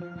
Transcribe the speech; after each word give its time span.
Welcome 0.00 0.14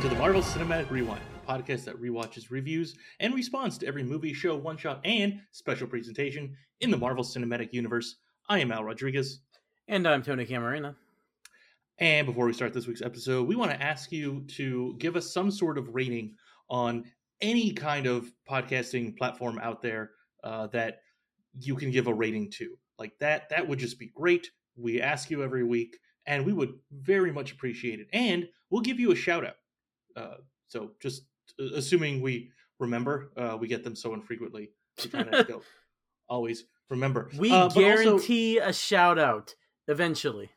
to 0.00 0.08
the 0.08 0.16
Marvel 0.16 0.42
Cinematic 0.42 0.90
Rewind, 0.90 1.20
podcast 1.50 1.84
that 1.84 2.00
rewatches 2.00 2.50
reviews 2.50 2.94
and 3.18 3.34
responds 3.34 3.76
to 3.76 3.86
every 3.86 4.04
movie, 4.04 4.32
show, 4.32 4.54
one 4.54 4.76
shot, 4.76 5.00
and 5.04 5.40
special 5.50 5.88
presentation 5.88 6.56
in 6.80 6.92
the 6.92 6.96
Marvel 6.96 7.24
Cinematic 7.24 7.72
Universe. 7.72 8.16
I 8.48 8.60
am 8.60 8.70
Al 8.70 8.84
Rodriguez. 8.84 9.40
And 9.88 10.06
I'm 10.06 10.22
Tony 10.22 10.46
Camarena. 10.46 10.94
And 11.98 12.24
before 12.24 12.46
we 12.46 12.52
start 12.52 12.72
this 12.72 12.86
week's 12.86 13.02
episode, 13.02 13.48
we 13.48 13.56
want 13.56 13.72
to 13.72 13.82
ask 13.82 14.12
you 14.12 14.44
to 14.50 14.94
give 14.98 15.16
us 15.16 15.34
some 15.34 15.50
sort 15.50 15.76
of 15.76 15.92
rating 15.92 16.36
on 16.68 17.04
any 17.40 17.72
kind 17.72 18.06
of 18.06 18.30
podcasting 18.48 19.16
platform 19.16 19.58
out 19.60 19.82
there 19.82 20.12
uh, 20.44 20.68
that 20.68 21.00
you 21.58 21.74
can 21.74 21.90
give 21.90 22.06
a 22.06 22.14
rating 22.14 22.48
to. 22.52 22.76
Like 22.96 23.18
that, 23.18 23.48
that 23.48 23.66
would 23.66 23.80
just 23.80 23.98
be 23.98 24.12
great. 24.14 24.48
We 24.76 25.00
ask 25.00 25.30
you 25.30 25.42
every 25.42 25.64
week, 25.64 25.98
and 26.26 26.46
we 26.46 26.52
would 26.52 26.74
very 26.92 27.32
much 27.32 27.50
appreciate 27.50 27.98
it. 27.98 28.06
And 28.12 28.46
we'll 28.70 28.82
give 28.82 29.00
you 29.00 29.10
a 29.10 29.16
shout 29.16 29.44
out. 29.44 29.56
Uh, 30.16 30.36
so 30.68 30.92
just 31.00 31.22
assuming 31.74 32.20
we 32.22 32.50
remember, 32.78 33.30
uh, 33.36 33.56
we 33.60 33.68
get 33.68 33.84
them 33.84 33.94
so 33.96 34.14
infrequently. 34.14 34.70
we 35.12 35.18
have 35.18 35.30
to 35.48 35.60
always 36.28 36.64
remember. 36.88 37.30
We 37.38 37.50
Uh, 37.52 37.68
but 37.68 37.76
also- 37.76 37.80
guarantee 37.80 38.58
a 38.58 38.72
shout 38.72 39.18
out 39.18 39.54
eventually. 39.88 40.50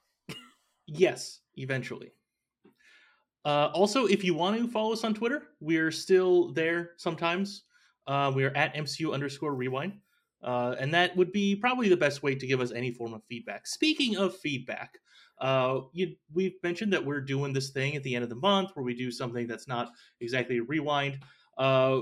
Yes, 0.87 1.39
eventually. 1.55 2.11
Uh, 3.45 3.69
also, 3.73 4.05
if 4.05 4.23
you 4.23 4.33
want 4.33 4.57
to 4.57 4.67
follow 4.69 4.93
us 4.93 5.03
on 5.03 5.13
Twitter, 5.13 5.43
we're 5.59 5.91
still 5.91 6.51
there 6.53 6.91
sometimes. 6.97 7.63
Uh, 8.07 8.31
we're 8.33 8.53
at 8.55 8.73
MCU 8.75 9.13
underscore 9.13 9.53
rewind. 9.55 9.93
Uh, 10.41 10.75
and 10.77 10.93
that 10.93 11.15
would 11.15 11.31
be 11.31 11.55
probably 11.55 11.87
the 11.87 11.95
best 11.97 12.21
way 12.21 12.35
to 12.35 12.45
give 12.45 12.59
us 12.59 12.71
any 12.71 12.91
form 12.91 13.13
of 13.13 13.21
feedback. 13.29 13.65
Speaking 13.65 14.17
of 14.17 14.35
feedback, 14.37 14.97
uh, 15.39 15.81
you, 15.91 16.15
we've 16.33 16.55
mentioned 16.63 16.93
that 16.93 17.05
we're 17.05 17.21
doing 17.21 17.53
this 17.53 17.71
thing 17.71 17.95
at 17.95 18.03
the 18.03 18.15
end 18.15 18.23
of 18.23 18.29
the 18.29 18.35
month 18.35 18.71
where 18.73 18.83
we 18.83 18.93
do 18.93 19.11
something 19.11 19.47
that's 19.47 19.67
not 19.67 19.91
exactly 20.21 20.57
a 20.57 20.63
rewind. 20.63 21.19
Uh, 21.57 22.01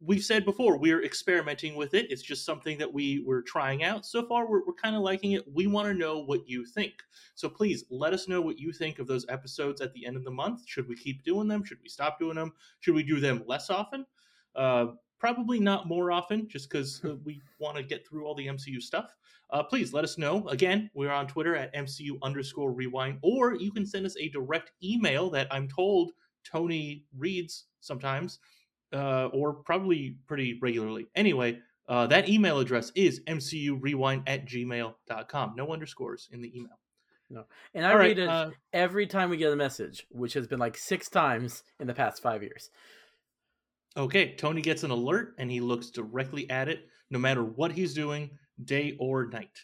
we've 0.00 0.24
said 0.24 0.44
before 0.44 0.78
we're 0.78 1.04
experimenting 1.04 1.74
with 1.76 1.94
it. 1.94 2.10
It's 2.10 2.22
just 2.22 2.44
something 2.44 2.78
that 2.78 2.92
we 2.92 3.22
were 3.26 3.42
trying 3.42 3.84
out. 3.84 4.06
So 4.06 4.26
far, 4.26 4.48
we're, 4.48 4.64
we're 4.66 4.74
kind 4.74 4.96
of 4.96 5.02
liking 5.02 5.32
it. 5.32 5.44
We 5.52 5.66
want 5.66 5.88
to 5.88 5.94
know 5.94 6.22
what 6.22 6.48
you 6.48 6.64
think. 6.64 6.94
So 7.34 7.48
please 7.48 7.84
let 7.90 8.12
us 8.14 8.26
know 8.26 8.40
what 8.40 8.58
you 8.58 8.72
think 8.72 8.98
of 8.98 9.06
those 9.06 9.26
episodes 9.28 9.80
at 9.80 9.92
the 9.92 10.06
end 10.06 10.16
of 10.16 10.24
the 10.24 10.30
month. 10.30 10.62
Should 10.66 10.88
we 10.88 10.96
keep 10.96 11.22
doing 11.24 11.48
them? 11.48 11.64
Should 11.64 11.82
we 11.82 11.88
stop 11.88 12.18
doing 12.18 12.36
them? 12.36 12.52
Should 12.80 12.94
we 12.94 13.02
do 13.02 13.20
them 13.20 13.42
less 13.46 13.70
often? 13.70 14.06
Uh, 14.56 14.86
probably 15.20 15.60
not 15.60 15.86
more 15.86 16.10
often, 16.10 16.48
just 16.48 16.68
because 16.68 17.00
uh, 17.04 17.14
we 17.24 17.40
want 17.60 17.76
to 17.76 17.82
get 17.82 18.06
through 18.06 18.24
all 18.24 18.34
the 18.34 18.46
MCU 18.46 18.80
stuff. 18.80 19.14
Uh, 19.50 19.62
please 19.62 19.92
let 19.92 20.02
us 20.04 20.16
know. 20.16 20.48
Again, 20.48 20.90
we're 20.94 21.12
on 21.12 21.26
Twitter 21.26 21.54
at 21.54 21.74
MCU 21.74 22.18
underscore 22.22 22.72
rewind, 22.72 23.18
or 23.22 23.54
you 23.54 23.70
can 23.70 23.86
send 23.86 24.06
us 24.06 24.16
a 24.18 24.28
direct 24.30 24.72
email 24.82 25.30
that 25.30 25.46
I'm 25.50 25.68
told 25.68 26.12
Tony 26.44 27.04
reads 27.16 27.66
sometimes, 27.80 28.38
uh, 28.92 29.26
or 29.26 29.54
probably 29.54 30.16
pretty 30.26 30.58
regularly. 30.60 31.08
Anyway, 31.14 31.58
uh, 31.88 32.06
that 32.06 32.28
email 32.28 32.60
address 32.60 32.92
is 32.94 33.20
MCU 33.26 33.76
rewind 33.80 34.22
at 34.26 34.46
gmail.com. 34.46 35.54
No 35.56 35.72
underscores 35.72 36.28
in 36.32 36.40
the 36.40 36.56
email. 36.56 36.78
No. 37.28 37.44
And 37.74 37.86
I 37.86 37.90
All 37.90 37.98
right, 37.98 38.08
read 38.08 38.18
it 38.18 38.28
uh, 38.28 38.50
every 38.72 39.06
time 39.06 39.30
we 39.30 39.36
get 39.36 39.52
a 39.52 39.56
message, 39.56 40.06
which 40.10 40.34
has 40.34 40.48
been 40.48 40.58
like 40.58 40.76
six 40.76 41.08
times 41.08 41.62
in 41.78 41.86
the 41.86 41.94
past 41.94 42.22
five 42.22 42.42
years. 42.42 42.70
Okay, 43.96 44.34
Tony 44.36 44.62
gets 44.62 44.84
an 44.84 44.90
alert 44.90 45.34
and 45.38 45.50
he 45.50 45.60
looks 45.60 45.90
directly 45.90 46.48
at 46.48 46.68
it, 46.68 46.86
no 47.10 47.18
matter 47.18 47.42
what 47.42 47.72
he's 47.72 47.92
doing, 47.92 48.30
day 48.64 48.96
or 49.00 49.26
night. 49.26 49.58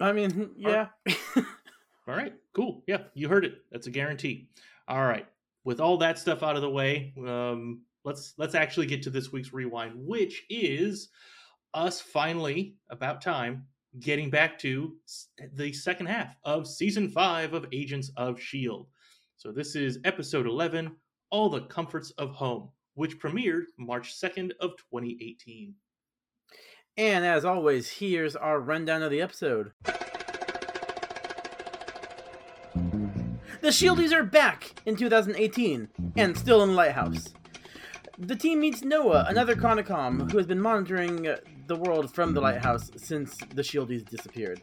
I 0.00 0.12
mean, 0.12 0.50
yeah. 0.56 0.88
All 1.36 2.16
right, 2.16 2.34
cool. 2.54 2.82
Yeah, 2.86 3.02
you 3.14 3.28
heard 3.28 3.44
it. 3.44 3.58
That's 3.70 3.86
a 3.86 3.90
guarantee. 3.90 4.48
All 4.88 5.04
right, 5.04 5.26
with 5.64 5.80
all 5.80 5.96
that 5.98 6.18
stuff 6.18 6.42
out 6.42 6.56
of 6.56 6.62
the 6.62 6.70
way, 6.70 7.14
um, 7.24 7.82
let's 8.04 8.34
let's 8.38 8.56
actually 8.56 8.86
get 8.86 9.02
to 9.02 9.10
this 9.10 9.30
week's 9.30 9.52
rewind, 9.52 9.92
which 9.94 10.42
is 10.50 11.10
us 11.74 12.00
finally 12.00 12.76
about 12.90 13.22
time 13.22 13.66
getting 14.00 14.30
back 14.30 14.58
to 14.58 14.96
the 15.54 15.72
second 15.72 16.06
half 16.06 16.34
of 16.44 16.66
season 16.66 17.08
five 17.08 17.52
of 17.54 17.66
Agents 17.72 18.10
of 18.16 18.40
Shield. 18.40 18.88
So 19.36 19.52
this 19.52 19.76
is 19.76 19.98
episode 20.04 20.46
eleven, 20.46 20.96
All 21.30 21.48
the 21.48 21.62
Comforts 21.62 22.10
of 22.12 22.30
Home, 22.30 22.70
which 22.94 23.18
premiered 23.18 23.64
March 23.78 24.14
second 24.14 24.54
of 24.60 24.72
2018. 24.90 25.74
and 26.96 27.24
as 27.24 27.44
always, 27.44 27.88
here's 27.88 28.36
our 28.36 28.60
rundown 28.60 29.02
of 29.02 29.10
the 29.10 29.20
episode. 29.22 29.72
The 32.74 33.68
Shieldies 33.68 34.12
are 34.12 34.24
back 34.24 34.74
in 34.86 34.96
2018 34.96 35.88
and 36.16 36.36
still 36.36 36.62
in 36.62 36.70
the 36.70 36.74
lighthouse. 36.74 37.32
The 38.18 38.36
team 38.36 38.60
meets 38.60 38.82
Noah, 38.82 39.24
another 39.28 39.54
Chronicom 39.54 40.30
who 40.30 40.36
has 40.38 40.46
been 40.46 40.60
monitoring 40.60 41.28
the 41.66 41.76
world 41.76 42.12
from 42.12 42.34
the 42.34 42.40
lighthouse 42.40 42.90
since 42.96 43.36
the 43.54 43.62
Shieldies 43.62 44.04
disappeared. 44.08 44.60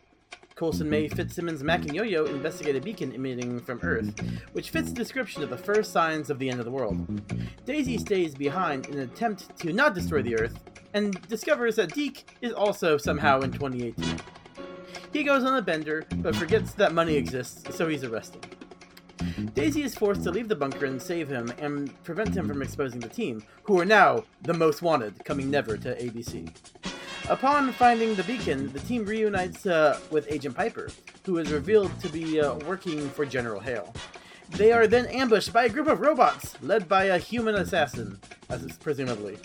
Coulson, 0.60 0.90
May, 0.90 1.08
Fitzsimmons, 1.08 1.64
Mac, 1.64 1.86
and 1.86 1.96
Yo-Yo 1.96 2.26
investigate 2.26 2.76
a 2.76 2.82
beacon 2.82 3.14
emitting 3.14 3.62
from 3.62 3.80
Earth, 3.82 4.14
which 4.52 4.72
fits 4.72 4.90
the 4.90 4.96
description 4.96 5.42
of 5.42 5.50
the 5.50 5.58
first 5.58 5.94
signs 5.94 6.30
of 6.30 6.38
the 6.38 6.50
end 6.50 6.60
of 6.60 6.66
the 6.66 6.72
world. 6.72 7.22
Daisy 7.66 7.98
stays 7.98 8.36
behind 8.36 8.86
in 8.88 8.96
an 8.96 9.10
attempt 9.10 9.58
to 9.60 9.72
not 9.72 9.96
destroy 9.96 10.22
the 10.22 10.36
Earth, 10.36 10.60
and 10.94 11.14
discovers 11.30 11.78
that 11.78 11.94
Deke 11.94 12.26
is 12.42 12.52
also 12.52 12.98
somehow 12.98 13.40
in 13.40 13.54
2018. 13.54 14.20
He 15.14 15.24
goes 15.24 15.46
on 15.46 15.56
a 15.56 15.62
bender, 15.62 16.04
but 16.16 16.36
forgets 16.36 16.74
that 16.74 16.94
money 16.94 17.16
exists, 17.16 17.74
so 17.74 17.88
he's 17.88 18.04
arrested. 18.04 18.46
Daisy 19.54 19.84
is 19.84 19.96
forced 19.96 20.24
to 20.24 20.32
leave 20.32 20.50
the 20.50 20.58
bunker 20.58 20.88
and 20.88 21.02
save 21.02 21.30
him 21.30 21.54
and 21.60 22.04
prevent 22.04 22.36
him 22.36 22.50
from 22.50 22.62
exposing 22.62 23.00
the 23.00 23.08
team, 23.08 23.44
who 23.64 23.80
are 23.80 23.86
now 23.86 24.26
the 24.42 24.54
most 24.54 24.82
wanted, 24.82 25.24
coming 25.24 25.50
never 25.50 25.78
to 25.78 25.96
ABC. 25.96 26.54
Upon 27.28 27.72
finding 27.74 28.16
the 28.16 28.24
beacon, 28.24 28.72
the 28.72 28.80
team 28.80 29.06
reunites 29.06 29.66
uh, 29.66 30.00
with 30.10 30.32
Agent 30.32 30.56
Piper, 30.56 30.90
who 31.26 31.38
is 31.38 31.52
revealed 31.52 31.92
to 32.02 32.10
be 32.10 32.40
uh, 32.40 32.56
working 32.66 33.10
for 33.10 33.26
General 33.26 33.60
Hale. 33.60 33.94
They 34.52 34.72
are 34.72 34.88
then 34.88 35.06
ambushed 35.08 35.54
by 35.54 35.66
a 35.66 35.70
group 35.70 35.88
of 35.88 36.00
robots, 36.00 36.56
led 36.62 36.88
by 36.90 37.06
a 37.06 37.20
human 37.20 37.56
assassin, 37.56 38.20
as 38.50 38.64
is 38.64 38.78
presumably. 38.78 39.38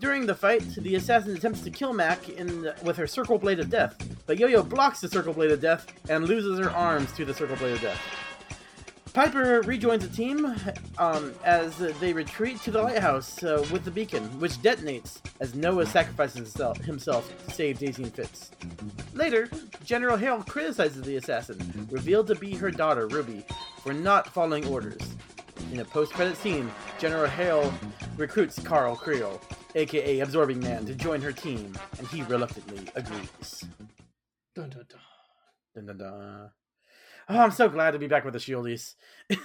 During 0.00 0.26
the 0.26 0.34
fight, 0.34 0.64
the 0.76 0.96
assassin 0.96 1.36
attempts 1.36 1.60
to 1.60 1.70
kill 1.70 1.92
Mac 1.92 2.28
in, 2.28 2.72
with 2.82 2.96
her 2.96 3.06
Circle 3.06 3.38
Blade 3.38 3.60
of 3.60 3.70
Death, 3.70 3.96
but 4.26 4.38
Yo-Yo 4.38 4.62
blocks 4.62 5.00
the 5.00 5.08
Circle 5.08 5.34
Blade 5.34 5.50
of 5.52 5.60
Death 5.60 5.86
and 6.08 6.26
loses 6.26 6.58
her 6.58 6.70
arms 6.70 7.12
to 7.12 7.24
the 7.24 7.34
Circle 7.34 7.56
Blade 7.56 7.74
of 7.74 7.80
Death. 7.80 8.00
Piper 9.12 9.60
rejoins 9.62 10.06
the 10.08 10.14
team 10.14 10.54
um, 10.98 11.34
as 11.44 11.76
they 11.98 12.12
retreat 12.12 12.60
to 12.62 12.70
the 12.70 12.80
lighthouse 12.80 13.42
uh, 13.42 13.66
with 13.72 13.84
the 13.84 13.90
beacon, 13.90 14.22
which 14.38 14.52
detonates 14.62 15.20
as 15.40 15.54
Noah 15.54 15.86
sacrifices 15.86 16.36
himself, 16.36 16.78
to 17.46 17.50
save 17.52 17.78
Daisy 17.80 18.04
and 18.04 18.14
Fitz. 18.14 18.52
Later, 19.12 19.48
General 19.84 20.16
Hale 20.16 20.42
criticizes 20.44 21.02
the 21.02 21.16
assassin, 21.16 21.88
revealed 21.90 22.28
to 22.28 22.36
be 22.36 22.54
her 22.54 22.70
daughter, 22.70 23.08
Ruby, 23.08 23.44
for 23.82 23.92
not 23.92 24.32
following 24.32 24.64
orders. 24.66 25.02
In 25.72 25.80
a 25.80 25.84
post-credit 25.84 26.36
scene, 26.36 26.70
General 26.98 27.26
Hale 27.26 27.72
recruits 28.16 28.60
Carl 28.60 28.94
Creel, 28.94 29.40
aka 29.74 30.20
Absorbing 30.20 30.60
Man, 30.60 30.86
to 30.86 30.94
join 30.94 31.20
her 31.20 31.32
team, 31.32 31.76
and 31.98 32.06
he 32.08 32.22
reluctantly 32.22 32.88
agrees. 32.94 33.64
Dun, 34.54 34.70
dun, 34.70 34.86
dun. 34.88 35.00
Dun, 35.74 35.86
dun, 35.86 35.98
dun. 35.98 36.50
Oh, 37.30 37.38
I'm 37.38 37.50
so 37.52 37.68
glad 37.68 37.92
to 37.92 37.98
be 37.98 38.08
back 38.08 38.24
with 38.24 38.34
the 38.34 38.40
Shieldies. 38.40 38.94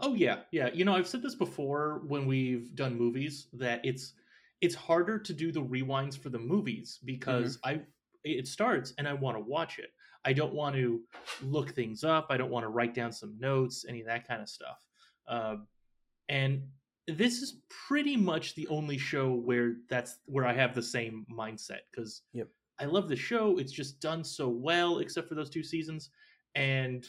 Oh 0.00 0.14
yeah, 0.14 0.40
yeah. 0.50 0.68
You 0.72 0.84
know, 0.84 0.94
I've 0.94 1.08
said 1.08 1.22
this 1.22 1.34
before 1.34 2.02
when 2.06 2.26
we've 2.26 2.74
done 2.74 2.96
movies 2.96 3.46
that 3.54 3.80
it's 3.84 4.12
it's 4.60 4.74
harder 4.74 5.18
to 5.18 5.32
do 5.32 5.50
the 5.50 5.62
rewinds 5.62 6.18
for 6.18 6.28
the 6.28 6.38
movies 6.38 6.98
because 7.04 7.58
I 7.64 7.80
it 8.24 8.46
starts 8.46 8.92
and 8.98 9.08
I 9.08 9.14
want 9.14 9.36
to 9.36 9.40
watch 9.40 9.78
it. 9.78 9.90
I 10.24 10.34
don't 10.34 10.52
want 10.52 10.76
to 10.76 11.00
look 11.42 11.70
things 11.70 12.04
up. 12.04 12.26
I 12.28 12.36
don't 12.36 12.50
want 12.50 12.64
to 12.64 12.68
write 12.68 12.92
down 12.92 13.12
some 13.12 13.38
notes, 13.38 13.86
any 13.88 14.00
of 14.00 14.06
that 14.06 14.28
kind 14.28 14.42
of 14.42 14.48
stuff. 14.48 14.76
Um, 15.26 15.66
and 16.28 16.64
this 17.06 17.40
is 17.40 17.62
pretty 17.70 18.16
much 18.16 18.54
the 18.54 18.68
only 18.68 18.98
show 18.98 19.32
where 19.32 19.76
that's 19.88 20.18
where 20.26 20.44
I 20.44 20.52
have 20.52 20.74
the 20.74 20.82
same 20.82 21.24
mindset 21.32 21.80
because 21.90 22.22
Yep. 22.34 22.48
I 22.78 22.84
love 22.84 23.08
the 23.08 23.16
show. 23.16 23.58
It's 23.58 23.72
just 23.72 24.00
done 24.00 24.22
so 24.22 24.48
well, 24.48 24.98
except 24.98 25.28
for 25.28 25.34
those 25.34 25.50
two 25.50 25.64
seasons, 25.64 26.10
and 26.58 27.06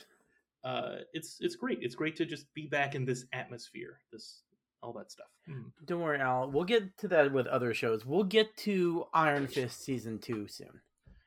uh, 0.63 0.96
it's 1.13 1.38
it's 1.40 1.56
great. 1.56 1.80
It's 1.81 1.96
great 1.96 2.16
to 2.18 2.25
just 2.25 2.54
be 2.54 2.68
back 2.68 2.96
in 2.96 3.06
this 3.06 3.25
atmosphere, 3.34 4.00
this 4.12 4.42
all 4.81 4.94
that 4.94 5.12
stuff. 5.12 5.28
Mhm. 5.50 5.72
Don't 5.86 6.01
worry, 6.01 6.19
Al. 6.19 6.50
We'll 6.51 6.63
get 6.63 6.98
to 7.00 7.07
that 7.10 7.31
with 7.34 7.48
other 7.48 7.74
shows. 7.74 8.06
We'll 8.06 8.24
get 8.24 8.56
to 8.57 9.06
Iron 9.13 9.48
Fist 9.48 9.81
season 9.84 10.19
two 10.19 10.48
soon. 10.48 10.81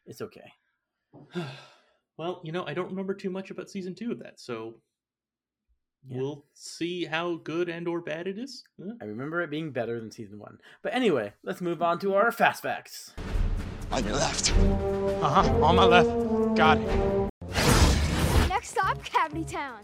It's 0.07 0.21
okay. 0.23 0.53
well, 2.17 2.41
you 2.45 2.53
know, 2.53 2.65
I 2.67 2.75
don't 2.75 2.89
remember 2.91 3.15
too 3.15 3.31
much 3.31 3.51
about 3.51 3.71
season 3.71 3.95
two 3.95 4.11
of 4.13 4.19
that, 4.21 4.41
so 4.41 4.75
Yeah. 6.07 6.19
we'll 6.19 6.45
see 6.55 7.05
how 7.05 7.37
good 7.37 7.69
and 7.69 7.87
or 7.89 8.01
bad 8.01 8.27
it 8.27 8.39
is. 8.39 8.65
Huh? 8.83 8.95
I 9.01 9.05
remember 9.05 9.41
it 9.43 9.51
being 9.51 9.71
better 9.71 10.01
than 10.01 10.11
season 10.11 10.39
one. 10.39 10.59
But 10.83 10.95
anyway, 10.95 11.33
let's 11.43 11.61
move 11.61 11.83
on 11.83 11.99
to 12.01 12.15
our 12.15 12.33
fast 12.33 12.63
facts. 12.63 13.15
On 13.91 14.03
your 14.05 14.15
left. 14.15 14.53
Uh 15.23 15.29
huh. 15.43 15.65
On 15.65 15.77
my 15.77 15.85
left. 15.85 16.57
Got 16.57 16.79
it. 16.79 17.22
Next 18.93 19.07
stop, 19.11 19.23
Cavity 19.23 19.45
Town. 19.45 19.81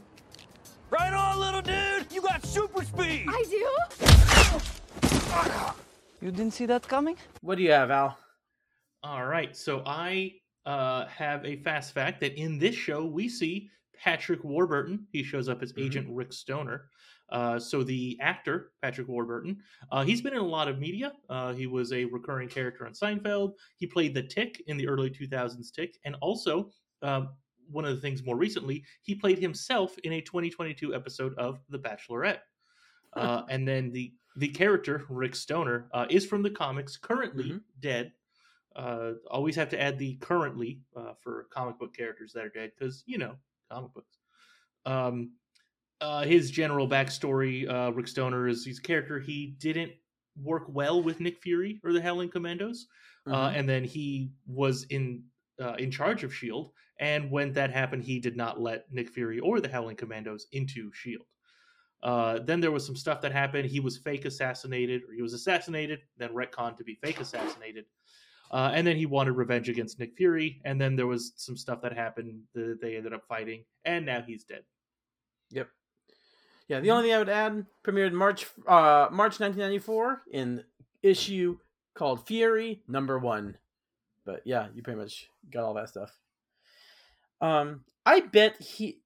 Right 0.91 1.13
on, 1.13 1.41
little 1.41 1.63
dude. 1.63 2.13
You 2.13 2.21
got 2.23 2.45
super 2.45 2.85
speed. 2.85 3.27
I 3.29 3.45
do? 3.49 3.67
You 6.21 6.31
didn't 6.33 6.53
see 6.53 6.67
that 6.67 6.87
coming? 6.89 7.17
What 7.43 7.57
do 7.59 7.65
you 7.65 7.71
have, 7.71 7.91
Al? 7.91 8.19
All 9.03 9.25
right, 9.27 9.57
so 9.57 9.83
I 9.87 10.35
uh, 10.67 11.07
have 11.07 11.45
a 11.47 11.57
fast 11.63 11.95
fact 11.95 12.21
that 12.21 12.35
in 12.39 12.59
this 12.59 12.75
show 12.75 13.05
we 13.05 13.29
see 13.29 13.71
Patrick 13.97 14.43
Warburton. 14.45 15.07
He 15.13 15.23
shows 15.23 15.49
up 15.49 15.63
as 15.63 15.73
Mhm. 15.73 15.85
Agent 15.87 16.07
Rick 16.11 16.33
Stoner. 16.33 16.91
Uh, 17.31 17.59
so 17.59 17.83
the 17.83 18.19
actor 18.21 18.73
Patrick 18.83 19.07
Warburton, 19.09 19.59
uh, 19.93 20.03
he's 20.05 20.21
been 20.23 20.33
in 20.33 20.41
a 20.41 20.47
lot 20.47 20.67
of 20.69 20.79
media. 20.79 21.13
Uh, 21.29 21.53
he 21.53 21.67
was 21.67 21.93
a 21.93 22.05
recurring 22.07 22.49
character 22.49 22.87
on 22.87 22.93
Seinfeld. 22.93 23.53
He 23.77 23.87
played 23.87 24.15
the 24.15 24.23
Tick 24.23 24.63
in 24.67 24.77
the 24.77 24.89
early 24.89 25.11
2000s 25.11 25.71
Tick, 25.71 25.99
and 26.05 26.17
also 26.21 26.71
um, 27.03 27.29
one 27.71 27.85
of 27.85 27.95
the 27.95 28.01
things 28.01 28.23
more 28.25 28.37
recently, 28.37 28.85
he 29.03 29.15
played 29.15 29.39
himself 29.39 29.97
in 29.99 30.13
a 30.15 30.21
2022 30.21 30.95
episode 30.95 31.35
of 31.39 31.61
The 31.69 31.79
Bachelorette. 31.79 32.41
Uh, 33.15 33.43
and 33.49 33.67
then 33.67 33.91
the 33.91 34.15
the 34.37 34.49
character 34.49 35.05
Rick 35.09 35.35
Stoner 35.35 35.89
uh, 35.93 36.07
is 36.11 36.25
from 36.25 36.43
the 36.43 36.51
comics, 36.51 36.97
currently 36.97 37.51
Mhm. 37.53 37.63
dead. 37.81 38.13
Uh, 38.77 39.15
always 39.31 39.57
have 39.57 39.71
to 39.71 39.81
add 39.81 39.99
the 39.99 40.17
currently 40.17 40.83
uh, 40.95 41.15
for 41.15 41.45
comic 41.51 41.79
book 41.79 41.95
characters 41.97 42.33
that 42.35 42.45
are 42.45 42.51
dead 42.51 42.73
because 42.79 43.03
you 43.07 43.19
know 43.19 43.37
comic 43.71 43.93
books. 43.95 44.19
Um, 44.87 45.33
uh, 46.01 46.25
his 46.25 46.51
general 46.51 46.87
backstory: 46.89 47.69
uh, 47.69 47.93
Rick 47.93 48.09
Stoner 48.09 48.47
is 48.47 48.65
his 48.65 48.79
character. 48.79 49.19
He 49.19 49.47
didn't 49.59 49.93
work 50.37 50.65
well 50.69 51.03
with 51.03 51.19
Nick 51.19 51.39
Fury 51.43 51.81
or 51.83 51.93
the 51.93 52.03
Howling 52.03 52.31
Commandos, 52.31 52.87
uh, 53.27 53.51
Mhm. 53.51 53.57
and 53.57 53.69
then 53.69 53.85
he 53.85 54.31
was 54.47 54.85
in 54.85 55.25
uh, 55.61 55.75
in 55.75 55.91
charge 55.91 56.23
of 56.23 56.33
Shield. 56.33 56.73
And 56.99 57.31
when 57.31 57.53
that 57.53 57.71
happened, 57.71 58.03
he 58.03 58.19
did 58.19 58.37
not 58.37 58.61
let 58.61 58.93
Nick 58.93 59.11
Fury 59.11 59.39
or 59.39 59.61
the 59.61 59.69
Howling 59.69 59.97
Commandos 59.97 60.47
into 60.53 60.91
Shield. 60.93 61.27
Uh, 62.03 62.41
then 62.41 62.61
there 62.61 62.71
was 62.71 62.85
some 62.87 62.97
stuff 62.97 63.21
that 63.21 63.33
happened. 63.33 63.69
He 63.69 63.81
was 63.81 63.97
fake 63.97 64.25
assassinated, 64.25 65.03
or 65.09 65.13
he 65.13 65.23
was 65.23 65.33
assassinated, 65.33 66.01
then 66.17 66.31
retconned 66.31 66.77
to 66.77 66.85
be 66.85 66.95
fake 66.95 67.21
assassinated. 67.21 67.87
Uh, 68.51 68.71
and 68.73 68.87
then 68.87 68.97
he 68.97 69.07
wanted 69.07 69.33
revenge 69.33 69.69
against 69.69 69.99
Nick 69.99 70.17
Fury. 70.17 70.61
And 70.65 70.81
then 70.81 70.97
there 70.97 71.07
was 71.07 71.33
some 71.37 71.57
stuff 71.57 71.83
that 71.83 71.93
happened 71.93 72.41
that 72.55 72.79
they 72.81 72.97
ended 72.97 73.13
up 73.13 73.27
fighting, 73.29 73.65
and 73.85 74.07
now 74.07 74.23
he's 74.23 74.45
dead. 74.45 74.63
Yep. 75.51 75.69
Yeah, 76.69 76.81
the 76.81 76.91
only 76.91 77.05
thing 77.05 77.15
I 77.15 77.19
would 77.19 77.31
add 77.31 77.65
premiered 77.83 78.13
March 78.13 78.47
uh 78.67 79.09
March 79.11 79.41
1994 79.41 80.23
in 80.33 80.63
issue 81.03 81.59
called 81.95 82.27
Fury 82.27 82.83
number 82.87 83.19
1. 83.19 83.57
But 84.27 84.43
yeah, 84.45 84.69
you 84.75 84.83
pretty 84.83 85.01
much 85.01 85.29
got 85.51 85.65
all 85.65 85.73
that 85.75 85.89
stuff. 85.89 86.19
Um 87.41 87.85
I 88.07 88.21
bet 88.21 88.61
he 88.63 89.01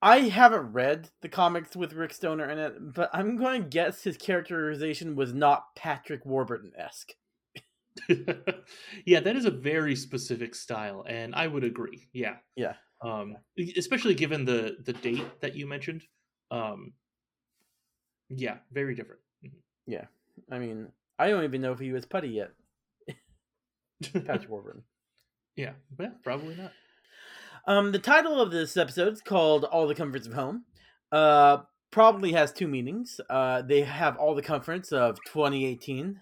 I 0.00 0.20
haven't 0.20 0.72
read 0.72 1.10
the 1.22 1.28
comics 1.28 1.74
with 1.74 1.92
Rick 1.92 2.12
Stoner 2.14 2.48
in 2.48 2.58
it, 2.58 2.94
but 2.94 3.10
I'm 3.12 3.36
going 3.36 3.62
to 3.64 3.68
guess 3.68 4.04
his 4.04 4.16
characterization 4.16 5.16
was 5.16 5.34
not 5.34 5.74
Patrick 5.74 6.24
Warburton-esque. 6.24 7.14
yeah, 9.04 9.18
that 9.18 9.34
is 9.34 9.44
a 9.44 9.50
very 9.50 9.96
specific 9.96 10.54
style, 10.54 11.04
and 11.08 11.34
I 11.34 11.48
would 11.48 11.64
agree. 11.64 12.08
Yeah, 12.12 12.36
Yeah. 12.54 12.74
um, 13.02 13.36
especially 13.76 14.14
given 14.14 14.44
the 14.44 14.76
the 14.84 14.92
date 14.92 15.40
that 15.40 15.56
you 15.56 15.66
mentioned. 15.66 16.04
Um, 16.52 16.92
yeah, 18.28 18.58
very 18.70 18.94
different. 18.94 19.20
Yeah, 19.86 20.04
I 20.50 20.60
mean, 20.60 20.92
I 21.18 21.28
don't 21.30 21.42
even 21.42 21.60
know 21.60 21.72
if 21.72 21.80
he 21.80 21.90
was 21.90 22.06
Puddy 22.06 22.28
yet, 22.28 22.52
Patrick 24.26 24.48
Warburton. 24.48 24.84
Yeah, 25.58 25.72
yeah, 25.98 26.10
probably 26.22 26.54
not. 26.54 26.72
Um, 27.66 27.92
the 27.92 27.98
title 27.98 28.40
of 28.40 28.50
this 28.50 28.76
episode 28.76 29.12
is 29.12 29.20
called 29.20 29.64
"All 29.64 29.88
the 29.88 29.94
Comforts 29.94 30.26
of 30.26 30.34
Home." 30.34 30.64
Uh, 31.10 31.58
probably 31.90 32.32
has 32.32 32.52
two 32.52 32.68
meanings. 32.68 33.20
Uh, 33.28 33.62
they 33.62 33.82
have 33.82 34.16
all 34.16 34.34
the 34.34 34.42
comforts 34.42 34.92
of 34.92 35.18
2018, 35.26 36.20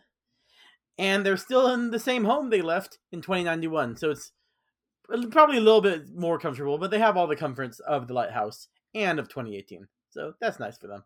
and 0.98 1.26
they're 1.26 1.36
still 1.36 1.68
in 1.68 1.90
the 1.90 1.98
same 1.98 2.24
home 2.24 2.48
they 2.48 2.62
left 2.62 2.98
in 3.12 3.20
2091. 3.20 3.96
So 3.96 4.10
it's 4.10 4.32
probably 5.30 5.58
a 5.58 5.60
little 5.60 5.82
bit 5.82 6.16
more 6.16 6.38
comfortable, 6.38 6.78
but 6.78 6.90
they 6.90 6.98
have 6.98 7.16
all 7.16 7.26
the 7.26 7.36
comforts 7.36 7.78
of 7.80 8.08
the 8.08 8.14
lighthouse 8.14 8.68
and 8.94 9.18
of 9.18 9.28
2018. 9.28 9.86
So 10.10 10.32
that's 10.40 10.58
nice 10.58 10.78
for 10.78 10.86
them. 10.86 11.04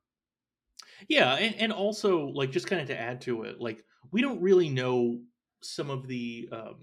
Yeah, 1.09 1.35
and, 1.35 1.55
and 1.57 1.73
also 1.73 2.27
like 2.27 2.53
just 2.53 2.69
kind 2.69 2.81
of 2.81 2.89
to 2.89 2.99
add 2.99 3.21
to 3.23 3.43
it, 3.43 3.61
like 3.61 3.85
we 4.13 4.23
don't 4.23 4.41
really 4.41 4.69
know 4.69 5.19
some 5.63 5.91
of 5.91 6.07
the 6.07 6.49
um 6.53 6.77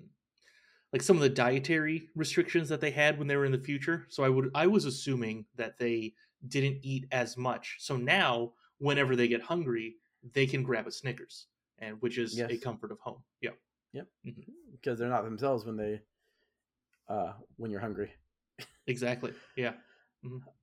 like 0.93 1.01
some 1.01 1.17
of 1.17 1.21
the 1.21 1.29
dietary 1.29 2.09
restrictions 2.15 2.69
that 2.69 2.81
they 2.81 2.91
had 2.91 3.17
when 3.17 3.27
they 3.27 3.35
were 3.35 3.45
in 3.45 3.51
the 3.51 3.57
future. 3.57 4.05
So 4.09 4.23
I 4.23 4.29
would 4.29 4.49
I 4.55 4.67
was 4.67 4.85
assuming 4.85 5.45
that 5.55 5.77
they 5.77 6.13
didn't 6.47 6.79
eat 6.81 7.07
as 7.11 7.37
much. 7.37 7.75
So 7.79 7.97
now 7.97 8.53
whenever 8.79 9.15
they 9.15 9.27
get 9.27 9.41
hungry, 9.41 9.95
they 10.33 10.45
can 10.45 10.63
grab 10.63 10.87
a 10.87 10.91
Snickers, 10.91 11.47
and 11.79 12.01
which 12.01 12.17
is 12.17 12.39
a 12.39 12.57
comfort 12.57 12.91
of 12.91 12.99
home. 12.99 13.23
Yeah. 13.41 13.51
because 14.71 14.99
they're 14.99 15.09
not 15.09 15.23
themselves 15.23 15.65
when 15.65 15.77
they 15.77 16.01
uh 17.09 17.33
when 17.57 17.71
you're 17.71 17.79
hungry. 17.81 18.11
Exactly. 18.87 19.33
Yeah. 19.55 19.73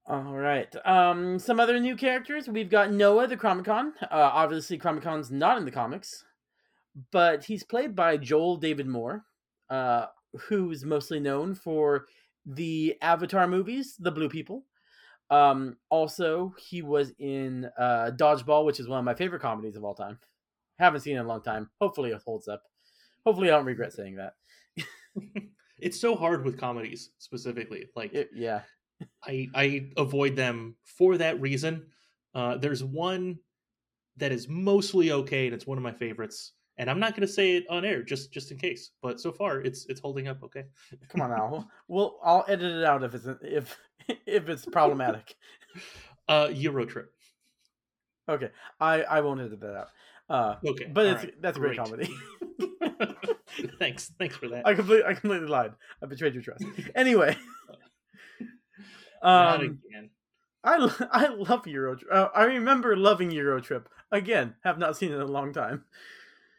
All 0.06 0.34
right. 0.34 0.74
Um, 0.84 1.38
some 1.38 1.60
other 1.60 1.78
new 1.78 1.96
characters. 1.96 2.48
We've 2.48 2.70
got 2.70 2.92
Noah, 2.92 3.26
the 3.26 3.36
Chromicon. 3.36 3.92
Uh, 4.02 4.06
obviously, 4.10 4.78
Chromicon's 4.78 5.30
not 5.30 5.58
in 5.58 5.64
the 5.64 5.70
comics, 5.70 6.24
but 7.10 7.44
he's 7.44 7.62
played 7.62 7.94
by 7.94 8.16
Joel 8.16 8.56
David 8.56 8.86
Moore, 8.86 9.24
uh, 9.74 10.06
who's 10.48 10.84
mostly 10.84 11.18
known 11.18 11.54
for 11.54 12.06
the 12.46 12.96
Avatar 13.02 13.48
movies, 13.48 13.96
The 13.98 14.12
Blue 14.12 14.28
People. 14.28 14.64
Um, 15.30 15.76
also, 15.90 16.54
he 16.58 16.82
was 16.82 17.12
in 17.18 17.68
uh, 17.78 18.10
Dodgeball, 18.16 18.64
which 18.66 18.78
is 18.78 18.88
one 18.88 18.98
of 18.98 19.04
my 19.04 19.14
favorite 19.14 19.42
comedies 19.42 19.76
of 19.76 19.84
all 19.84 19.94
time. 19.94 20.18
Haven't 20.78 21.00
seen 21.00 21.16
it 21.16 21.20
in 21.20 21.24
a 21.24 21.28
long 21.28 21.42
time. 21.42 21.70
Hopefully, 21.80 22.10
it 22.10 22.22
holds 22.24 22.46
up. 22.46 22.62
Hopefully, 23.24 23.48
I 23.48 23.56
don't 23.56 23.64
regret 23.64 23.92
saying 23.98 24.16
that. 24.16 24.34
It's 25.80 26.00
so 26.00 26.14
hard 26.14 26.44
with 26.44 26.58
comedies 26.58 27.10
specifically. 27.18 27.86
Like 27.96 28.14
It, 28.14 28.30
yeah. 28.34 28.60
I 29.24 29.48
I 29.54 29.90
avoid 29.96 30.36
them 30.36 30.76
for 30.84 31.18
that 31.18 31.40
reason. 31.40 31.86
Uh, 32.32 32.56
there's 32.56 32.84
one 32.84 33.38
that 34.16 34.32
is 34.32 34.48
mostly 34.48 35.10
okay, 35.10 35.46
and 35.46 35.54
it's 35.54 35.66
one 35.66 35.78
of 35.78 35.84
my 35.84 35.92
favorites. 35.92 36.52
And 36.76 36.90
I'm 36.90 36.98
not 36.98 37.12
going 37.12 37.26
to 37.26 37.32
say 37.32 37.56
it 37.56 37.64
on 37.70 37.84
air 37.84 38.02
just 38.02 38.32
just 38.32 38.50
in 38.50 38.58
case. 38.58 38.90
But 39.00 39.20
so 39.20 39.30
far, 39.32 39.60
it's 39.60 39.86
it's 39.86 40.00
holding 40.00 40.28
up 40.28 40.42
okay. 40.42 40.64
Come 41.08 41.20
on 41.20 41.30
now. 41.30 41.68
Well, 41.88 42.18
I'll 42.22 42.44
edit 42.48 42.72
it 42.72 42.84
out 42.84 43.02
if 43.04 43.14
it's 43.14 43.26
if 43.42 43.78
if 44.26 44.48
it's 44.48 44.64
problematic. 44.66 45.34
Uh, 46.26 46.48
Euro 46.54 46.86
trip. 46.86 47.12
Okay, 48.30 48.48
I 48.80 49.02
I 49.02 49.20
won't 49.20 49.42
edit 49.42 49.60
that 49.60 49.76
out. 49.76 49.88
Uh, 50.30 50.56
Okay, 50.66 50.86
but 50.86 51.04
it's 51.04 51.24
right, 51.24 51.42
that's 51.42 51.58
a 51.58 51.60
great 51.60 51.76
comedy. 51.76 52.08
thanks, 53.78 54.10
thanks 54.18 54.34
for 54.36 54.48
that. 54.48 54.66
I 54.66 54.72
completely 54.72 55.04
I 55.04 55.12
completely 55.12 55.48
lied. 55.48 55.74
I 56.02 56.06
betrayed 56.06 56.32
your 56.32 56.42
trust. 56.42 56.64
Anyway, 56.94 57.36
Not 59.22 59.56
um, 59.56 59.80
again. 59.86 60.10
I 60.62 60.90
I 61.10 61.28
love 61.28 61.66
Euro. 61.66 61.98
Uh, 62.10 62.28
I 62.34 62.44
remember 62.44 62.96
loving 62.96 63.30
Euro 63.30 63.60
Trip. 63.60 63.88
Again, 64.10 64.54
have 64.64 64.78
not 64.78 64.96
seen 64.96 65.12
it 65.12 65.16
in 65.16 65.20
a 65.20 65.26
long 65.26 65.52
time. 65.52 65.84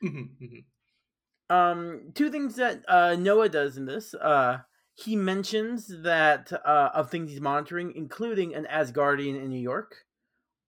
Mhm, 0.01 0.37
mhm. 0.39 0.65
Um, 1.49 2.11
two 2.15 2.31
things 2.31 2.55
that 2.55 2.83
uh, 2.87 3.15
Noah 3.15 3.49
does 3.49 3.77
in 3.77 3.85
this. 3.85 4.13
Uh, 4.15 4.59
he 4.95 5.15
mentions 5.15 5.87
that 6.03 6.51
uh, 6.51 6.91
of 6.93 7.11
things 7.11 7.29
he's 7.31 7.41
monitoring, 7.41 7.93
including 7.95 8.55
an 8.55 8.65
Asgardian 8.65 9.35
in 9.35 9.49
New 9.49 9.59
York, 9.59 10.05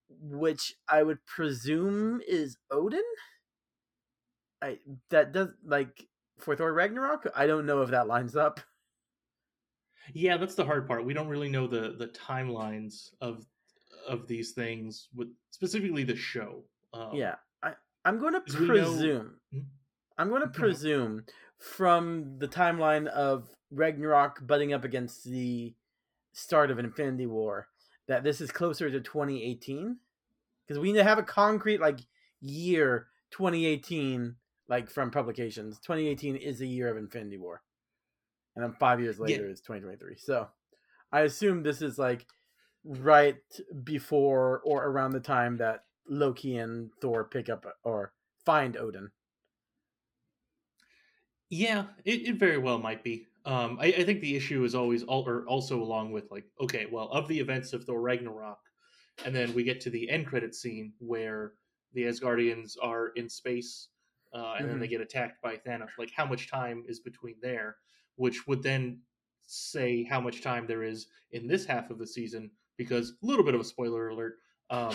which 0.10 0.76
I 0.90 1.04
would 1.04 1.26
presume 1.26 2.22
is 2.28 2.58
Odin. 2.72 3.04
I 4.62 4.80
that 5.10 5.32
does 5.32 5.54
like 5.64 6.08
for 6.38 6.56
Thor 6.56 6.74
Ragnarok. 6.74 7.28
I 7.36 7.48
don't 7.48 7.66
know 7.66 7.82
if 7.82 7.90
that 7.92 8.08
lines 8.08 8.36
up. 8.36 8.60
Yeah, 10.14 10.38
that's 10.38 10.56
the 10.56 10.66
hard 10.66 10.88
part. 10.88 11.06
We 11.06 11.14
don't 11.14 11.28
really 11.28 11.50
know 11.50 11.68
the 11.68 11.94
the 11.94 12.08
timelines 12.08 13.14
of 13.22 13.46
of 14.08 14.28
these 14.28 14.54
things 14.54 15.10
with 15.14 15.36
specifically 15.52 16.04
the 16.04 16.16
show. 16.16 16.66
Um, 16.94 17.12
yeah, 17.12 17.36
I'm 18.08 18.20
going 18.20 18.34
to 18.34 18.42
we 18.60 18.66
know- 18.68 18.74
presume. 18.74 19.34
Hmm? 19.52 19.60
I'm 20.18 20.30
going 20.30 20.42
to 20.42 20.48
presume 20.48 21.26
from 21.60 22.38
the 22.40 22.48
timeline 22.48 23.08
of 23.08 23.50
Ragnarok 23.72 24.46
butting 24.48 24.74
up 24.74 24.84
against 24.84 25.26
the 25.26 25.74
start 26.32 26.72
of 26.72 26.80
Infinity 26.80 27.26
War 27.26 27.68
that 28.08 28.24
this 28.24 28.40
is 28.42 28.52
closer 28.52 28.90
to 28.90 29.00
2018 29.02 29.98
because 30.66 30.80
we 30.80 30.92
need 30.92 30.98
to 31.00 31.04
have 31.04 31.18
a 31.20 31.24
concrete 31.24 31.82
like 31.82 32.00
year 32.40 33.08
2018 33.32 34.36
like 34.70 34.90
from 34.90 35.12
publications 35.12 35.80
2018 35.80 36.36
is 36.38 36.60
the 36.60 36.68
year 36.68 36.88
of 36.90 36.98
infinity 36.98 37.38
war 37.38 37.62
and 38.56 38.64
then 38.64 38.74
five 38.80 39.02
years 39.02 39.20
later 39.20 39.46
Yeah. 39.46 39.52
is 39.52 39.60
2023 39.62 40.16
so 40.18 40.48
i 41.12 41.22
assume 41.22 41.64
this 41.64 41.82
is 41.82 41.98
like 41.98 42.26
right 42.86 43.38
before 43.84 44.62
or 44.64 44.86
around 44.86 45.12
the 45.14 45.20
time 45.20 45.58
that 45.58 45.84
loki 46.10 46.58
and 46.58 46.90
thor 47.02 47.24
pick 47.24 47.50
up 47.50 47.66
or 47.84 48.14
find 48.46 48.78
odin 48.78 49.12
Yeah, 51.50 51.86
it, 52.06 52.28
it 52.28 52.36
very 52.36 52.58
well 52.58 52.78
might 52.78 53.04
be. 53.04 53.28
Um, 53.46 53.78
I, 53.80 53.86
I 53.88 54.04
think 54.04 54.20
the 54.20 54.36
issue 54.36 54.66
is 54.66 54.76
always 54.76 55.04
all, 55.04 55.28
or 55.28 55.46
also 55.48 55.82
along 55.82 56.12
with 56.12 56.30
like, 56.30 56.44
okay, 56.60 56.86
well, 56.92 57.08
of 57.10 57.30
the 57.30 57.40
events 57.40 57.72
of 57.72 57.86
Thor 57.86 58.02
Ragnarok, 58.02 58.60
and 59.24 59.34
then 59.34 59.54
we 59.54 59.64
get 59.64 59.80
to 59.82 59.90
the 59.90 60.10
end 60.10 60.28
credit 60.28 60.54
scene 60.54 60.92
where 61.00 61.54
the 61.94 62.04
Asgardians 62.04 62.74
are 62.84 63.10
in 63.16 63.30
space, 63.30 63.88
uh, 64.34 64.56
and 64.60 64.70
then 64.70 64.80
they 64.80 64.88
get 64.90 65.00
attacked 65.00 65.42
by 65.42 65.56
Thanos. 65.56 65.92
Like, 65.98 66.12
how 66.14 66.26
much 66.26 66.52
time 66.52 66.84
is 66.90 67.00
between 67.00 67.36
there? 67.42 67.78
Which 68.18 68.46
would 68.48 68.62
then 68.62 69.00
say 69.48 70.04
how 70.04 70.20
much 70.20 70.42
time 70.42 70.68
there 70.68 70.84
is 70.84 71.08
in 71.32 71.48
this 71.48 71.66
half 71.66 71.90
of 71.90 72.00
the 72.00 72.08
season, 72.08 72.52
because 72.78 73.14
a 73.24 73.26
little 73.26 73.46
bit 73.46 73.56
of 73.56 73.62
a 73.62 73.64
spoiler 73.64 74.10
alert. 74.10 74.36
Um, 74.70 74.94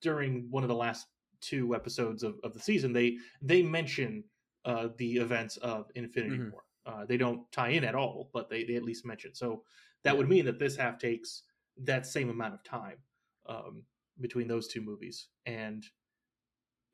during 0.00 0.46
one 0.50 0.62
of 0.62 0.68
the 0.68 0.74
last 0.74 1.06
two 1.40 1.74
episodes 1.74 2.22
of, 2.22 2.38
of 2.42 2.52
the 2.52 2.60
season, 2.60 2.92
they 2.92 3.16
they 3.42 3.62
mention 3.62 4.24
uh, 4.64 4.88
the 4.96 5.16
events 5.16 5.56
of 5.58 5.90
Infinity 5.94 6.38
Mhm. 6.38 6.52
War. 6.52 6.64
Uh, 6.86 7.04
they 7.04 7.16
don't 7.16 7.50
tie 7.52 7.68
in 7.68 7.84
at 7.84 7.94
all, 7.94 8.30
but 8.32 8.48
they, 8.48 8.64
they 8.64 8.74
at 8.74 8.82
least 8.82 9.04
mention. 9.04 9.34
So 9.34 9.62
that 10.04 10.16
would 10.16 10.28
mean 10.28 10.44
that 10.46 10.58
this 10.58 10.74
half 10.76 10.98
takes 10.98 11.42
that 11.84 12.06
same 12.06 12.30
amount 12.30 12.54
of 12.54 12.64
time 12.64 12.96
um, 13.46 13.82
between 14.20 14.48
those 14.48 14.68
two 14.68 14.80
movies. 14.80 15.28
And 15.46 15.84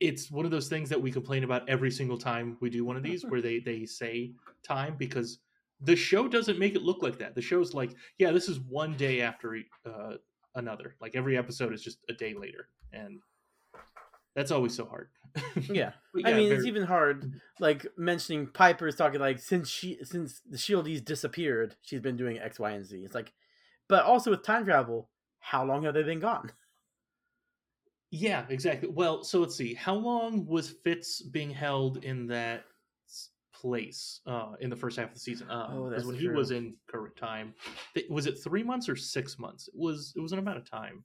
it's 0.00 0.30
one 0.30 0.44
of 0.44 0.50
those 0.50 0.68
things 0.68 0.88
that 0.88 1.00
we 1.00 1.10
complain 1.12 1.44
about 1.44 1.68
every 1.68 1.90
single 1.90 2.18
time 2.18 2.56
we 2.60 2.68
do 2.70 2.84
one 2.84 2.96
of 2.96 3.02
these 3.02 3.24
where 3.24 3.40
they, 3.40 3.60
they 3.60 3.86
say 3.86 4.32
time 4.64 4.96
because 4.98 5.38
the 5.80 5.96
show 5.96 6.26
doesn't 6.28 6.58
make 6.58 6.74
it 6.74 6.82
look 6.82 7.02
like 7.02 7.18
that. 7.18 7.34
The 7.34 7.42
show's 7.42 7.72
like, 7.74 7.94
yeah, 8.18 8.32
this 8.32 8.48
is 8.48 8.60
one 8.60 8.96
day 8.96 9.20
after 9.20 9.56
uh, 9.86 10.14
another. 10.54 10.96
Like 11.00 11.14
every 11.16 11.36
episode 11.36 11.72
is 11.72 11.82
just 11.82 11.98
a 12.08 12.12
day 12.12 12.34
later. 12.34 12.68
And 12.92 13.20
that's 14.34 14.50
always 14.50 14.74
so 14.74 14.86
hard. 14.86 15.08
yeah 15.68 15.92
But 16.12 16.22
I 16.24 16.30
yeah, 16.30 16.36
mean, 16.36 16.52
it's 16.52 16.64
even 16.64 16.84
hard, 16.84 17.40
like 17.58 17.86
mentioning 17.96 18.46
Piper's 18.48 18.96
talking 18.96 19.20
like 19.20 19.38
since 19.40 19.68
she 19.68 19.98
since 20.04 20.40
the 20.48 20.56
Shieldies 20.56 21.04
disappeared, 21.04 21.76
she's 21.82 22.00
been 22.00 22.16
doing 22.16 22.38
X, 22.38 22.58
Y, 22.58 22.70
and 22.70 22.84
Z. 22.86 22.98
It's 23.04 23.14
like, 23.14 23.32
but 23.88 24.04
also 24.04 24.30
with 24.30 24.42
time 24.44 24.64
travel, 24.64 25.10
how 25.40 25.64
long 25.64 25.84
have 25.84 25.94
they 25.94 26.02
been 26.02 26.20
gone? 26.20 26.52
Yeah, 28.10 28.46
exactly. 28.48 28.88
Well, 28.88 29.24
so 29.24 29.40
let's 29.40 29.56
see. 29.56 29.74
How 29.74 29.94
long 29.94 30.46
was 30.46 30.70
Fitz 30.70 31.20
being 31.22 31.50
held 31.50 32.04
in 32.04 32.26
that 32.28 32.64
place 33.64 34.20
uh, 34.26 34.52
in 34.60 34.68
the 34.68 34.76
first 34.76 34.98
half 34.98 35.08
of 35.08 35.14
the 35.14 35.20
season? 35.20 35.50
Um, 35.50 35.66
Oh, 35.72 35.90
that's 35.90 36.04
when 36.04 36.16
he 36.16 36.28
was 36.28 36.50
in 36.50 36.74
current 36.86 37.16
time, 37.16 37.54
th- 37.94 38.08
was 38.10 38.26
it 38.26 38.34
three 38.42 38.62
months 38.62 38.88
or 38.88 38.96
six 38.96 39.38
months? 39.38 39.68
It 39.68 39.74
was. 39.76 40.12
It 40.16 40.20
was 40.20 40.32
an 40.32 40.38
amount 40.38 40.58
of 40.58 40.70
time. 40.70 41.04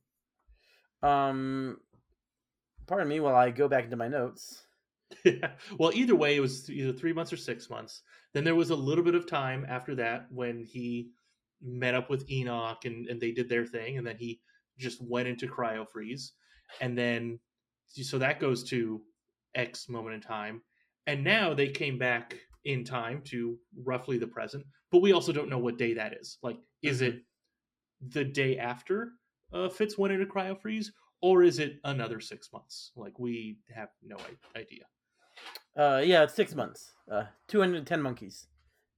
Um, 1.01 1.77
pardon 2.87 3.07
me 3.07 3.19
while 3.19 3.35
I 3.35 3.51
go 3.51 3.67
back 3.67 3.85
into 3.85 3.95
my 3.95 4.07
notes. 4.09 4.63
well, 5.77 5.91
either 5.93 6.15
way, 6.15 6.35
it 6.35 6.41
was 6.41 6.69
either 6.69 6.93
three 6.93 7.13
months 7.13 7.31
or 7.33 7.37
six 7.37 7.69
months. 7.69 8.03
Then 8.33 8.43
there 8.43 8.55
was 8.55 8.69
a 8.69 8.75
little 8.75 9.03
bit 9.03 9.15
of 9.15 9.25
time 9.25 9.65
after 9.67 9.95
that 9.95 10.27
when 10.29 10.63
he 10.63 11.11
met 11.61 11.95
up 11.95 12.09
with 12.09 12.29
Enoch 12.29 12.85
and, 12.85 13.07
and 13.07 13.19
they 13.19 13.31
did 13.31 13.49
their 13.49 13.65
thing, 13.65 13.97
and 13.97 14.05
then 14.05 14.17
he 14.17 14.41
just 14.77 15.01
went 15.01 15.27
into 15.27 15.47
cryo 15.47 15.87
freeze, 15.89 16.33
and 16.81 16.97
then 16.97 17.39
so 17.87 18.17
that 18.19 18.39
goes 18.39 18.63
to 18.65 19.01
X 19.55 19.89
moment 19.89 20.15
in 20.15 20.21
time, 20.21 20.61
and 21.07 21.23
now 21.23 21.53
they 21.53 21.69
came 21.69 21.97
back 21.97 22.35
in 22.65 22.83
time 22.83 23.21
to 23.25 23.57
roughly 23.83 24.17
the 24.17 24.27
present, 24.27 24.65
but 24.91 25.01
we 25.01 25.13
also 25.13 25.31
don't 25.31 25.49
know 25.49 25.57
what 25.57 25.77
day 25.77 25.93
that 25.93 26.13
is. 26.13 26.37
Like, 26.43 26.57
is 26.81 27.01
it 27.01 27.23
the 28.09 28.23
day 28.23 28.57
after 28.57 29.11
uh, 29.53 29.69
Fitz 29.69 29.97
went 29.97 30.13
into 30.13 30.25
cryo 30.25 30.59
freeze, 30.59 30.91
or 31.21 31.43
is 31.43 31.59
it 31.59 31.79
another 31.83 32.19
six 32.19 32.51
months? 32.53 32.91
Like, 32.95 33.17
we 33.19 33.57
have 33.73 33.89
no 34.03 34.17
idea. 34.55 34.83
Uh, 35.77 36.01
yeah, 36.03 36.23
it's 36.23 36.33
six 36.33 36.55
months. 36.55 36.93
Uh, 37.11 37.25
two 37.47 37.59
hundred 37.59 37.77
and 37.77 37.87
ten 37.87 38.01
monkeys 38.01 38.47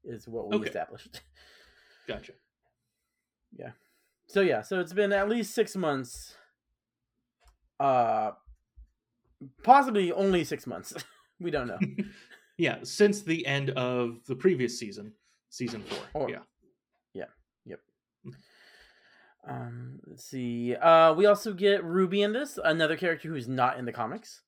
is 0.04 0.28
what 0.28 0.48
we 0.50 0.56
Okay. 0.58 0.68
established. 0.68 1.22
Gotcha. 2.08 2.34
Yeah. 3.54 3.72
So 4.28 4.42
yeah, 4.42 4.62
so 4.62 4.80
it's 4.80 4.94
been 4.94 5.12
at 5.14 5.30
least 5.30 5.54
six 5.54 5.76
months. 5.76 6.36
Uh, 7.80 8.32
possibly 9.64 10.12
only 10.12 10.44
six 10.44 10.66
months. 10.66 10.94
we 11.40 11.52
don't 11.52 11.68
know. 11.68 11.80
Yeah, 12.62 12.78
since 12.84 13.24
the 13.24 13.44
end 13.48 13.72
of 13.72 14.20
the 14.28 14.36
previous 14.36 14.78
season, 14.78 15.14
season 15.50 15.82
four. 15.82 16.22
Or- 16.22 16.30
yeah. 16.30 16.44
Yeah. 17.12 17.26
Yep. 17.66 17.80
Um, 19.50 20.00
let's 20.06 20.26
see. 20.26 20.76
Uh, 20.76 21.16
we 21.16 21.26
also 21.26 21.54
get 21.54 21.84
Ruby 21.84 22.22
in 22.22 22.34
this, 22.34 22.60
another 22.64 22.96
character 22.96 23.30
who's 23.30 23.48
not 23.48 23.80
in 23.80 23.86
the 23.86 23.92
comics, 23.92 24.44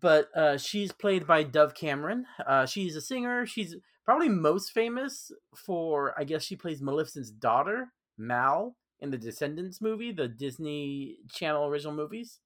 but 0.00 0.28
uh, 0.36 0.56
she's 0.56 0.92
played 0.92 1.26
by 1.26 1.42
Dove 1.42 1.74
Cameron. 1.74 2.26
Uh, 2.46 2.64
she's 2.64 2.94
a 2.94 3.00
singer. 3.00 3.44
She's 3.44 3.74
probably 4.04 4.28
most 4.28 4.70
famous 4.70 5.32
for, 5.56 6.14
I 6.16 6.22
guess, 6.22 6.44
she 6.44 6.54
plays 6.54 6.80
Maleficent's 6.80 7.32
daughter, 7.32 7.88
Mal, 8.16 8.76
in 9.00 9.10
the 9.10 9.18
Descendants 9.18 9.80
movie, 9.80 10.12
the 10.12 10.28
Disney 10.28 11.16
Channel 11.32 11.66
original 11.66 11.92
movies. 11.92 12.38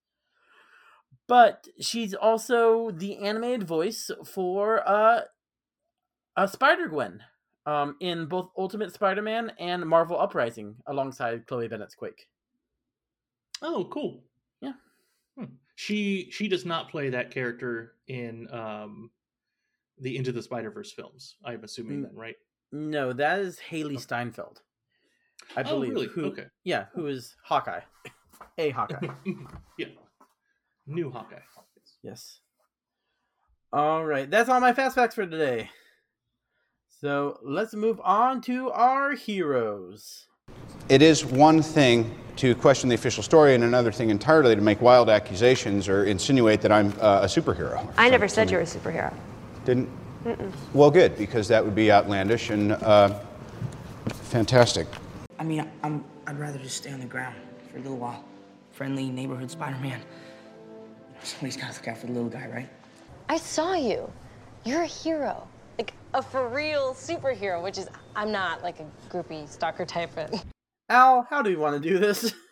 But 1.32 1.66
she's 1.80 2.12
also 2.12 2.90
the 2.90 3.16
animated 3.16 3.62
voice 3.66 4.10
for 4.22 4.86
uh, 4.86 5.22
uh 6.36 6.46
Spider 6.46 6.88
Gwen 6.88 7.22
um, 7.64 7.96
in 8.00 8.26
both 8.26 8.50
Ultimate 8.58 8.92
Spider-Man 8.92 9.52
and 9.58 9.86
Marvel 9.86 10.20
Uprising, 10.20 10.76
alongside 10.86 11.46
Chloe 11.46 11.68
Bennet's 11.68 11.94
Quake. 11.94 12.28
Oh, 13.62 13.88
cool. 13.90 14.24
Yeah. 14.60 14.74
Hmm. 15.38 15.54
She 15.74 16.28
she 16.30 16.48
does 16.48 16.66
not 16.66 16.90
play 16.90 17.08
that 17.08 17.30
character 17.30 17.94
in 18.08 18.46
um 18.52 19.10
the 19.98 20.18
Into 20.18 20.32
the 20.32 20.42
Spider 20.42 20.70
Verse 20.70 20.92
films. 20.92 21.36
I'm 21.46 21.64
assuming 21.64 22.00
Mm. 22.00 22.02
then, 22.08 22.14
right? 22.14 22.36
No, 22.72 23.14
that 23.14 23.38
is 23.38 23.58
Hailee 23.70 23.98
Steinfeld. 23.98 24.60
I 25.56 25.62
Oh, 25.62 25.80
believe. 25.80 25.92
really? 25.92 26.06
Who, 26.08 26.26
Okay. 26.26 26.48
Yeah, 26.62 26.88
who 26.92 27.06
is 27.06 27.36
Hawkeye? 27.42 27.80
A 28.58 28.68
Hawkeye. 28.68 29.08
yeah. 29.78 29.86
New 30.86 31.10
Hawkeye. 31.10 31.36
yes. 32.02 32.40
All 33.72 34.04
right, 34.04 34.30
that's 34.30 34.48
all 34.48 34.60
my 34.60 34.72
fast 34.72 34.96
facts 34.96 35.14
for 35.14 35.26
today. 35.26 35.70
So 37.00 37.38
let's 37.42 37.74
move 37.74 38.00
on 38.04 38.40
to 38.42 38.70
our 38.70 39.12
heroes. 39.14 40.26
It 40.88 41.02
is 41.02 41.24
one 41.24 41.62
thing 41.62 42.14
to 42.36 42.54
question 42.54 42.88
the 42.88 42.94
official 42.94 43.22
story, 43.22 43.54
and 43.54 43.64
another 43.64 43.92
thing 43.92 44.10
entirely 44.10 44.54
to 44.54 44.60
make 44.60 44.80
wild 44.80 45.08
accusations 45.08 45.88
or 45.88 46.04
insinuate 46.04 46.60
that 46.60 46.72
I'm 46.72 46.88
uh, 47.00 47.20
a 47.22 47.26
superhero. 47.26 47.92
I 47.96 48.08
never 48.08 48.28
said 48.28 48.50
you 48.50 48.56
were 48.56 48.62
a 48.62 48.66
superhero. 48.66 49.12
Didn't? 49.64 49.88
Well, 50.72 50.90
good, 50.90 51.16
because 51.16 51.48
that 51.48 51.64
would 51.64 51.74
be 51.74 51.90
outlandish 51.90 52.50
and 52.50 52.72
uh, 52.72 53.18
fantastic. 54.06 54.86
I 55.38 55.44
mean, 55.44 55.68
I'm, 55.82 56.04
I'd 56.26 56.38
rather 56.38 56.58
just 56.58 56.76
stay 56.76 56.92
on 56.92 57.00
the 57.00 57.06
ground 57.06 57.36
for 57.70 57.78
a 57.78 57.80
little 57.80 57.96
while. 57.96 58.24
Friendly 58.70 59.10
neighborhood 59.10 59.50
Spider-Man. 59.50 60.00
Somebody's 61.22 61.56
gotta 61.56 61.72
look 61.72 61.88
out 61.88 61.98
for 61.98 62.06
the 62.06 62.12
little 62.12 62.28
guy, 62.28 62.48
right? 62.48 62.68
I 63.28 63.36
saw 63.36 63.74
you. 63.74 64.10
You're 64.64 64.82
a 64.82 64.86
hero. 64.86 65.46
Like 65.78 65.94
a 66.14 66.22
for 66.22 66.48
real 66.48 66.94
superhero, 66.94 67.62
which 67.62 67.78
is, 67.78 67.88
I'm 68.14 68.30
not 68.30 68.62
like 68.62 68.80
a 68.80 68.86
groupie 69.08 69.48
stalker 69.48 69.84
type. 69.84 70.10
But 70.14 70.44
Al, 70.88 71.26
how 71.30 71.42
do 71.42 71.50
you 71.50 71.58
want 71.58 71.82
to 71.82 71.88
do 71.88 71.98
this? 71.98 72.34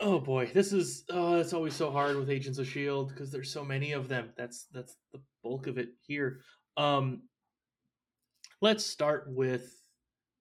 Oh 0.00 0.18
boy, 0.18 0.50
this 0.52 0.72
is 0.72 1.04
oh, 1.10 1.36
it's 1.36 1.52
always 1.52 1.74
so 1.74 1.90
hard 1.90 2.16
with 2.16 2.28
Agents 2.28 2.58
of 2.58 2.66
Shield 2.66 3.10
because 3.10 3.30
there's 3.30 3.52
so 3.52 3.64
many 3.64 3.92
of 3.92 4.08
them. 4.08 4.30
That's 4.36 4.66
that's 4.72 4.96
the 5.12 5.20
bulk 5.44 5.68
of 5.68 5.78
it 5.78 5.90
here. 6.04 6.40
Um, 6.76 7.22
let's 8.60 8.84
start 8.84 9.26
with 9.28 9.80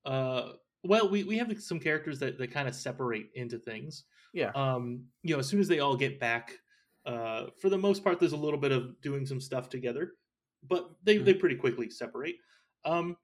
uh, 0.05 0.53
well, 0.84 1.08
we 1.08 1.24
we 1.24 1.38
have 1.38 1.53
some 1.62 1.79
characters 1.79 2.20
that 2.20 2.39
that 2.39 2.51
kind 2.51 2.67
of 2.67 2.74
separate 2.74 3.27
into 3.36 3.60
things. 3.60 4.05
Yeah. 4.34 4.51
Um, 4.55 5.03
you 5.22 5.36
know, 5.36 5.39
as 5.39 5.48
soon 5.48 5.60
as 5.60 5.67
they 5.67 5.79
all 5.79 5.96
get 5.96 6.20
back, 6.20 6.53
uh, 7.06 7.48
for 7.60 7.70
the 7.70 7.78
most 7.78 8.04
part, 8.04 8.20
there's 8.20 8.34
a 8.34 8.38
little 8.38 8.60
bit 8.60 8.72
of 8.72 9.00
doing 9.02 9.26
some 9.26 9.40
stuff 9.42 9.70
together, 9.70 10.14
but 10.68 10.92
they 11.04 11.18
they 11.18 11.34
pretty 11.34 11.56
quickly 11.56 11.90
separate. 11.90 12.36
Um, 12.86 13.18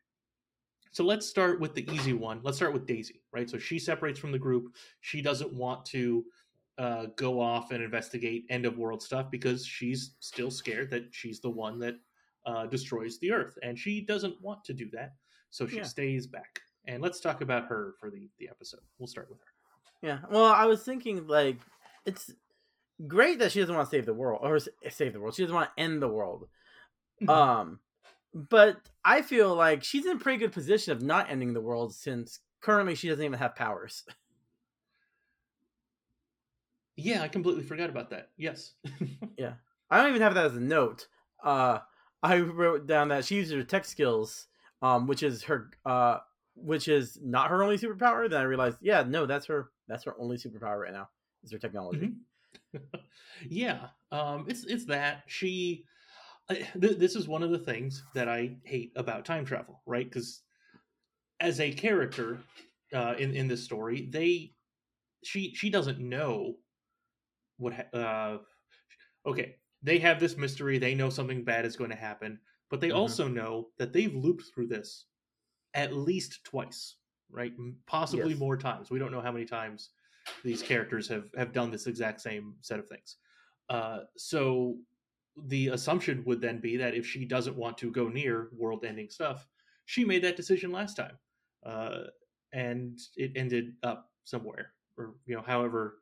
so 0.92 1.04
let's 1.04 1.28
start 1.28 1.60
with 1.60 1.76
the 1.76 1.90
easy 1.94 2.14
one. 2.14 2.40
Let's 2.44 2.58
start 2.58 2.74
with 2.74 2.88
Daisy, 2.88 3.22
right? 3.32 3.50
So 3.50 3.58
she 3.60 3.78
separates 3.78 4.20
from 4.20 4.32
the 4.32 4.40
group. 4.40 4.76
She 5.02 5.22
doesn't 5.22 5.54
want 5.54 5.86
to 5.88 6.26
uh, 6.78 7.06
go 7.16 7.40
off 7.40 7.72
and 7.72 7.84
investigate 7.84 8.46
end 8.50 8.66
of 8.66 8.78
world 8.78 9.04
stuff 9.04 9.30
because 9.30 9.66
she's 9.66 10.16
still 10.20 10.50
scared 10.50 10.90
that 10.92 11.06
she's 11.12 11.40
the 11.42 11.50
one 11.50 11.78
that 11.80 11.96
uh, 12.46 12.66
destroys 12.66 13.20
the 13.20 13.32
Earth, 13.32 13.58
and 13.62 13.78
she 13.78 14.02
doesn't 14.02 14.42
want 14.42 14.64
to 14.66 14.74
do 14.74 14.90
that. 14.92 15.14
So 15.52 15.68
she 15.68 15.78
Yeah. 15.78 15.84
stays 15.84 16.26
back. 16.26 16.60
And 16.86 17.04
let's 17.04 17.20
talk 17.20 17.42
about 17.42 17.66
her 17.68 17.94
for 18.00 18.10
the 18.10 18.30
the 18.40 18.50
episode. 18.50 18.82
We'll 18.98 19.08
start 19.08 19.30
with 19.30 19.40
her. 19.40 19.46
Yeah. 20.02 20.20
Well, 20.32 20.46
I 20.46 20.66
was 20.66 20.84
thinking 20.84 21.28
like 21.28 21.58
it's 22.06 22.32
great 23.08 23.40
that 23.40 23.52
she 23.52 23.60
doesn't 23.60 23.76
want 23.76 23.90
to 23.90 23.96
save 23.96 24.06
the 24.06 24.14
world 24.14 24.40
or 24.44 24.60
save 24.90 25.14
the 25.14 25.20
world. 25.20 25.36
She 25.36 25.44
doesn't 25.44 25.56
want 25.56 25.70
to 25.76 25.82
end 25.82 26.02
the 26.02 26.08
world. 26.08 26.50
Mhm. 27.22 27.30
Um, 27.30 27.80
but 28.34 28.90
I 29.04 29.22
feel 29.22 29.56
like 29.56 29.84
she's 29.84 30.06
in 30.06 30.18
a 30.18 30.20
pretty 30.20 30.40
good 30.40 30.54
position 30.54 30.94
of 30.94 31.02
not 31.02 31.30
ending 31.30 31.54
the 31.54 31.62
world 31.62 31.96
since 31.96 32.40
currently 32.62 32.96
she 32.96 33.10
doesn't 33.10 33.24
even 33.26 33.40
have 33.40 33.56
powers. 33.56 34.06
Yeah, 36.96 37.22
I 37.22 37.28
completely 37.30 37.64
forgot 37.64 37.90
about 37.90 38.10
that. 38.10 38.32
Yes. 38.38 38.74
Yeah. 39.38 39.54
I 39.90 39.98
don't 40.02 40.10
even 40.10 40.22
have 40.22 40.34
that 40.36 40.46
as 40.48 40.56
a 40.56 40.60
note. 40.60 41.08
Uh, 41.42 41.80
I 42.22 42.40
wrote 42.42 42.88
down 42.88 43.08
that 43.08 43.24
she 43.26 43.36
uses 43.38 43.54
her 43.54 43.64
tech 43.64 43.86
skills, 43.86 44.48
um, 44.82 45.08
which 45.08 45.24
is 45.24 45.44
her, 45.44 45.72
uh, 45.86 46.20
which 46.56 46.88
is 46.90 47.18
not 47.22 47.50
her 47.50 47.64
only 47.64 47.78
superpower. 47.78 48.30
Then 48.30 48.42
I 48.42 48.44
realized, 48.44 48.80
yeah, 48.82 49.04
no, 49.04 49.26
that's 49.26 49.46
her. 49.46 49.72
That's 49.88 50.04
her 50.04 50.20
only 50.20 50.36
superpower 50.38 50.82
right 50.82 50.92
now. 50.92 51.10
Is 51.44 51.52
her 51.54 51.58
technology. 51.58 52.08
Mhm. 52.08 52.16
Yeah, 53.50 53.88
um, 54.12 54.46
it's 54.48 54.64
it's 54.66 54.86
that 54.86 55.24
she. 55.28 55.86
I- 56.50 56.68
Th- 56.82 56.98
this 56.98 57.16
is 57.16 57.28
one 57.28 57.44
of 57.44 57.52
the 57.52 57.60
things 57.60 58.04
that 58.16 58.28
I 58.30 58.58
hate 58.64 58.92
about 58.96 59.26
time 59.26 59.46
travel, 59.46 59.82
right? 59.86 60.06
Because 60.06 60.42
as 61.40 61.60
a 61.60 61.72
character 61.72 62.40
uh, 62.94 63.16
in 63.18 63.34
in 63.36 63.48
this 63.48 63.64
story, 63.64 64.10
they 64.12 64.54
she 65.24 65.54
she 65.56 65.70
doesn't 65.70 66.00
know 66.00 66.56
what. 67.58 67.74
Ha- 67.74 67.98
uh, 67.98 68.38
okay, 69.26 69.58
they 69.84 70.00
have 70.00 70.20
this 70.20 70.38
mystery. 70.38 70.78
They 70.78 70.96
know 70.96 71.10
something 71.10 71.44
bad 71.44 71.66
is 71.66 71.76
going 71.76 71.92
to 71.92 71.96
happen, 71.96 72.40
but 72.70 72.82
they 72.82 72.90
Mhm. 72.90 72.96
also 72.96 73.28
know 73.28 73.70
that 73.78 73.94
they've 73.94 74.16
looped 74.16 74.46
through 74.54 74.68
this 74.68 75.06
at 75.74 75.94
least 75.94 76.44
twice, 76.44 76.98
right? 77.30 77.54
Possibly 77.86 78.32
Yes. 78.32 78.40
more 78.40 78.58
times. 78.58 78.90
We 78.92 79.00
don't 79.00 79.12
know 79.12 79.22
how 79.22 79.32
many 79.32 79.46
times 79.46 79.92
these 80.44 80.62
characters 80.62 81.08
have 81.08 81.30
have 81.38 81.54
done 81.54 81.72
this 81.72 81.88
exact 81.88 82.22
same 82.22 82.56
set 82.62 82.80
of 82.80 82.88
things. 82.88 83.18
Uh, 83.70 84.00
so 84.18 84.78
the 85.48 85.70
assumption 85.70 86.24
would 86.26 86.42
then 86.42 86.60
be 86.60 86.78
that 86.78 86.96
if 86.96 87.06
she 87.06 87.26
doesn't 87.26 87.56
want 87.56 87.78
to 87.78 87.92
go 87.92 88.08
near 88.08 88.50
world-ending 88.58 89.10
stuff, 89.10 89.48
she 89.86 90.04
made 90.04 90.24
that 90.24 90.36
decision 90.36 90.72
last 90.72 90.96
time, 90.96 91.18
uh, 91.66 92.06
and 92.52 93.00
it 93.16 93.32
ended 93.36 93.74
up 93.84 94.10
somewhere, 94.24 94.74
or 94.98 95.16
you 95.26 95.36
know, 95.36 95.42
however, 95.42 96.00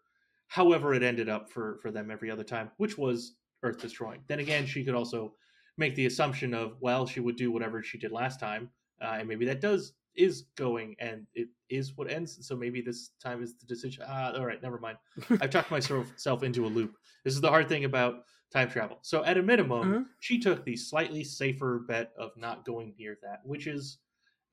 however 0.47 0.93
it 0.93 1.03
ended 1.03 1.29
up 1.29 1.49
for 1.51 1.79
for 1.81 1.91
them 1.91 2.09
every 2.09 2.31
other 2.31 2.43
time, 2.43 2.71
which 2.77 2.97
was 2.97 3.35
Earth 3.63 3.79
destroying. 3.79 4.21
Then 4.27 4.39
again, 4.39 4.65
she 4.65 4.83
could 4.83 4.95
also 4.95 5.35
make 5.77 5.95
the 5.95 6.05
assumption 6.05 6.53
of 6.53 6.77
well, 6.79 7.05
she 7.05 7.19
would 7.19 7.35
do 7.35 7.51
whatever 7.51 7.83
she 7.83 7.97
did 7.97 8.11
last 8.11 8.39
time, 8.39 8.69
uh, 9.01 9.17
and 9.19 9.27
maybe 9.27 9.45
that 9.45 9.61
does 9.61 9.93
is 10.17 10.43
going 10.55 10.95
and 10.99 11.25
it 11.35 11.47
is 11.69 11.95
what 11.95 12.09
ends. 12.09 12.45
So 12.47 12.55
maybe 12.55 12.81
this 12.81 13.11
time 13.23 13.41
is 13.43 13.55
the 13.57 13.65
decision. 13.65 14.03
Ah, 14.07 14.33
all 14.35 14.45
right, 14.45 14.61
never 14.61 14.79
mind. 14.79 14.97
I've 15.41 15.49
talked 15.51 15.71
myself 15.71 16.43
into 16.43 16.65
a 16.65 16.67
loop. 16.67 16.95
This 17.23 17.33
is 17.35 17.41
the 17.41 17.49
hard 17.49 17.69
thing 17.69 17.85
about 17.85 18.23
time 18.51 18.69
travel. 18.69 18.99
So 19.01 19.23
at 19.23 19.37
a 19.37 19.43
minimum, 19.43 19.93
Mhm. 19.93 20.05
she 20.19 20.39
took 20.39 20.63
the 20.65 20.75
slightly 20.75 21.23
safer 21.23 21.79
bet 21.87 22.11
of 22.17 22.35
not 22.37 22.65
going 22.65 22.95
near 22.97 23.17
that, 23.21 23.41
which 23.45 23.67
is 23.67 23.99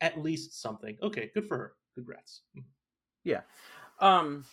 at 0.00 0.20
least 0.20 0.60
something. 0.60 0.98
Okay, 1.02 1.30
good 1.34 1.46
for 1.46 1.56
her. 1.56 1.72
Congrats. 1.94 2.42
Yeah. 3.22 3.42
Um, 4.00 4.44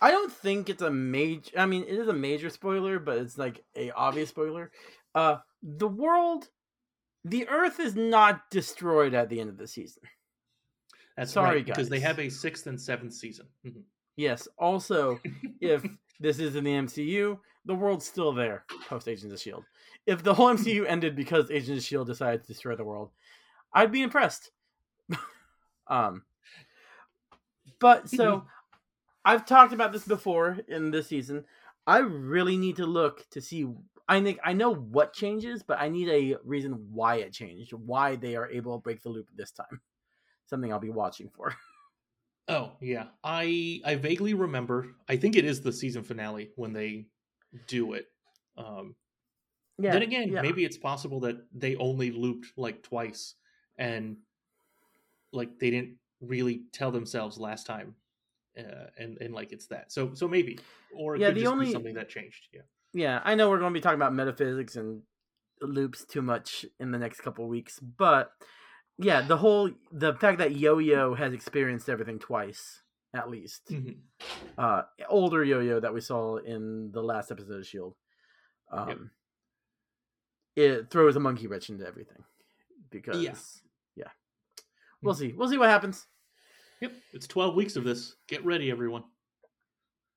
I 0.00 0.10
don't 0.10 0.32
think 0.32 0.70
it's 0.70 0.82
a 0.82 0.90
major. 0.90 1.58
I 1.58 1.66
mean, 1.66 1.82
it 1.82 1.94
is 1.98 2.08
a 2.08 2.12
major 2.12 2.48
spoiler, 2.50 2.98
but 2.98 3.18
it's 3.18 3.36
like 3.36 3.64
a 3.74 3.90
obvious 3.90 4.28
spoiler. 4.30 4.70
Uh, 5.14 5.38
the 5.62 5.88
world, 5.88 6.48
the 7.24 7.48
Earth 7.48 7.80
is 7.80 7.96
not 7.96 8.48
destroyed 8.50 9.14
at 9.14 9.28
the 9.28 9.40
end 9.40 9.50
of 9.50 9.56
the 9.58 9.66
season. 9.66 10.02
That's 11.16 11.32
Sorry, 11.32 11.56
right, 11.56 11.66
because 11.66 11.88
they 11.88 12.00
have 12.00 12.18
a 12.18 12.28
sixth 12.28 12.66
and 12.66 12.80
seventh 12.80 13.14
season. 13.14 13.46
Mhm. 13.66 13.82
Yes. 14.16 14.48
Also, 14.58 15.20
if 15.60 15.84
this 16.20 16.38
is 16.38 16.56
in 16.56 16.64
the 16.64 16.72
MCU, 16.72 17.38
the 17.64 17.74
world's 17.74 18.06
still 18.06 18.32
there 18.32 18.64
post 18.88 19.08
Agents 19.08 19.32
of 19.32 19.40
Shield. 19.40 19.64
If 20.06 20.22
the 20.22 20.34
whole 20.34 20.54
MCU 20.54 20.86
ended 20.86 21.16
because 21.16 21.50
Agents 21.50 21.82
of 21.82 21.84
Shield 21.84 22.06
decided 22.06 22.42
to 22.42 22.46
destroy 22.46 22.76
the 22.76 22.84
world, 22.84 23.10
I'd 23.72 23.92
be 23.92 24.02
impressed. 24.02 24.50
um, 25.86 26.22
but 27.78 28.08
so 28.08 28.44
I've 29.24 29.46
talked 29.46 29.72
about 29.72 29.92
this 29.92 30.04
before 30.04 30.58
in 30.68 30.90
this 30.90 31.08
season. 31.08 31.44
I 31.86 31.98
really 31.98 32.56
need 32.56 32.76
to 32.76 32.86
look 32.86 33.28
to 33.30 33.40
see. 33.40 33.66
I 34.08 34.20
think 34.20 34.38
I 34.44 34.52
know 34.52 34.74
what 34.74 35.12
changes, 35.12 35.62
but 35.62 35.80
I 35.80 35.88
need 35.88 36.08
a 36.08 36.38
reason 36.44 36.86
why 36.92 37.16
it 37.16 37.32
changed, 37.32 37.72
why 37.72 38.16
they 38.16 38.36
are 38.36 38.48
able 38.48 38.76
to 38.76 38.82
break 38.82 39.02
the 39.02 39.08
loop 39.08 39.26
this 39.34 39.50
time. 39.50 39.80
Something 40.46 40.72
I'll 40.72 40.78
be 40.80 40.90
watching 40.90 41.28
for. 41.34 41.54
Oh 42.48 42.74
yeah, 42.80 43.06
I 43.24 43.80
I 43.84 43.96
vaguely 43.96 44.32
remember. 44.34 44.86
I 45.08 45.16
think 45.16 45.34
it 45.34 45.44
is 45.44 45.62
the 45.62 45.72
season 45.72 46.04
finale 46.04 46.50
when 46.54 46.72
they 46.72 47.08
do 47.66 47.94
it. 47.94 48.06
Um, 48.56 48.94
Yeah. 49.80 49.90
then 49.90 50.02
again, 50.02 50.30
yeah. 50.30 50.42
maybe 50.42 50.64
it's 50.64 50.76
possible 50.78 51.18
that 51.26 51.38
they 51.52 51.74
only 51.74 52.12
looped 52.12 52.52
like 52.56 52.84
twice, 52.84 53.34
and 53.78 54.18
like 55.32 55.58
they 55.58 55.70
didn't 55.70 55.96
really 56.20 56.62
tell 56.72 56.92
themselves 56.92 57.36
last 57.36 57.66
time, 57.66 57.96
uh, 58.56 58.86
and 58.96 59.18
and 59.20 59.34
like 59.34 59.50
it's 59.50 59.66
that. 59.66 59.90
So 59.90 60.14
so 60.14 60.28
maybe, 60.28 60.60
or 60.94 61.16
it 61.16 61.22
Yeah, 61.22 61.28
could 61.30 61.36
the 61.38 61.40
just 61.40 61.52
only- 61.52 61.66
be 61.66 61.72
something 61.72 61.94
that 61.94 62.08
changed. 62.08 62.46
Yeah. 62.52 62.62
Yeah, 62.92 63.20
I 63.24 63.34
know 63.34 63.50
we're 63.50 63.58
going 63.58 63.72
to 63.74 63.76
be 63.76 63.82
talking 63.82 63.98
about 63.98 64.14
metaphysics 64.14 64.76
and 64.76 65.02
loops 65.60 66.04
too 66.04 66.22
much 66.22 66.64
in 66.78 66.92
the 66.92 66.98
next 66.98 67.22
couple 67.22 67.48
weeks, 67.48 67.80
but 67.80 68.30
yeah, 68.98 69.22
the 69.22 69.36
whole 69.36 69.70
the 69.92 70.14
fact 70.14 70.38
that 70.38 70.56
Yo-Yo 70.56 71.14
has 71.14 71.32
experienced 71.32 71.88
everything 71.88 72.18
twice 72.18 72.82
at 73.14 73.30
least. 73.30 73.66
Mhm. 73.70 73.96
Uh 74.58 74.82
older 75.08 75.42
Yo-Yo 75.44 75.80
that 75.80 75.94
we 75.94 76.00
saw 76.00 76.36
in 76.36 76.90
the 76.92 77.02
last 77.02 77.30
episode 77.30 77.58
of 77.58 77.66
Shield. 77.66 77.94
Um 78.70 79.10
it 80.54 80.90
throws 80.90 81.16
a 81.16 81.20
monkey 81.20 81.46
wrench 81.46 81.68
into 81.68 81.86
everything 81.86 82.24
because 82.90 83.22
yeah. 83.22 83.34
Yeah. 83.94 84.10
We'll 85.02 85.14
see. 85.14 85.32
We'll 85.32 85.48
see 85.48 85.58
what 85.58 85.68
happens. 85.68 86.06
Yep. 86.80 86.92
It's 87.12 87.26
twelve 87.26 87.54
weeks 87.54 87.76
of 87.76 87.84
this. 87.84 88.16
Get 88.28 88.44
ready, 88.44 88.70
everyone. 88.70 89.04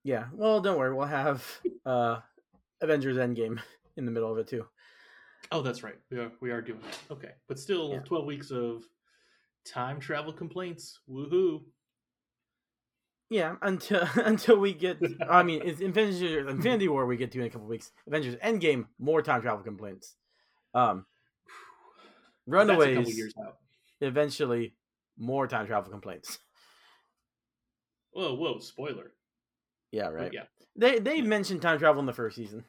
Yeah. 0.04 0.26
Well, 0.34 0.62
don't 0.62 0.78
worry. 0.78 0.94
We'll 0.94 1.08
have 1.08 1.46
uh 1.86 2.20
Avengers 2.82 3.18
Endgame 3.18 3.60
in 3.98 4.06
the 4.06 4.12
middle 4.12 4.32
of 4.32 4.38
it 4.38 4.48
too. 4.48 4.66
Oh, 5.52 5.62
that's 5.62 5.84
right. 5.84 5.96
We 6.12 6.18
are 6.20 6.32
we 6.42 6.52
are 6.52 6.62
doing 6.62 6.82
that. 6.82 7.00
Okay, 7.12 7.32
but 7.48 7.58
still, 7.60 7.92
Yeah. 7.94 8.00
twelve 8.00 8.26
weeks 8.26 8.52
of 8.52 8.84
time 9.66 10.00
travel 10.00 10.32
complaints. 10.34 11.00
Woohoo! 11.10 11.64
Yeah, 13.30 13.56
until 13.62 14.08
until 14.16 14.58
we 14.58 14.74
get. 14.74 14.98
I 15.30 15.44
mean, 15.44 15.62
it's 15.64 15.82
Infinity 15.82 16.38
Infinity 16.40 16.88
War 16.88 17.06
we 17.06 17.18
get 17.18 17.32
to 17.32 17.40
in 17.40 17.46
a 17.48 17.50
couple 17.50 17.68
weeks. 17.68 17.92
Avengers 18.08 18.36
Endgame, 18.38 18.86
more 19.00 19.22
time 19.22 19.42
travel 19.42 19.64
complaints. 19.64 20.16
Um, 20.74 21.06
That's 22.48 22.70
a 22.70 22.74
couple 22.74 22.86
Runaways, 22.86 23.18
years 23.18 23.34
out. 23.44 23.58
eventually 24.02 24.76
more 25.18 25.48
time 25.48 25.68
travel 25.68 25.92
complaints. 25.92 26.40
Whoa, 28.12 28.34
whoa! 28.36 28.60
Spoiler. 28.60 29.14
Yeah, 29.92 30.06
But 30.06 30.14
right. 30.14 30.34
Yeah. 30.34 30.44
They 30.76 31.00
they 31.00 31.22
mentioned 31.22 31.62
time 31.62 31.80
travel 31.80 32.00
in 32.00 32.06
the 32.06 32.14
first 32.14 32.36
season, 32.36 32.64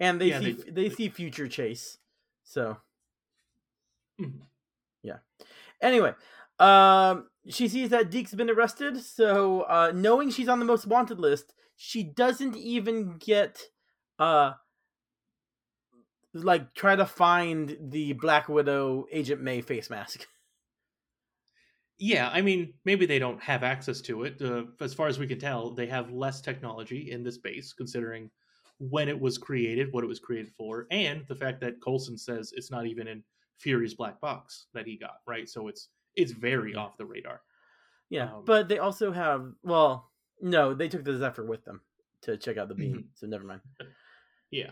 and 0.00 0.20
they 0.20 0.28
Yeah, 0.28 0.38
see 0.40 0.52
they 0.52 0.70
they, 0.70 0.88
do. 0.88 0.94
see 0.94 1.08
future 1.08 1.48
chase. 1.48 1.98
So 2.44 2.78
Mhm. 4.20 4.46
yeah. 5.02 5.18
Anyway, 5.82 6.14
um, 6.60 7.30
she 7.48 7.68
sees 7.68 7.90
that 7.90 8.10
Deke's 8.10 8.34
been 8.34 8.50
arrested. 8.50 8.98
So 8.98 9.62
uh, 9.62 9.92
knowing 9.94 10.30
she's 10.30 10.48
on 10.48 10.58
the 10.60 10.64
most 10.66 10.86
wanted 10.86 11.20
list, 11.20 11.54
she 11.76 12.04
doesn't 12.04 12.56
even 12.56 13.18
get 13.18 13.62
uh 14.18 14.54
like 16.32 16.74
try 16.74 16.96
to 16.96 17.06
find 17.06 17.76
the 17.80 18.12
Black 18.14 18.48
Widow 18.48 19.06
Agent 19.12 19.40
May 19.40 19.60
face 19.60 19.90
mask. 19.90 20.26
Yeah, 21.98 22.28
I 22.32 22.40
mean, 22.42 22.74
maybe 22.84 23.06
they 23.06 23.18
don't 23.20 23.40
have 23.42 23.62
access 23.62 24.00
to 24.02 24.24
it. 24.24 24.42
Uh, 24.42 24.64
as 24.80 24.92
far 24.94 25.06
as 25.06 25.18
we 25.18 25.26
can 25.28 25.38
tell, 25.38 25.70
they 25.70 25.86
have 25.86 26.10
less 26.10 26.40
technology 26.40 27.10
in 27.10 27.22
this 27.22 27.38
base, 27.38 27.72
considering 27.72 28.30
when 28.78 29.08
it 29.08 29.18
was 29.18 29.38
created, 29.38 29.92
what 29.92 30.04
it 30.04 30.08
was 30.08 30.18
created 30.20 30.52
for, 30.56 30.86
and 30.90 31.24
the 31.28 31.34
fact 31.34 31.60
that 31.60 31.80
Coulson 31.82 32.18
says 32.18 32.52
it's 32.56 32.70
not 32.70 32.86
even 32.86 33.06
in 33.08 33.22
Fury's 33.58 33.94
black 33.94 34.20
box 34.20 34.66
that 34.74 34.86
he 34.86 34.96
got, 34.96 35.16
right? 35.26 35.48
So 35.48 35.68
it's 35.68 35.88
it's 36.16 36.32
very 36.32 36.74
off 36.74 36.96
the 36.96 37.06
radar. 37.06 37.40
Yeah, 38.10 38.34
Um, 38.34 38.44
but 38.44 38.68
they 38.68 38.78
also 38.78 39.10
have 39.12 39.52
well, 39.62 40.10
no, 40.40 40.74
they 40.74 40.88
took 40.88 41.04
the 41.04 41.16
Zephyr 41.16 41.44
with 41.44 41.64
them 41.64 41.80
to 42.22 42.36
check 42.36 42.56
out 42.56 42.68
the 42.68 42.74
beam. 42.74 43.08
So 43.14 43.26
never 43.26 43.44
mind. 43.44 43.60
Yeah. 44.50 44.70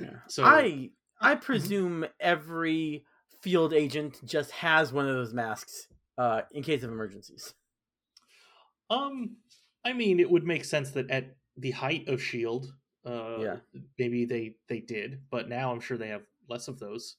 Yeah. 0.00 0.16
So 0.28 0.44
I 0.44 0.90
I 1.20 1.34
presume 1.48 2.06
every 2.18 3.04
field 3.42 3.72
agent 3.72 4.20
just 4.24 4.50
has 4.50 4.92
one 4.92 5.06
of 5.08 5.14
those 5.14 5.32
masks 5.32 5.86
uh, 6.16 6.42
in 6.50 6.62
case 6.64 6.82
of 6.82 6.90
emergencies. 6.90 7.54
Um, 8.90 9.36
I 9.84 9.92
mean, 9.92 10.18
it 10.18 10.30
would 10.30 10.44
make 10.44 10.64
sense 10.64 10.90
that 10.92 11.10
at 11.10 11.36
the 11.58 11.70
height 11.72 12.08
of 12.08 12.22
Shield, 12.22 12.72
uh, 13.04 13.38
Yeah. 13.40 13.56
maybe 13.98 14.24
they 14.24 14.56
they 14.68 14.80
did, 14.80 15.22
but 15.30 15.48
now 15.48 15.72
I'm 15.72 15.80
sure 15.80 15.96
they 15.98 16.08
have 16.08 16.26
less 16.48 16.68
of 16.68 16.78
those, 16.78 17.16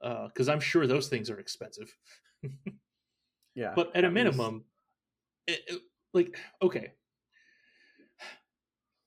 because 0.00 0.48
I'm 0.48 0.60
sure 0.60 0.86
those 0.86 1.08
things 1.08 1.30
are 1.30 1.38
expensive. 1.38 1.94
Yeah, 3.56 3.72
But 3.74 3.94
at 3.96 4.04
a 4.04 4.10
minimum, 4.10 4.64
it, 5.46 5.60
it- 5.66 5.82
like 6.14 6.38
okay, 6.62 6.92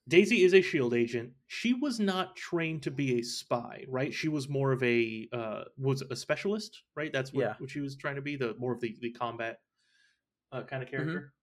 Daisy 0.08 0.44
is 0.44 0.54
a 0.54 0.62
shield 0.62 0.94
agent. 0.94 1.34
She 1.48 1.74
was 1.74 2.00
not 2.00 2.36
trained 2.36 2.84
to 2.84 2.92
be 2.92 3.20
a 3.20 3.24
spy, 3.24 3.86
right? 3.88 4.14
She 4.14 4.28
was 4.28 4.50
more 4.50 4.74
of 4.74 4.84
a 4.84 5.30
uh 5.32 5.64
was 5.78 6.02
a 6.02 6.16
specialist, 6.16 6.84
right? 6.96 7.12
That's 7.14 7.32
what, 7.32 7.42
Yeah. 7.42 7.56
what 7.58 7.70
she 7.70 7.80
was 7.80 7.96
trying 7.96 8.16
to 8.16 8.22
be, 8.22 8.36
the 8.36 8.54
more 8.56 8.74
of 8.74 8.82
the, 8.82 8.98
the 9.02 9.12
combat 9.12 9.62
uh, 10.52 10.64
kind 10.64 10.84
of 10.84 10.90
Mm-hmm. 10.90 10.98
character. 10.98 11.34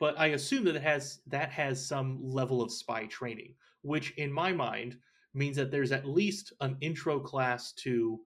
But 0.00 0.18
I 0.18 0.28
assume 0.28 0.64
that 0.64 0.76
it 0.76 0.82
has 0.82 1.20
that 1.26 1.50
has 1.50 1.86
some 1.86 2.18
level 2.22 2.62
of 2.62 2.72
spy 2.72 3.06
training, 3.06 3.54
which 3.82 4.12
in 4.16 4.32
my 4.32 4.52
mind 4.52 4.96
means 5.34 5.56
that 5.56 5.70
there's 5.70 5.92
at 5.92 6.06
least 6.06 6.52
an 6.60 6.76
intro 6.80 7.20
class 7.20 7.72
to 7.84 8.18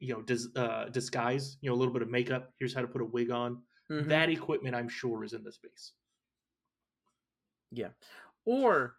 you 0.00 0.12
know 0.12 0.22
dis, 0.22 0.48
uh, 0.56 0.86
disguise, 0.86 1.56
you 1.60 1.70
know, 1.70 1.76
a 1.76 1.78
little 1.78 1.94
bit 1.94 2.02
of 2.02 2.10
makeup. 2.10 2.52
Here's 2.58 2.74
how 2.74 2.82
to 2.82 2.88
put 2.88 3.00
a 3.00 3.06
wig 3.06 3.30
on. 3.30 3.62
Mhm. 3.90 4.08
That 4.08 4.30
equipment, 4.30 4.74
I'm 4.74 4.88
sure, 4.88 5.22
is 5.24 5.32
in 5.32 5.44
this 5.44 5.58
base. 5.58 5.92
Yeah. 7.70 7.90
Or 8.44 8.96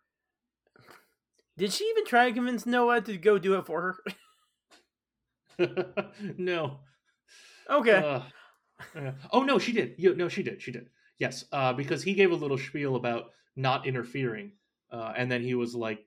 did 1.58 1.74
she 1.74 1.84
even 1.86 2.06
try 2.06 2.30
to 2.30 2.34
convince 2.34 2.66
Noah 2.66 3.02
to 3.02 3.18
go 3.18 3.38
do 3.38 3.56
it 3.56 3.66
for 3.66 3.82
her? 3.82 4.04
no. 6.38 6.80
okay. 7.70 7.98
Uh, 7.98 8.22
uh, 8.96 9.12
oh 9.32 9.44
no, 9.44 9.60
she 9.60 9.72
did. 9.72 9.96
You, 9.98 10.16
no, 10.16 10.30
she 10.30 10.42
did. 10.42 10.62
She 10.62 10.72
did. 10.72 10.90
Yes, 11.24 11.46
uh, 11.54 11.72
because 11.72 12.04
he 12.04 12.14
gave 12.14 12.32
a 12.32 12.36
little 12.36 12.58
spiel 12.58 12.98
about 12.98 13.32
not 13.56 13.88
interfering, 13.88 14.52
uh, 14.92 15.14
and 15.16 15.32
then 15.32 15.42
he 15.42 15.56
was 15.56 15.74
like, 15.74 16.06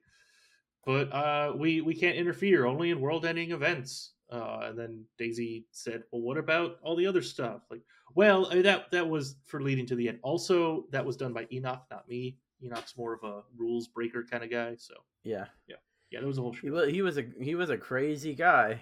"But 0.85 1.11
uh, 1.11 1.53
we 1.57 1.81
we 1.81 1.95
can't 1.95 2.15
interfere 2.15 2.67
only 2.67 2.91
in 2.91 3.01
world-ending 3.01 3.49
events." 3.49 4.13
Uh, 4.29 4.59
and 4.65 4.77
then 4.77 5.05
Daisy 5.17 5.65
said, 5.71 6.03
"Well, 6.11 6.21
what 6.21 6.37
about 6.37 6.77
all 6.83 6.95
the 6.95 7.07
other 7.07 7.23
stuff?" 7.23 7.63
Like, 7.71 7.81
well, 8.13 8.47
that 8.61 8.91
that 8.91 9.09
was 9.09 9.37
for 9.47 9.59
leading 9.59 9.87
to 9.87 9.95
the 9.95 10.07
end. 10.07 10.19
Also, 10.21 10.85
that 10.91 11.03
was 11.03 11.17
done 11.17 11.33
by 11.33 11.47
Enoch, 11.51 11.81
not 11.89 12.07
me. 12.07 12.37
Enoch's 12.61 12.95
more 12.95 13.13
of 13.13 13.23
a 13.23 13.41
rules 13.57 13.87
breaker 13.87 14.23
kind 14.23 14.43
of 14.43 14.51
guy. 14.51 14.75
So 14.77 14.93
yeah. 15.23 15.45
yeah, 15.67 15.77
yeah. 16.11 16.19
there 16.19 16.27
was 16.27 16.37
a 16.37 16.41
whole. 16.41 16.53
He 16.53 16.69
was 16.69 16.91
he 16.91 17.01
was 17.01 17.17
a 17.17 17.25
he 17.41 17.55
was 17.55 17.71
a 17.71 17.77
crazy 17.77 18.35
guy. 18.35 18.81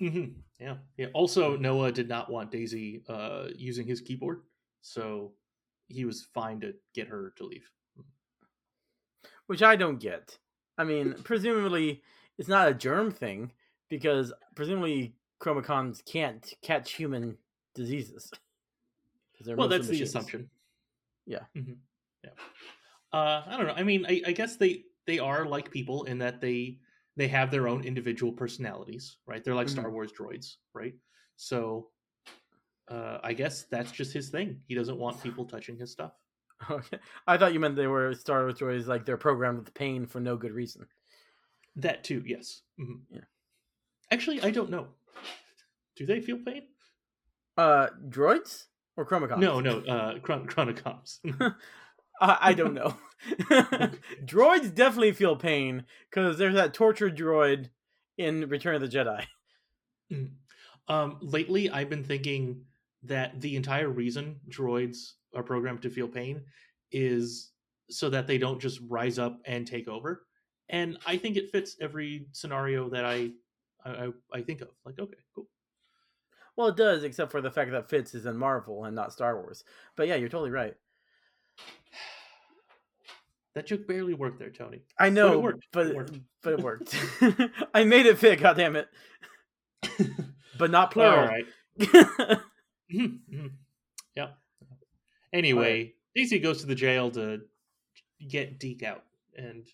hmm 0.00 0.24
Yeah, 0.58 0.76
yeah. 0.96 1.08
Also, 1.12 1.54
Noah 1.58 1.92
did 1.92 2.08
not 2.08 2.30
want 2.30 2.50
Daisy 2.50 3.02
uh, 3.10 3.48
using 3.54 3.86
his 3.86 4.00
keyboard, 4.00 4.40
so 4.88 5.32
he 5.88 6.04
was 6.04 6.22
fine 6.34 6.60
to 6.60 6.74
get 6.94 7.08
her 7.08 7.32
to 7.36 7.44
leave. 7.44 7.70
which 9.46 9.62
I 9.62 9.76
don't 9.76 9.98
get. 9.98 10.38
I 10.76 10.84
mean, 10.84 11.14
presumably 11.24 12.02
it's 12.38 12.48
not 12.48 12.68
a 12.68 12.74
germ 12.74 13.10
thing 13.10 13.52
because 13.88 14.32
presumably 14.54 15.14
chromacons 15.40 16.04
can't 16.04 16.54
catch 16.62 16.92
human 16.92 17.36
diseases. 17.74 18.30
well, 19.56 19.68
that's 19.68 19.88
the 19.88 20.02
assumption. 20.02 20.48
Yeah. 21.26 21.44
hmm 21.54 21.72
Yeah. 22.24 22.30
Uh, 23.12 23.42
I 23.46 23.56
don't 23.56 23.66
know. 23.66 23.74
I 23.74 23.82
mean, 23.82 24.04
I, 24.08 24.22
I 24.26 24.32
guess 24.32 24.56
they 24.56 24.84
they 25.06 25.18
are 25.18 25.46
like 25.46 25.70
people 25.70 26.04
in 26.04 26.18
that 26.18 26.40
they 26.40 26.78
they 27.16 27.28
have 27.28 27.50
their 27.50 27.66
own 27.66 27.84
individual 27.84 28.32
personalities, 28.32 29.16
right? 29.26 29.42
They're 29.42 29.54
like 29.54 29.68
Mm-hmm. 29.68 29.80
Star 29.80 29.90
Wars 29.90 30.12
droids, 30.12 30.56
right? 30.74 30.94
So, 31.36 31.88
uh, 32.90 33.18
I 33.22 33.32
guess 33.32 33.64
that's 33.64 33.90
just 33.92 34.12
his 34.12 34.28
thing. 34.30 34.60
He 34.66 34.74
doesn't 34.74 34.98
want 34.98 35.22
people 35.22 35.44
touching 35.44 35.76
his 35.76 35.90
stuff. 35.92 36.12
Okay. 36.68 36.98
I 37.24 37.36
thought 37.38 37.52
you 37.52 37.60
meant 37.60 37.76
they 37.76 37.86
were 37.86 38.12
Star 38.14 38.40
Wars 38.40 38.54
droids 38.58 38.88
like 38.88 39.06
they're 39.06 39.16
programmed 39.16 39.58
with 39.60 39.72
pain 39.74 40.06
for 40.06 40.18
no 40.18 40.36
good 40.36 40.50
reason. 40.50 40.86
That 41.76 42.02
too, 42.02 42.20
yes. 42.26 42.62
Mhm. 42.80 43.02
Yeah. 43.10 43.20
Actually, 44.10 44.42
I 44.42 44.50
don't 44.50 44.68
know. 44.68 44.88
Do 45.94 46.04
they 46.04 46.20
feel 46.20 46.38
pain? 46.44 46.62
Uh, 47.56 47.88
droids 48.08 48.64
or 48.96 49.06
chromacons? 49.06 49.38
No, 49.38 49.60
no. 49.60 49.78
Uh, 49.82 50.18
chron- 50.18 50.48
chronicoms. 50.48 51.20
I, 52.20 52.38
I 52.40 52.52
don't 52.54 52.74
know. 52.74 52.96
droids 54.24 54.74
definitely 54.74 55.12
feel 55.12 55.36
pain 55.36 55.84
because 56.10 56.38
there's 56.38 56.54
that 56.56 56.74
torture 56.74 57.08
droid 57.08 57.68
in 58.16 58.48
Return 58.48 58.74
of 58.74 58.80
the 58.80 58.88
Jedi. 58.88 59.24
um, 60.88 61.18
lately, 61.20 61.70
I've 61.70 61.88
been 61.90 62.02
thinking 62.04 62.62
that 63.04 63.40
the 63.40 63.56
entire 63.56 63.88
reason 63.88 64.40
droids 64.50 65.12
are 65.34 65.42
programmed 65.42 65.82
to 65.82 65.90
feel 65.90 66.08
pain 66.08 66.42
is 66.90 67.52
so 67.90 68.10
that 68.10 68.26
they 68.26 68.38
don't 68.38 68.60
just 68.60 68.80
rise 68.88 69.18
up 69.18 69.38
and 69.44 69.66
take 69.66 69.88
over. 69.88 70.26
And 70.68 70.98
I 71.06 71.16
think 71.16 71.36
it 71.36 71.50
fits 71.50 71.76
every 71.80 72.26
scenario 72.32 72.88
that 72.90 73.04
I 73.04 73.30
I, 73.84 74.08
I- 74.32 74.42
think 74.42 74.60
of. 74.60 74.68
Like, 74.84 74.98
okay, 74.98 75.16
cool. 75.34 75.48
Well, 76.56 76.68
it 76.68 76.76
does, 76.76 77.04
except 77.04 77.30
for 77.30 77.40
the 77.40 77.50
fact 77.52 77.70
that 77.70 77.88
Fitz 77.88 78.14
is 78.14 78.26
in 78.26 78.36
Marvel 78.36 78.84
and 78.84 78.94
not 78.96 79.12
Star 79.12 79.36
Wars. 79.40 79.62
But 79.96 80.08
yeah, 80.08 80.16
you're 80.16 80.28
totally 80.28 80.50
right. 80.50 80.74
That 83.54 83.66
joke 83.66 83.88
barely 83.88 84.14
worked 84.14 84.38
there, 84.38 84.50
Tony. 84.50 84.82
I 85.00 85.10
know, 85.10 85.38
worked. 85.40 85.66
but 85.72 85.86
It 85.86 85.90
it 85.90 85.96
worked. 85.96 86.18
but 86.42 86.52
it 86.52 86.60
worked. 86.60 86.96
I 87.74 87.82
made 87.84 88.06
it 88.06 88.18
fit. 88.18 88.40
God 88.40 88.56
damn 88.56 88.76
it! 88.76 88.88
But 90.58 90.70
not 90.72 90.88
All 90.88 90.92
plural. 90.92 91.28
right. 91.28 92.38
Mhm, 92.92 93.20
mhm. 93.30 93.50
Yeah. 94.14 94.30
Anyway, 95.32 95.94
Daisy 96.14 96.38
goes 96.38 96.60
to 96.60 96.66
the 96.66 96.74
jail 96.74 97.10
to 97.12 97.42
get 98.28 98.58
Deke 98.58 98.82
out, 98.82 99.04
and 99.36 99.66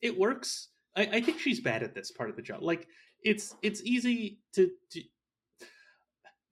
it 0.00 0.18
works. 0.18 0.68
I, 0.96 1.02
I 1.02 1.20
think 1.20 1.38
she's 1.38 1.60
bad 1.60 1.82
at 1.82 1.94
this 1.94 2.10
part 2.10 2.30
of 2.30 2.36
the 2.36 2.42
job. 2.42 2.62
Like 2.62 2.88
it's 3.22 3.54
it's 3.62 3.82
easy 3.82 4.40
to, 4.54 4.70
to. 4.90 5.02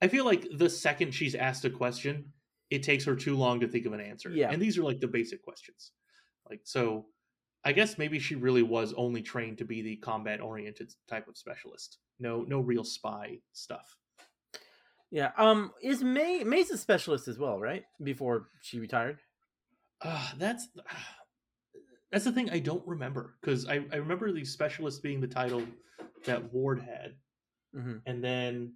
I 0.02 0.08
feel 0.08 0.24
like 0.24 0.46
the 0.56 0.70
second 0.70 1.12
she's 1.12 1.34
asked 1.34 1.64
a 1.64 1.70
question, 1.70 2.32
it 2.70 2.82
takes 2.82 3.04
her 3.04 3.16
too 3.16 3.36
long 3.36 3.60
to 3.60 3.68
think 3.68 3.86
of 3.86 3.92
an 3.92 4.00
answer. 4.00 4.30
Yeah. 4.30 4.50
and 4.50 4.60
these 4.60 4.78
are 4.78 4.82
like 4.82 5.00
the 5.00 5.08
basic 5.08 5.42
questions. 5.42 5.92
Like 6.48 6.60
so, 6.64 7.06
I 7.64 7.72
guess 7.72 7.98
maybe 7.98 8.18
she 8.18 8.34
really 8.34 8.62
was 8.62 8.94
only 8.94 9.22
trained 9.22 9.58
to 9.58 9.64
be 9.64 9.82
the 9.82 9.96
combat 9.96 10.40
oriented 10.40 10.92
type 11.08 11.28
of 11.28 11.36
specialist. 11.36 11.98
No, 12.18 12.42
no 12.42 12.60
real 12.60 12.84
spy 12.84 13.38
stuff. 13.52 13.96
Yeah. 15.10 15.32
Um. 15.36 15.72
Is 15.82 16.02
May 16.02 16.44
May's 16.44 16.70
a 16.70 16.78
specialist 16.78 17.28
as 17.28 17.38
well, 17.38 17.58
right? 17.58 17.84
Before 18.02 18.48
she 18.62 18.78
retired. 18.80 19.18
Uh, 20.02 20.30
that's 20.38 20.68
that's 22.12 22.24
the 22.24 22.32
thing 22.32 22.50
I 22.50 22.58
don't 22.58 22.86
remember 22.86 23.36
because 23.40 23.66
I, 23.66 23.84
I 23.92 23.96
remember 23.96 24.32
the 24.32 24.44
specialist 24.44 25.02
being 25.02 25.20
the 25.20 25.28
title 25.28 25.62
that 26.24 26.52
Ward 26.52 26.80
had, 26.80 27.14
hmm 27.74 27.98
and 28.06 28.22
then 28.22 28.74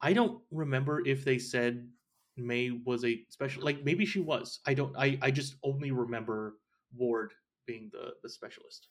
I 0.00 0.12
don't 0.12 0.42
remember 0.50 1.06
if 1.06 1.24
they 1.24 1.38
said 1.38 1.88
May 2.36 2.70
was 2.70 3.04
a 3.04 3.24
special. 3.28 3.64
Like 3.64 3.84
maybe 3.84 4.06
she 4.06 4.20
was. 4.20 4.60
I 4.66 4.74
don't. 4.74 4.96
I 4.96 5.18
I 5.22 5.30
just 5.30 5.56
only 5.62 5.92
remember 5.92 6.54
Ward 6.96 7.32
being 7.66 7.90
the 7.92 8.14
the 8.22 8.28
specialist. 8.28 8.88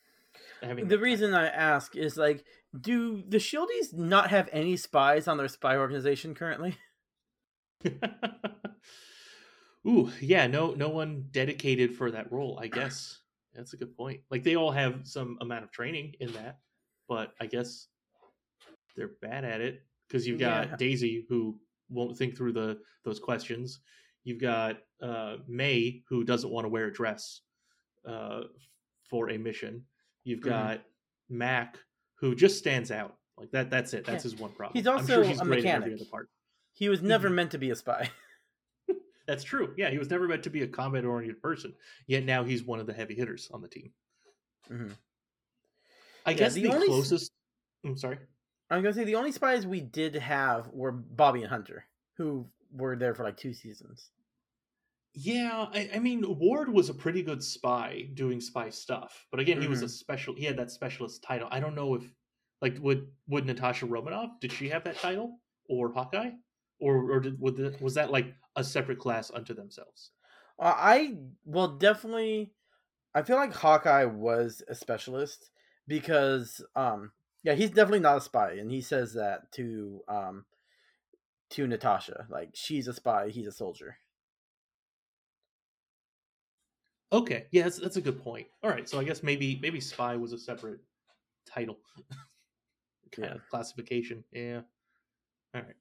The 0.62 0.86
that 0.86 1.00
reason 1.00 1.34
I 1.34 1.48
ask 1.48 1.96
is 1.96 2.17
like, 2.17 2.46
do 2.80 3.24
the 3.28 3.38
Shieldies 3.38 3.94
not 3.94 4.30
have 4.30 4.50
any 4.52 4.78
spies 4.78 5.28
on 5.28 5.38
their 5.38 5.48
spy 5.48 5.78
organization 5.78 6.36
currently? 6.36 6.78
Ooh, 9.88 10.12
yeah. 10.20 10.48
No, 10.48 10.74
no 10.74 10.89
one 10.89 11.26
dedicated 11.32 11.96
for 11.96 12.12
that 12.12 12.32
role. 12.32 12.60
I 12.62 12.67
guess 12.67 13.20
that's 13.54 13.74
a 13.74 13.78
good 13.78 13.96
point. 13.98 14.22
Like 14.30 14.44
they 14.44 14.56
all 14.56 14.72
have 14.72 15.02
some 15.04 15.38
amount 15.41 15.63
of 15.63 15.72
training 15.72 16.13
in 16.20 16.32
that, 16.34 16.60
but 17.08 17.34
I 17.39 17.48
guess 17.48 17.88
they're 18.96 19.12
bad 19.22 19.44
at 19.44 19.62
it 19.62 19.84
because 20.08 20.28
you've 20.28 20.39
got 20.39 20.70
Yeah. 20.70 20.76
Daisy 20.76 21.26
who 21.28 21.60
won't 21.89 22.17
think 22.17 22.38
through 22.38 22.54
the 22.54 22.80
those 23.04 23.20
questions. 23.20 23.80
You've 24.24 24.41
got 24.41 24.78
uh, 25.02 25.38
May 25.48 26.04
who 26.08 26.24
doesn't 26.24 26.52
want 26.52 26.65
to 26.65 26.70
wear 26.70 26.86
a 26.86 26.94
dress 26.94 27.41
uh, 28.08 28.41
for 29.10 29.32
a 29.32 29.38
mission. 29.38 29.86
You've 30.24 30.40
Mhm. 30.42 30.44
got 30.46 30.82
Mac 31.30 31.78
who 32.16 32.36
just 32.36 32.58
stands 32.58 32.92
out 32.92 33.18
like 33.38 33.52
that. 33.52 33.70
That's 33.70 33.94
it. 33.94 34.06
That's 34.06 34.24
his 34.24 34.36
one 34.36 34.52
problem. 34.54 34.78
He's 34.78 34.88
also 34.88 35.06
sure 35.16 35.24
he's 35.24 35.42
a 35.42 35.46
great 35.46 35.66
at 35.66 35.76
every 35.76 35.92
mechanic. 35.92 36.12
part. 36.12 36.30
He 36.74 36.90
was 36.90 37.02
never 37.02 37.30
Mhm. 37.30 37.34
meant 37.36 37.52
to 37.52 37.58
be 37.58 37.72
a 37.72 37.76
spy. 37.76 38.10
That's 39.28 39.44
true. 39.44 39.74
Yeah, 39.78 39.90
he 39.90 39.98
was 39.98 40.10
never 40.10 40.28
meant 40.28 40.44
to 40.44 40.50
be 40.50 40.62
a 40.64 40.68
combat 40.68 41.06
oriented 41.06 41.42
person. 41.42 41.76
Yet 42.08 42.24
now 42.24 42.44
he's 42.44 42.64
one 42.64 42.80
of 42.80 42.88
the 42.88 42.94
heavy 42.94 43.16
hitters 43.16 43.50
on 43.52 43.62
the 43.62 43.68
team. 43.68 43.94
Mhm. 44.70 44.96
I 46.26 46.32
Yeah, 46.32 46.38
guess 46.38 46.54
the 46.54 46.64
the, 46.64 46.74
only 46.74 46.88
closest. 46.88 47.32
I'm 47.84 47.98
sorry. 47.98 48.20
I'm 48.70 48.82
gonna 48.82 48.94
say 48.94 49.04
the 49.04 49.16
only 49.16 49.32
spies 49.32 49.66
we 49.66 49.82
did 49.82 50.16
have 50.16 50.68
were 50.70 50.92
Bobby 50.92 51.42
and 51.42 51.50
Hunter, 51.50 51.86
who 52.14 52.50
were 52.72 52.96
there 52.96 53.14
for 53.16 53.24
like 53.24 53.38
two 53.38 53.54
seasons. 53.54 54.12
Yeah, 55.13 55.67
I, 55.74 55.89
I 55.95 56.00
mean 56.00 56.24
Ward 56.39 56.69
was 56.69 56.89
a 56.89 56.93
pretty 56.93 57.21
good 57.21 57.43
spy 57.43 58.10
doing 58.13 58.39
spy 58.39 58.69
stuff, 58.69 59.28
but 59.30 59.39
again, 59.41 59.58
he 59.60 59.67
was 59.67 59.82
a 59.82 59.88
Mhm. 59.88 59.89
special. 59.89 60.36
He 60.36 60.45
had 60.45 60.58
that 60.58 60.71
specialist 60.71 61.21
title. 61.24 61.50
I 61.52 61.60
don't 61.60 61.76
know 61.76 61.95
if, 61.95 62.13
like, 62.62 62.78
would 62.80 63.12
would 63.28 63.45
Natasha 63.45 63.86
Romanoff 63.86 64.39
did 64.39 64.54
she 64.54 64.69
have 64.69 64.86
that 64.86 65.00
title 65.00 65.41
or 65.65 65.91
Hawkeye, 65.93 66.32
or 66.80 67.12
or 67.12 67.19
did 67.19 67.39
would 67.41 67.58
the, 67.58 67.78
was 67.82 67.95
that 67.95 68.12
like 68.12 68.36
a 68.56 68.63
separate 68.63 69.00
class 69.00 69.32
unto 69.32 69.54
themselves? 69.54 70.12
Uh, 70.60 70.74
I 70.76 71.17
well 71.45 71.78
definitely. 71.78 72.54
I 73.15 73.24
feel 73.24 73.38
like 73.38 73.54
Hawkeye 73.54 74.06
was 74.06 74.63
a 74.67 74.76
specialist 74.76 75.52
because, 75.88 76.65
um, 76.76 77.13
yeah, 77.43 77.56
he's 77.56 77.71
definitely 77.71 78.02
not 78.02 78.17
a 78.17 78.21
spy, 78.21 78.54
and 78.54 78.71
he 78.71 78.82
says 78.82 79.13
that 79.15 79.52
to 79.54 80.04
um, 80.08 80.45
to 81.52 81.67
Natasha, 81.67 82.26
like 82.32 82.56
she's 82.56 82.88
a 82.88 82.93
spy, 82.93 83.30
he's 83.30 83.45
a 83.47 83.52
soldier. 83.52 84.00
Okay, 87.13 87.45
yeah, 87.52 87.63
that's 87.63 87.78
that's 87.78 87.97
a 87.97 88.02
good 88.02 88.24
point. 88.24 88.47
All 88.63 88.69
right, 88.69 88.88
so 88.88 89.00
I 89.00 89.04
guess 89.04 89.21
maybe 89.21 89.60
maybe 89.62 89.82
spy 89.82 90.15
was 90.15 90.32
a 90.32 90.38
separate 90.38 90.80
title, 91.45 91.78
kind 93.12 93.28
Yeah. 93.30 93.36
of 93.36 93.41
classification. 93.50 94.24
Yeah. 94.32 94.62
All 95.54 95.62
right. 95.62 95.76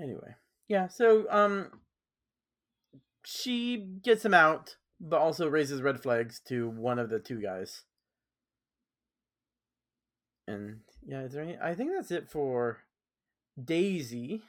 Anyway, 0.00 0.34
yeah. 0.68 0.88
So 0.88 1.26
um, 1.30 1.80
she 3.24 3.76
gets 4.02 4.24
him 4.24 4.32
out, 4.32 4.76
but 5.00 5.20
also 5.20 5.48
raises 5.48 5.82
red 5.82 6.00
flags 6.00 6.40
to 6.48 6.68
one 6.70 6.98
of 6.98 7.10
the 7.10 7.18
two 7.18 7.40
guys. 7.42 7.82
And 10.46 10.80
yeah, 11.06 11.22
is 11.24 11.32
there 11.32 11.42
any? 11.42 11.58
I 11.58 11.74
think 11.74 11.90
that's 11.94 12.10
it 12.10 12.30
for 12.30 12.78
Daisy. 13.62 14.42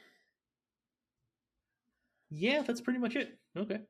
Yeah, 2.30 2.62
that's 2.62 2.80
pretty 2.80 2.98
much 3.00 3.16
it. 3.16 3.38
Okay. 3.56 3.80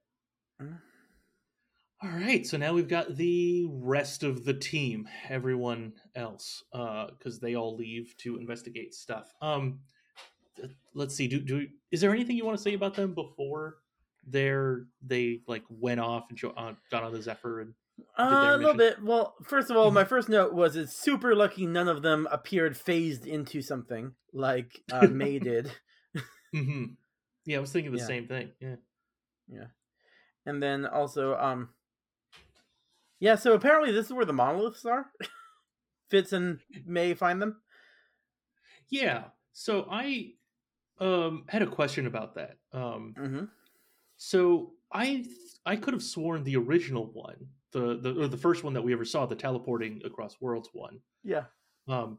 All 2.03 2.09
right, 2.11 2.47
so 2.47 2.57
now 2.57 2.73
we've 2.73 2.89
got 2.89 3.17
the 3.17 3.67
rest 3.71 4.23
of 4.23 4.45
the 4.45 4.55
team, 4.55 5.07
everyone 5.29 5.93
else, 6.15 6.65
because 6.73 7.41
they 7.41 7.55
all 7.57 7.77
leave 7.77 8.15
to 8.19 8.39
investigate 8.39 8.95
stuff. 8.95 9.31
Um, 9.43 9.81
let's 10.95 11.15
see. 11.15 11.29
Do 11.29 11.41
do 11.41 11.67
is 11.91 12.01
there 12.01 12.13
anything 12.13 12.37
you 12.37 12.45
want 12.47 12.57
to 12.57 12.63
say 12.63 12.73
about 12.75 12.95
them 12.95 13.15
before 13.15 13.77
they're 14.27 14.87
they 15.03 15.41
like 15.47 15.65
went 15.69 16.01
off 16.01 16.27
and 16.31 16.39
jo- 16.39 16.55
uh, 16.57 16.73
got 16.91 17.03
on 17.03 17.13
the 17.13 17.21
Zephyr 17.23 17.61
and 17.61 17.75
Uh, 18.19 18.25
a 18.55 18.57
little 18.57 18.75
bit. 18.75 19.03
Well, 19.03 19.35
first 19.45 19.71
of 19.71 19.77
all, 19.77 19.91
my 19.91 20.05
first 20.05 20.29
note 20.31 20.55
was 20.55 20.77
it's 20.77 20.95
super 20.97 21.35
lucky 21.35 21.67
none 21.67 21.89
of 21.89 22.01
them 22.03 22.27
appeared 22.31 22.77
phased 22.79 23.27
into 23.27 23.61
something 23.61 24.13
like 24.33 24.81
uh, 24.91 25.07
May 25.09 25.39
did. 25.51 25.71
hmm 26.55 26.85
yeah, 27.45 27.59
I 27.59 27.61
was 27.61 27.73
thinking 27.73 27.93
the 27.93 27.99
Yeah. 27.99 28.07
same 28.07 28.27
thing. 28.27 28.53
Yeah. 28.61 28.77
Yeah. 29.49 29.65
And 30.47 30.63
then 30.63 30.87
also, 30.87 31.37
um 31.37 31.71
Yeah, 33.19 33.35
so 33.37 33.53
apparently 33.55 33.93
this 33.93 34.07
is 34.07 34.13
where 34.13 34.25
the 34.25 34.33
monoliths 34.33 34.85
are. 34.85 35.07
Fitz 36.11 36.33
and 36.33 36.59
May 36.87 37.15
find 37.15 37.41
them. 37.41 37.61
Yeah. 38.89 39.25
So 39.53 39.87
I 39.91 40.33
um 40.99 41.45
had 41.49 41.63
a 41.63 41.67
question 41.67 42.07
about 42.07 42.35
that. 42.35 42.57
Um 42.73 43.15
Mm-hmm. 43.19 43.45
so 44.17 44.73
I 44.93 45.25
I 45.65 45.77
could 45.77 45.95
have 45.95 46.03
sworn 46.03 46.43
the 46.45 46.57
original 46.57 47.11
one, 47.13 47.37
the 47.73 47.99
the 48.01 48.23
or 48.23 48.29
the 48.29 48.37
first 48.37 48.65
one 48.65 48.75
that 48.75 48.83
we 48.83 48.93
ever 48.93 49.05
saw, 49.05 49.27
the 49.27 49.37
teleporting 49.37 50.01
across 50.05 50.41
worlds 50.41 50.71
one. 50.73 50.99
Yeah. 51.23 51.45
Um 51.89 52.19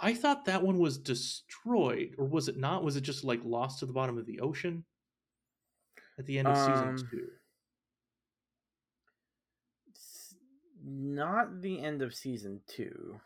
I 0.00 0.12
thought 0.14 0.46
that 0.46 0.62
one 0.62 0.78
was 0.78 0.98
destroyed 0.98 2.14
or 2.18 2.26
was 2.26 2.48
it 2.48 2.56
not? 2.56 2.82
Was 2.82 2.96
it 2.96 3.02
just 3.02 3.22
like 3.22 3.40
lost 3.44 3.78
to 3.78 3.86
the 3.86 3.92
bottom 3.92 4.18
of 4.18 4.26
the 4.26 4.40
ocean 4.40 4.84
at 6.18 6.26
the 6.26 6.38
end 6.38 6.48
of 6.48 6.56
Um, 6.56 6.96
season 6.96 7.10
2? 7.10 7.28
Not 10.86 11.62
the 11.62 11.80
end 11.80 12.02
of 12.02 12.14
season 12.14 12.60
two. 12.66 13.18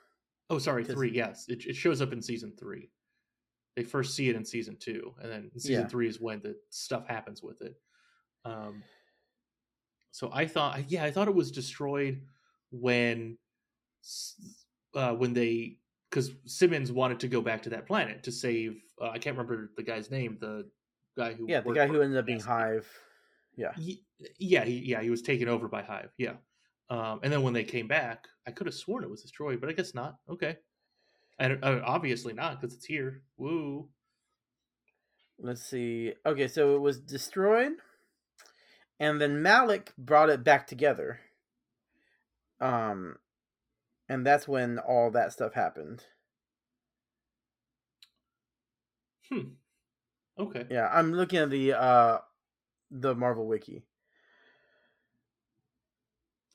Oh, 0.51 0.59
sorry, 0.59 0.85
3. 0.85 1.11
Yes. 1.11 1.48
It 1.48 1.66
it 1.66 1.74
shows 1.74 2.01
up 2.01 2.12
in 2.12 2.22
season 2.22 2.53
3. 2.59 2.88
They 3.74 3.83
first 3.83 4.14
see 4.14 4.29
it 4.29 4.37
in 4.37 4.44
season 4.44 4.77
2 4.77 5.14
and 5.20 5.31
then 5.31 5.51
in 5.53 5.61
season 5.61 5.83
Yeah. 5.83 5.88
3 5.88 6.09
is 6.09 6.20
when 6.20 6.40
the 6.40 6.57
stuff 6.70 7.07
happens 7.07 7.42
with 7.42 7.61
it. 7.62 7.81
Um 8.44 8.83
so 10.11 10.31
I 10.33 10.46
thought 10.46 10.90
yeah, 10.90 11.05
I 11.05 11.11
thought 11.11 11.29
it 11.29 11.35
was 11.35 11.51
destroyed 11.51 12.27
when 12.70 13.38
uh 14.94 15.14
when 15.14 15.33
they 15.35 15.79
cuz 16.11 16.31
Simmons 16.46 16.92
wanted 16.92 17.20
to 17.20 17.29
go 17.29 17.40
back 17.42 17.62
to 17.64 17.70
that 17.70 17.87
planet 17.87 18.22
to 18.24 18.33
save 18.33 18.81
uh, 19.01 19.11
I 19.11 19.18
can't 19.18 19.37
remember 19.37 19.72
the 19.77 19.83
guy's 19.83 20.11
name, 20.11 20.38
the 20.40 20.70
guy 21.18 21.35
who 21.35 21.46
Yeah, 21.48 21.61
the 21.61 21.72
guy 21.72 21.87
who 21.87 22.00
ended 22.00 22.18
up 22.18 22.26
being 22.26 22.40
Hive. 22.40 22.88
Yeah. 23.57 23.72
Ye- 23.76 24.04
Yeah, 24.38 24.64
he, 24.64 24.78
yeah, 24.78 25.02
he 25.02 25.11
was 25.11 25.22
taken 25.22 25.48
over 25.48 25.68
by 25.68 25.83
Hive. 25.83 26.11
Yeah, 26.18 26.37
um, 26.90 27.20
and 27.22 27.33
then 27.33 27.42
when 27.42 27.52
they 27.54 27.64
came 27.64 27.88
back, 27.88 28.26
I 28.46 28.52
could 28.52 28.66
have 28.66 28.74
sworn 28.74 29.04
it 29.04 29.11
was 29.11 29.22
destroyed, 29.22 29.61
but 29.61 29.68
I 29.68 29.72
guess 29.72 29.94
not. 29.94 30.16
Okay, 30.31 30.57
and 31.38 31.62
uh, 31.62 31.81
obviously 31.85 32.33
not 32.33 32.61
because 32.61 32.74
it's 32.74 32.87
here. 32.87 33.22
Woo. 33.37 33.88
Let's 35.38 35.62
see. 35.62 36.14
Okay, 36.26 36.48
so 36.48 36.74
it 36.74 36.81
was 36.81 37.00
destroyed, 37.00 37.72
and 38.98 39.20
then 39.20 39.42
Malik 39.42 39.92
brought 39.98 40.31
it 40.31 40.42
back 40.44 40.66
together. 40.66 41.20
Um, 42.61 43.16
and 44.09 44.26
that's 44.26 44.48
when 44.48 44.78
all 44.78 45.11
that 45.12 45.33
stuff 45.33 45.54
happened. 45.54 46.04
Hmm. 49.31 49.58
Okay. 50.38 50.66
Yeah, 50.70 50.88
I'm 50.92 51.12
looking 51.12 51.40
at 51.40 51.51
the 51.51 51.72
uh 51.72 52.18
the 52.90 53.14
Marvel 53.14 53.46
wiki. 53.46 53.85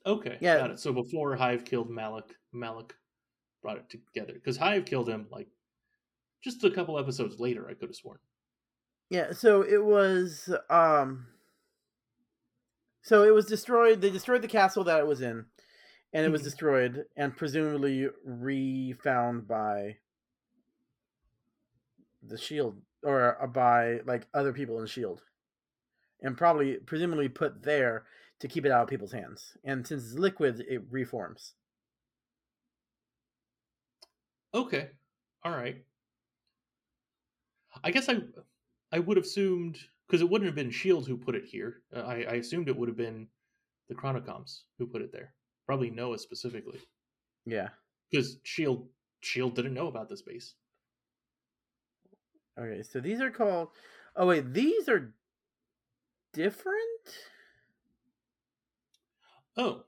Okay. 0.06 0.38
Yeah. 0.40 0.58
Got 0.58 0.70
it. 0.72 0.80
So 0.80 0.92
before 0.92 1.34
Hive 1.36 1.64
killed 1.64 1.90
Malik, 1.90 2.34
Malik 2.52 2.94
brought 3.62 3.78
it 3.78 3.88
together 3.90 4.34
because 4.34 4.56
Hive 4.56 4.84
killed 4.84 5.08
him 5.08 5.26
like 5.30 5.48
just 6.42 6.62
a 6.64 6.70
couple 6.70 6.98
episodes 6.98 7.40
later. 7.40 7.68
I 7.68 7.74
could 7.74 7.88
have 7.88 7.96
sworn. 7.96 8.18
Yeah, 9.10 9.32
so 9.32 9.62
it 9.62 9.82
was 9.82 10.52
um 10.70 11.26
so 13.02 13.22
it 13.24 13.34
was 13.34 13.46
destroyed. 13.46 14.00
They 14.00 14.10
destroyed 14.10 14.42
the 14.42 14.48
castle 14.48 14.84
that 14.84 15.00
it 15.00 15.06
was 15.06 15.20
in, 15.20 15.46
and 16.12 16.26
it 16.26 16.30
was 16.30 16.40
Mhm. 16.40 16.44
destroyed 16.44 17.06
and 17.16 17.36
presumably 17.36 18.08
refound 18.24 19.46
by 19.46 19.98
the 22.22 22.38
shield 22.38 22.80
or 23.04 23.40
uh, 23.42 23.46
by 23.46 24.00
like 24.06 24.26
other 24.34 24.52
people 24.52 24.80
in 24.80 24.86
shield. 24.86 25.22
And 26.22 26.36
probably 26.36 26.76
presumably 26.76 27.28
put 27.28 27.62
there 27.62 28.06
to 28.40 28.48
keep 28.48 28.64
it 28.64 28.72
out 28.72 28.82
of 28.84 28.88
people's 28.88 29.12
hands. 29.12 29.56
And 29.64 29.86
since 29.86 30.04
it's 30.04 30.18
liquid, 30.18 30.64
it 30.68 30.82
reforms. 30.90 31.54
Okay. 34.54 34.90
All 35.44 35.52
right. 35.52 35.84
I 37.82 37.90
guess 37.90 38.08
I 38.08 38.18
I 38.92 38.98
would 39.00 39.16
have 39.16 39.26
assumed 39.26 39.78
because 40.06 40.20
it 40.20 40.30
wouldn't 40.30 40.46
have 40.46 40.54
been 40.54 40.70
Shield 40.70 41.06
who 41.06 41.16
put 41.16 41.34
it 41.34 41.44
here. 41.44 41.82
Uh, 41.94 42.00
I, 42.02 42.14
I 42.22 42.34
assumed 42.34 42.68
it 42.68 42.76
would 42.76 42.88
have 42.88 42.96
been 42.96 43.26
the 43.88 43.94
Chronicoms 43.94 44.62
who 44.78 44.86
put 44.86 45.02
it 45.02 45.12
there. 45.12 45.34
Probably 45.66 45.90
Noah 45.90 46.18
specifically 46.18 46.80
Yeah. 47.44 47.68
because 48.10 48.38
Shield 48.44 48.88
Shield 49.22 49.54
didn't 49.56 49.74
know 49.74 49.88
about 49.88 50.08
this 50.08 50.22
base. 50.22 50.54
Okay, 52.58 52.82
so 52.82 53.00
these 53.00 53.20
are 53.20 53.30
called 53.30 53.68
Oh 54.16 54.26
wait, 54.26 54.52
these 54.52 54.88
are 54.88 55.12
different? 56.32 57.18
Oh, 59.56 59.84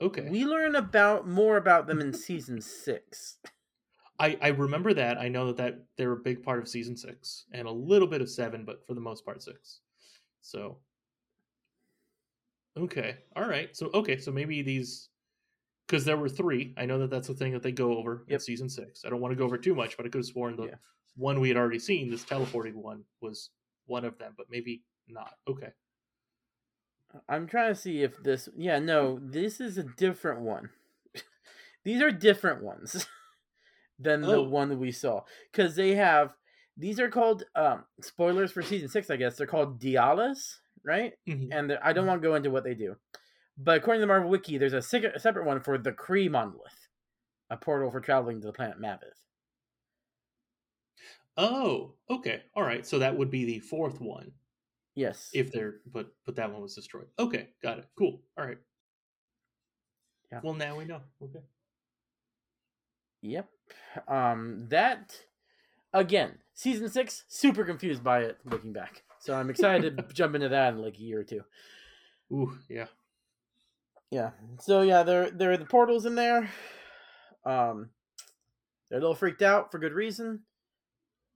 okay. 0.00 0.28
We 0.30 0.44
learn 0.44 0.74
about 0.74 1.26
more 1.28 1.56
about 1.56 1.86
them 1.86 2.00
in 2.00 2.12
season 2.14 2.60
six. 2.60 3.38
I 4.18 4.38
I 4.40 4.48
remember 4.48 4.94
that. 4.94 5.18
I 5.18 5.28
know 5.28 5.46
that 5.46 5.56
that 5.58 5.84
they're 5.96 6.12
a 6.12 6.16
big 6.16 6.42
part 6.42 6.58
of 6.60 6.68
season 6.68 6.96
six 6.96 7.46
and 7.52 7.66
a 7.66 7.70
little 7.70 8.08
bit 8.08 8.20
of 8.20 8.30
seven, 8.30 8.64
but 8.64 8.86
for 8.86 8.94
the 8.94 9.00
most 9.00 9.24
part 9.24 9.42
six. 9.42 9.80
So 10.42 10.78
okay, 12.76 13.18
all 13.36 13.48
right. 13.48 13.76
So 13.76 13.90
okay, 13.94 14.18
so 14.18 14.30
maybe 14.32 14.62
these 14.62 15.08
because 15.86 16.04
there 16.04 16.16
were 16.16 16.28
three. 16.28 16.74
I 16.76 16.86
know 16.86 16.98
that 17.00 17.10
that's 17.10 17.28
the 17.28 17.34
thing 17.34 17.52
that 17.52 17.62
they 17.62 17.72
go 17.72 17.96
over 17.96 18.24
in 18.28 18.40
season 18.40 18.68
six. 18.68 19.04
I 19.04 19.10
don't 19.10 19.20
want 19.20 19.32
to 19.32 19.36
go 19.36 19.44
over 19.44 19.58
too 19.58 19.74
much, 19.74 19.96
but 19.96 20.06
I 20.06 20.08
could 20.08 20.20
have 20.20 20.26
sworn 20.26 20.56
the 20.56 20.64
Yeah. 20.64 20.74
One 21.18 21.40
we 21.40 21.48
had 21.48 21.56
already 21.58 21.78
seen, 21.80 22.10
this 22.10 22.24
teleporting 22.24 22.80
one, 22.80 23.02
was 23.20 23.50
one 23.86 24.04
of 24.04 24.16
them, 24.18 24.34
but 24.36 24.46
maybe 24.50 24.82
not. 25.08 25.34
Okay. 25.48 25.68
I'm 27.28 27.46
trying 27.46 27.74
to 27.74 27.80
see 27.80 28.02
if 28.02 28.22
this. 28.22 28.48
Yeah, 28.56 28.78
no, 28.78 29.18
this 29.22 29.60
is 29.60 29.78
a 29.78 29.82
different 29.82 30.40
one. 30.40 30.70
these 31.84 32.00
are 32.02 32.10
different 32.10 32.62
ones 32.62 33.06
than 33.98 34.20
the 34.20 34.36
Oh. 34.36 34.42
one 34.42 34.68
that 34.68 34.78
we 34.78 34.92
saw 34.92 35.22
because 35.50 35.74
they 35.76 35.94
have. 35.94 36.32
These 36.76 37.00
are 37.00 37.08
called 37.08 37.42
um, 37.56 37.84
spoilers 38.00 38.52
for 38.52 38.62
season 38.62 38.88
six, 38.88 39.10
I 39.10 39.16
guess. 39.16 39.36
They're 39.36 39.48
called 39.48 39.80
Dialas, 39.80 40.38
right? 40.84 41.14
Mhm. 41.28 41.48
And 41.50 41.72
I 41.82 41.92
don't 41.92 42.06
want 42.06 42.22
to 42.22 42.28
go 42.28 42.36
into 42.36 42.50
what 42.50 42.62
they 42.62 42.74
do, 42.74 42.94
but 43.56 43.78
according 43.78 43.98
to 43.98 44.02
the 44.02 44.06
Marvel 44.06 44.30
Wiki, 44.30 44.58
there's 44.58 44.74
a 44.74 44.82
separate 44.82 45.44
one 45.44 45.60
for 45.60 45.76
the 45.78 45.90
Kree 45.90 46.30
monolith, 46.30 46.88
a 47.50 47.56
portal 47.56 47.90
for 47.90 48.00
traveling 48.00 48.40
to 48.40 48.46
the 48.46 48.52
planet 48.52 48.78
Maveth. 48.80 49.18
Oh, 51.40 51.94
okay. 52.10 52.42
All 52.56 52.64
right. 52.64 52.84
So 52.84 52.98
that 52.98 53.16
would 53.16 53.30
be 53.30 53.44
the 53.44 53.60
fourth 53.60 54.00
one 54.00 54.32
Yes. 54.96 55.30
if 55.32 55.52
they're 55.52 55.76
but 55.86 56.08
but 56.26 56.34
that 56.36 56.52
one 56.52 56.60
was 56.60 56.74
destroyed. 56.74 57.06
Okay, 57.18 57.48
got 57.62 57.78
it. 57.78 57.86
Cool. 57.96 58.20
All 58.36 58.44
right. 58.44 58.58
Yeah. 60.32 60.40
Well, 60.42 60.54
now 60.54 60.76
we 60.76 60.84
know. 60.84 61.00
Okay. 61.22 61.38
Yep. 63.22 63.48
Um 64.08 64.66
that 64.68 65.16
again, 65.92 66.38
season 66.54 66.88
6 66.88 67.24
super 67.28 67.64
confused 67.64 68.02
by 68.02 68.22
it 68.22 68.38
looking 68.44 68.72
back. 68.72 69.04
So 69.20 69.34
I'm 69.34 69.48
excited 69.50 69.96
to 69.96 70.02
jump 70.12 70.34
into 70.34 70.48
that 70.48 70.74
in 70.74 70.82
like 70.82 70.96
a 70.98 71.02
year 71.02 71.20
or 71.20 71.24
two. 71.24 71.42
Ooh, 72.32 72.58
yeah. 72.68 72.86
Yeah. 74.10 74.30
So 74.60 74.82
yeah, 74.82 75.04
there 75.04 75.30
there 75.30 75.52
are 75.52 75.56
the 75.56 75.64
portals 75.66 76.04
in 76.04 76.16
there. 76.16 76.50
Um 77.44 77.90
they're 78.90 78.98
a 78.98 79.02
little 79.02 79.14
freaked 79.14 79.42
out 79.42 79.70
for 79.70 79.78
good 79.78 79.92
reason. 79.92 80.40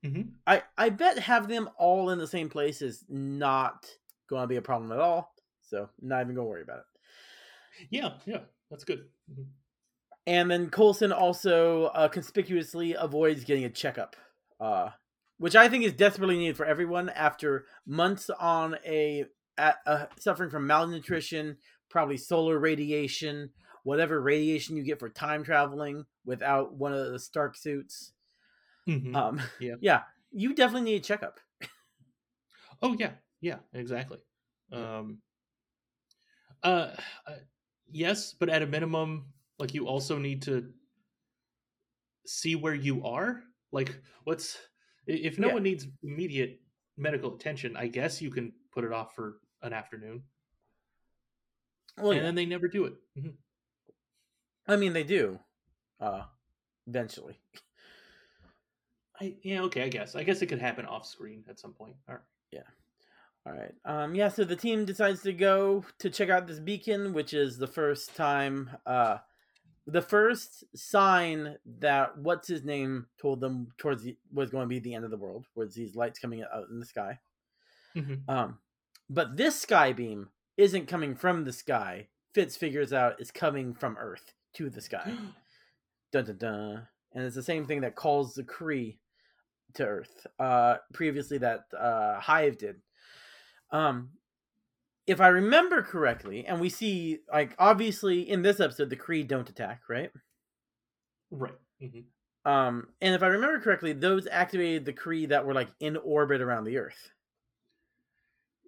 Mhm. 0.05 0.33
I 0.47 0.63
I 0.77 0.91
bet 0.91 1.19
have 1.19 1.49
them 1.49 1.71
all 1.77 2.11
in 2.11 2.19
the 2.19 2.27
same 2.27 2.49
place 2.49 2.83
is 2.83 3.05
not 3.09 3.87
going 4.29 4.43
to 4.43 4.49
be 4.49 4.57
a 4.57 4.63
problem 4.63 4.93
at 4.93 4.99
all. 4.99 5.35
so 5.61 5.89
not 6.01 6.21
even 6.23 6.35
gonna 6.35 6.47
worry 6.47 6.63
about 6.63 6.81
it. 6.81 6.85
Yeah, 7.91 8.19
yeah, 8.27 8.41
that's 8.71 8.85
good. 8.85 9.09
Mhm. 9.31 9.47
And 10.27 10.51
then 10.51 10.71
Coulson 10.71 11.13
also 11.13 11.87
uh, 11.87 12.09
conspicuously 12.09 12.95
avoids 12.95 13.45
getting 13.45 13.65
a 13.65 13.71
checkup, 13.71 14.15
uh, 14.61 14.91
which 15.39 15.57
I 15.57 15.69
think 15.69 15.85
is 15.85 15.93
desperately 15.95 16.39
needed 16.39 16.57
for 16.57 16.67
everyone 16.67 17.09
after 17.09 17.67
months 17.87 18.31
on 18.31 18.77
a, 18.87 19.25
a, 19.59 19.75
a 19.87 20.09
suffering 20.19 20.51
from 20.51 20.67
malnutrition, 20.67 21.57
probably 21.89 22.17
solar 22.17 22.59
radiation, 22.59 23.51
whatever 23.83 24.21
radiation 24.21 24.77
you 24.77 24.85
get 24.85 25.01
for 25.01 25.09
time 25.09 25.43
traveling 25.43 26.05
without 26.25 26.75
one 26.75 26.93
of 26.93 27.11
the 27.11 27.19
Stark 27.19 27.57
suits. 27.57 28.13
Mhm. 28.87 29.15
Um, 29.15 29.41
Yeah. 29.59 29.77
yeah, 29.81 30.03
you 30.31 30.55
definitely 30.55 30.91
need 30.91 30.97
a 31.03 31.05
checkup. 31.05 31.41
Oh 32.83 32.95
yeah, 32.99 33.13
yeah, 33.41 33.59
exactly. 33.73 34.19
Um, 34.73 35.23
uh, 36.63 36.95
uh, 37.27 37.35
yes, 37.91 38.35
but 38.35 38.49
at 38.49 38.63
a 38.63 38.67
minimum, 38.67 39.33
like 39.59 39.75
you 39.75 39.87
also 39.87 40.19
need 40.19 40.43
to 40.43 40.73
see 42.27 42.57
where 42.57 42.75
you 42.75 43.05
are. 43.05 43.43
Like, 43.71 44.01
what's 44.25 44.59
if 45.07 45.39
no 45.39 45.49
Yeah. 45.49 45.55
one 45.55 45.63
needs 45.63 45.87
immediate 46.03 46.61
medical 46.97 47.35
attention? 47.35 47.77
I 47.77 47.89
guess 47.89 48.21
you 48.23 48.31
can 48.31 48.53
put 48.71 48.85
it 48.85 48.93
off 48.93 49.15
for 49.15 49.41
an 49.63 49.73
afternoon, 49.73 50.25
Well, 51.97 52.13
and 52.13 52.21
yeah. 52.21 52.25
then 52.25 52.35
they 52.35 52.47
never 52.47 52.69
do 52.69 52.85
it. 52.85 52.95
Mhm. 53.17 53.37
I 54.67 54.77
mean, 54.77 54.93
they 54.93 55.05
do, 55.05 55.41
uh, 56.01 56.25
eventually. 56.87 57.41
I 59.23 59.35
yeah, 59.43 59.63
okay, 59.63 59.85
I 59.85 59.89
guess. 59.89 60.17
I 60.17 60.25
guess 60.25 60.43
it 60.43 60.47
could 60.47 60.61
happen 60.61 60.85
off 60.87 61.07
screen 61.07 61.45
at 61.49 61.61
some 61.61 61.73
point. 61.73 61.95
All 62.09 62.17
right. 62.17 62.25
Yeah. 62.51 62.61
All 63.47 63.53
right. 63.53 63.75
Um. 63.85 64.15
Yeah. 64.15 64.29
So 64.29 64.45
the 64.45 64.57
team 64.57 64.85
decides 64.85 65.23
to 65.23 65.33
go 65.33 65.85
to 66.01 66.11
check 66.11 66.29
out 66.29 66.47
this 66.47 66.59
beacon, 66.59 67.13
which 67.13 67.33
is 67.33 67.57
the 67.57 67.67
first 67.67 68.17
time. 68.17 68.71
Uh, 68.85 69.19
the 69.87 70.03
first 70.03 70.65
sign 70.77 71.57
that 71.79 72.19
what's 72.19 72.49
his 72.49 72.65
name 72.65 73.07
told 73.21 73.41
them 73.41 73.69
towards 73.79 74.03
the, 74.03 74.17
was 74.33 74.51
going 74.51 74.63
to 74.63 74.69
be 74.69 74.79
the 74.79 74.95
end 74.95 75.05
of 75.05 75.11
the 75.11 75.17
world, 75.17 75.47
was 75.55 75.75
these 75.75 75.97
lights 75.97 76.19
coming 76.19 76.43
out 76.43 76.69
in 76.71 76.79
the 76.79 76.87
sky. 76.87 77.19
Mhm. 77.97 78.29
Um, 78.29 78.59
but 79.11 79.37
this 79.37 79.61
sky 79.61 79.93
beam 79.93 80.31
isn't 80.57 80.87
coming 80.87 81.15
from 81.15 81.45
the 81.45 81.53
sky. 81.53 82.09
Fitz 82.33 82.57
figures 82.57 82.93
out 82.93 83.21
it's 83.21 83.31
coming 83.31 83.75
from 83.75 83.97
Earth 83.99 84.35
to 84.55 84.71
the 84.71 84.81
sky. 84.81 85.13
dun 86.13 86.25
dun 86.25 86.39
dun. 86.39 86.89
And 87.15 87.25
it's 87.25 87.37
the 87.37 87.43
same 87.43 87.67
thing 87.67 87.83
that 87.83 87.95
calls 87.95 88.35
the 88.35 88.43
Kree 88.43 88.99
to 89.75 89.87
Earth. 89.87 90.27
Uh, 90.39 90.79
previously, 90.93 91.39
that 91.39 91.67
uh, 91.75 92.21
Hive 92.21 92.59
did. 92.59 92.83
Um, 93.71 94.13
if 95.07 95.21
I 95.21 95.29
remember 95.29 95.83
correctly, 95.83 96.47
and 96.47 96.61
we 96.61 96.71
see 96.71 97.21
like 97.33 97.55
obviously 97.59 98.29
in 98.29 98.43
this 98.43 98.61
episode 98.61 98.91
the 98.91 98.97
Kree 98.97 99.27
don't 99.27 99.51
attack, 99.51 99.83
right? 99.89 100.13
Right. 101.31 101.59
Mhm. 101.81 102.13
Um, 102.45 102.95
and 103.01 103.15
if 103.15 103.23
I 103.23 103.29
remember 103.29 103.61
correctly, 103.61 103.93
those 103.93 104.27
activated 104.27 104.85
the 104.85 104.93
Kree 104.93 105.29
that 105.29 105.47
were 105.47 105.55
like 105.55 105.71
in 105.81 105.97
orbit 105.97 106.41
around 106.41 106.65
the 106.65 106.77
Earth. 106.79 107.11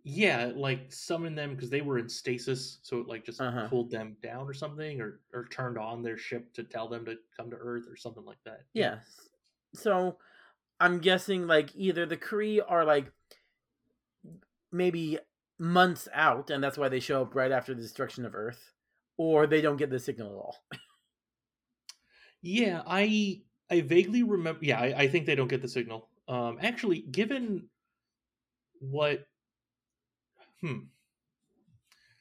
Yeah, 0.06 0.52
like 0.54 0.92
summon 0.92 1.34
them 1.34 1.54
because 1.54 1.70
they 1.70 1.80
were 1.80 1.98
in 1.98 2.08
stasis, 2.10 2.78
so 2.82 3.00
it 3.00 3.06
like 3.08 3.24
just 3.24 3.40
Uh-huh. 3.40 3.70
pulled 3.70 3.90
them 3.90 4.16
down 4.22 4.46
or 4.46 4.52
something, 4.52 5.00
or 5.00 5.22
or 5.32 5.48
turned 5.48 5.78
on 5.78 6.02
their 6.02 6.18
ship 6.18 6.52
to 6.54 6.64
tell 6.64 6.88
them 6.88 7.06
to 7.06 7.18
come 7.36 7.50
to 7.50 7.56
Earth 7.56 7.86
or 7.88 7.96
something 7.96 8.24
like 8.24 8.42
that. 8.44 8.66
Yes. 8.74 9.28
So 9.74 10.18
I'm 10.80 10.98
guessing 10.98 11.46
like 11.46 11.70
either 11.74 12.06
the 12.06 12.16
Kree 12.16 12.60
are 12.66 12.84
like 12.84 13.10
maybe 14.72 15.18
months 15.58 16.08
out, 16.12 16.50
and 16.50 16.62
that's 16.62 16.78
why 16.78 16.88
they 16.88 17.00
show 17.00 17.22
up 17.22 17.34
right 17.34 17.52
after 17.52 17.74
the 17.74 17.82
destruction 17.82 18.24
of 18.24 18.34
Earth, 18.34 18.72
or 19.16 19.46
they 19.46 19.60
don't 19.60 19.76
get 19.76 19.90
the 19.90 19.98
signal 19.98 20.30
at 20.30 20.36
all. 20.36 20.56
Yeah, 22.46 22.82
I 22.86 23.40
I 23.70 23.80
vaguely 23.80 24.22
remember. 24.22 24.60
Yeah, 24.62 24.78
I, 24.78 24.94
I 24.98 25.08
think 25.08 25.24
they 25.24 25.34
don't 25.34 25.48
get 25.48 25.62
the 25.62 25.68
signal. 25.68 26.10
Um, 26.28 26.58
actually, 26.60 27.00
given 27.00 27.68
what, 28.80 29.26
hmm. 30.60 30.80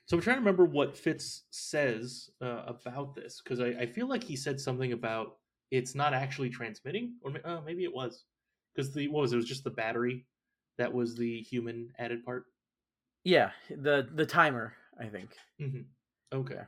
So 0.06 0.16
I'm 0.16 0.24
trying 0.24 0.38
to 0.38 0.40
remember 0.40 0.64
what 0.64 0.98
Fitz 0.98 1.44
says 1.50 2.30
uh, 2.42 2.64
about 2.68 3.16
this 3.16 3.42
because 3.44 3.60
I, 3.60 3.82
I 3.82 3.86
feel 3.86 4.08
like 4.08 4.24
he 4.24 4.38
said 4.38 4.62
something 4.62 4.94
about 4.94 5.38
it's 5.72 5.94
not 5.94 6.14
actually 6.14 6.50
transmitting, 6.50 7.16
or 7.22 7.34
uh, 7.44 7.60
maybe 7.66 7.84
it 7.84 7.94
was 7.94 8.24
because 8.74 8.94
the 8.94 9.08
what 9.08 9.22
was 9.22 9.32
it? 9.32 9.36
it 9.36 9.38
was 9.38 9.46
just 9.46 9.64
the 9.64 9.70
battery 9.70 10.26
that 10.78 10.94
was 10.94 11.16
the 11.16 11.42
human 11.42 11.92
added 12.00 12.24
part. 12.26 12.46
Yeah, 13.24 13.52
the 13.70 14.08
the 14.14 14.26
timer, 14.26 14.74
I 15.00 15.06
think. 15.08 15.36
hmm 15.60 15.82
Okay. 16.34 16.62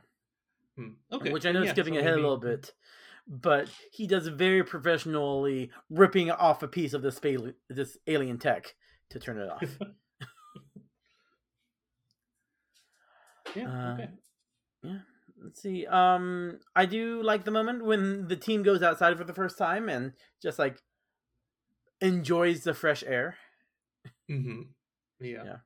Hmm. 0.76 0.88
Okay. 1.10 1.32
Which 1.32 1.46
I 1.46 1.52
know 1.52 1.62
yeah, 1.62 1.72
skipping 1.72 1.94
so 1.94 2.00
ahead 2.00 2.12
a 2.12 2.16
little 2.16 2.36
bit, 2.38 2.72
but 3.26 3.68
he 3.92 4.06
does 4.06 4.28
very 4.28 4.62
professionally 4.62 5.70
ripping 5.90 6.30
off 6.30 6.62
a 6.62 6.68
piece 6.68 6.92
of 6.94 7.02
this 7.02 7.18
fa- 7.18 7.54
this 7.68 7.96
alien 8.06 8.38
tech 8.38 8.74
to 9.10 9.18
turn 9.18 9.38
it 9.38 9.50
off. 9.50 9.78
Yeah. 13.54 13.68
Uh. 13.68 13.96
Yeah. 14.82 14.98
Let's 15.42 15.62
see. 15.62 15.86
Um, 15.86 16.58
I 16.74 16.86
do 16.86 17.22
like 17.22 17.44
the 17.44 17.50
moment 17.50 17.84
when 17.84 18.28
the 18.28 18.36
team 18.36 18.62
goes 18.62 18.82
outside 18.82 19.16
for 19.16 19.24
the 19.24 19.34
first 19.34 19.58
time 19.58 19.88
and 19.88 20.12
just 20.42 20.58
like 20.58 20.78
enjoys 22.00 22.62
the 22.64 22.74
fresh 22.74 23.02
air. 23.06 23.36
hmm 24.28 24.62
Yeah. 25.20 25.44
Yeah. 25.44 25.56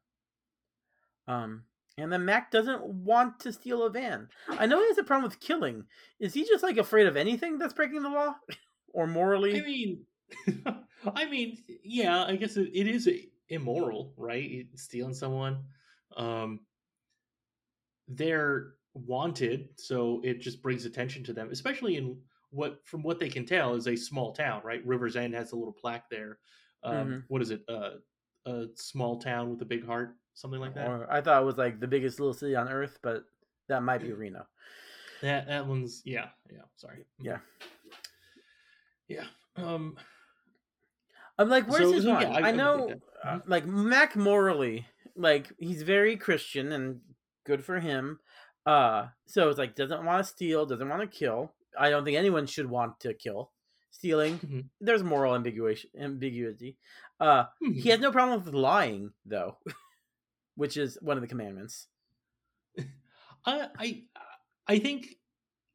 Um, 1.26 1.64
and 1.96 2.12
then 2.12 2.24
Mac 2.24 2.50
doesn't 2.50 2.84
want 2.84 3.40
to 3.40 3.52
steal 3.52 3.84
a 3.84 3.90
van. 3.90 4.28
I 4.48 4.66
know 4.66 4.80
he 4.80 4.88
has 4.88 4.98
a 4.98 5.04
problem 5.04 5.28
with 5.28 5.40
killing. 5.40 5.84
Is 6.18 6.34
he 6.34 6.44
just 6.44 6.62
like 6.62 6.76
afraid 6.76 7.06
of 7.06 7.16
anything 7.16 7.58
that's 7.58 7.74
breaking 7.74 8.02
the 8.02 8.08
law, 8.08 8.34
or 8.92 9.06
morally? 9.06 9.60
I 9.60 9.62
mean, 9.62 10.04
I 11.14 11.26
mean, 11.26 11.58
yeah, 11.84 12.24
I 12.24 12.36
guess 12.36 12.56
it, 12.56 12.70
it 12.72 12.86
is 12.86 13.08
immoral, 13.48 14.14
right? 14.16 14.66
Stealing 14.74 15.14
someone. 15.14 15.64
Um, 16.16 16.60
they're 18.08 18.74
wanted, 18.94 19.68
so 19.76 20.20
it 20.24 20.40
just 20.40 20.62
brings 20.62 20.84
attention 20.84 21.22
to 21.24 21.32
them, 21.32 21.50
especially 21.52 21.96
in 21.96 22.18
what, 22.50 22.80
from 22.86 23.02
what 23.02 23.18
they 23.20 23.28
can 23.28 23.46
tell, 23.46 23.74
is 23.74 23.86
a 23.88 23.96
small 23.96 24.32
town, 24.32 24.60
right? 24.64 24.84
Rivers 24.86 25.16
End 25.16 25.34
has 25.34 25.52
a 25.52 25.56
little 25.56 25.72
plaque 25.72 26.08
there. 26.10 26.38
Um, 26.82 26.94
Mhm. 27.08 27.24
what 27.28 27.42
is 27.42 27.50
it? 27.50 27.62
Uh, 27.68 27.90
a 28.46 28.66
small 28.74 29.18
town 29.20 29.50
with 29.50 29.60
a 29.62 29.66
big 29.66 29.84
heart, 29.84 30.16
something 30.34 30.60
like 30.60 30.74
that. 30.74 30.88
Or 30.88 31.12
I 31.12 31.20
thought 31.20 31.42
it 31.42 31.46
was 31.46 31.58
like 31.58 31.78
the 31.78 31.86
biggest 31.86 32.18
little 32.18 32.32
city 32.34 32.56
on 32.56 32.68
Earth, 32.68 32.98
but 33.02 33.24
that 33.68 33.82
might 33.82 34.00
be 34.00 34.12
Reno. 34.12 34.46
That 35.22 35.46
that 35.48 35.66
one's 35.66 36.00
yeah, 36.06 36.30
yeah. 36.50 36.62
Sorry. 36.76 37.04
Yeah. 37.20 37.38
Yeah. 39.08 39.26
Um. 39.56 39.98
I'm 41.38 41.48
like, 41.48 41.66
where's 41.68 41.84
So- 41.84 41.92
his 41.92 42.04
so, 42.04 42.18
yeah, 42.18 42.30
I- 42.30 42.40
I, 42.40 42.48
I 42.48 42.50
know, 42.52 42.88
that. 42.88 43.00
uh, 43.24 43.40
like 43.46 43.66
Mac 43.66 44.14
morally, 44.16 44.86
like 45.16 45.52
he's 45.58 45.82
very 45.82 46.16
Christian 46.16 46.72
and 46.72 47.00
good 47.44 47.64
for 47.64 47.80
him. 47.80 48.20
Uh, 48.66 49.08
so 49.26 49.48
it's 49.48 49.58
like 49.58 49.74
doesn't 49.74 50.04
want 50.04 50.24
to 50.24 50.30
steal, 50.30 50.66
doesn't 50.66 50.88
want 50.88 51.00
to 51.02 51.06
kill. 51.18 51.54
I 51.78 51.90
don't 51.90 52.04
think 52.04 52.16
anyone 52.16 52.46
should 52.46 52.68
want 52.68 53.00
to 53.00 53.14
kill. 53.14 53.52
Stealing, 53.90 54.38
Mhm. 54.38 54.68
there's 54.80 55.02
moral 55.02 55.34
ambiguity. 55.34 55.90
Ambiguity. 55.98 56.78
Uh, 57.18 57.44
mhm. 57.62 57.74
he 57.80 57.88
has 57.90 58.00
no 58.00 58.12
problem 58.12 58.42
with 58.44 58.54
lying 58.54 59.12
though, 59.24 59.58
which 60.54 60.76
is 60.76 60.98
one 61.02 61.16
of 61.16 61.20
the 61.22 61.26
commandments. 61.28 61.88
I 63.44 63.68
I 63.78 64.04
I 64.66 64.78
think 64.78 65.16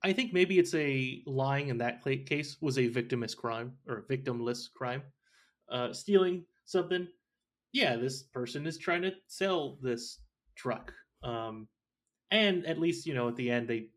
I 0.04 0.14
think 0.14 0.34
maybe 0.34 0.60
it's 0.60 0.74
a 0.74 1.24
lying 1.26 1.70
in 1.70 1.80
that 1.80 2.04
case 2.04 2.58
was 2.62 2.78
a 2.78 2.90
victimless 2.90 3.36
crime 3.36 3.78
or 3.88 3.98
a 3.98 4.04
victimless 4.04 4.72
crime. 4.72 5.04
Uh, 5.68 5.92
stealing 5.92 6.46
something, 6.66 7.08
yeah, 7.74 7.96
this 7.96 8.24
person 8.24 8.68
is 8.68 8.78
trying 8.78 9.02
to 9.02 9.12
sell 9.28 9.78
this 9.82 10.20
truck. 10.56 10.94
Um, 11.24 11.68
and 12.32 12.66
at 12.66 12.80
least 12.80 13.06
you 13.06 13.14
know 13.14 13.28
at 13.28 13.36
the 13.36 13.50
end 13.52 13.68
they 13.68 13.90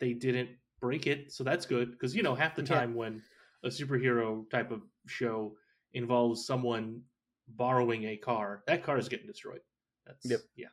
they 0.00 0.12
didn't 0.14 0.50
break 0.84 1.06
it, 1.06 1.32
so 1.32 1.42
that's 1.42 1.64
good 1.64 1.92
because 1.92 2.14
you 2.14 2.22
know 2.22 2.34
half 2.34 2.54
the 2.54 2.60
Yeah. 2.62 2.68
time 2.78 2.94
when 2.94 3.22
a 3.62 3.68
superhero 3.68 4.48
type 4.50 4.70
of 4.70 4.82
show 5.06 5.56
involves 5.94 6.46
someone 6.46 7.00
borrowing 7.48 8.04
a 8.04 8.16
car, 8.18 8.62
that 8.66 8.82
car 8.82 8.98
is 8.98 9.08
getting 9.08 9.26
destroyed. 9.26 9.62
That's 10.06 10.26
Yep. 10.26 10.40
yeah. 10.56 10.68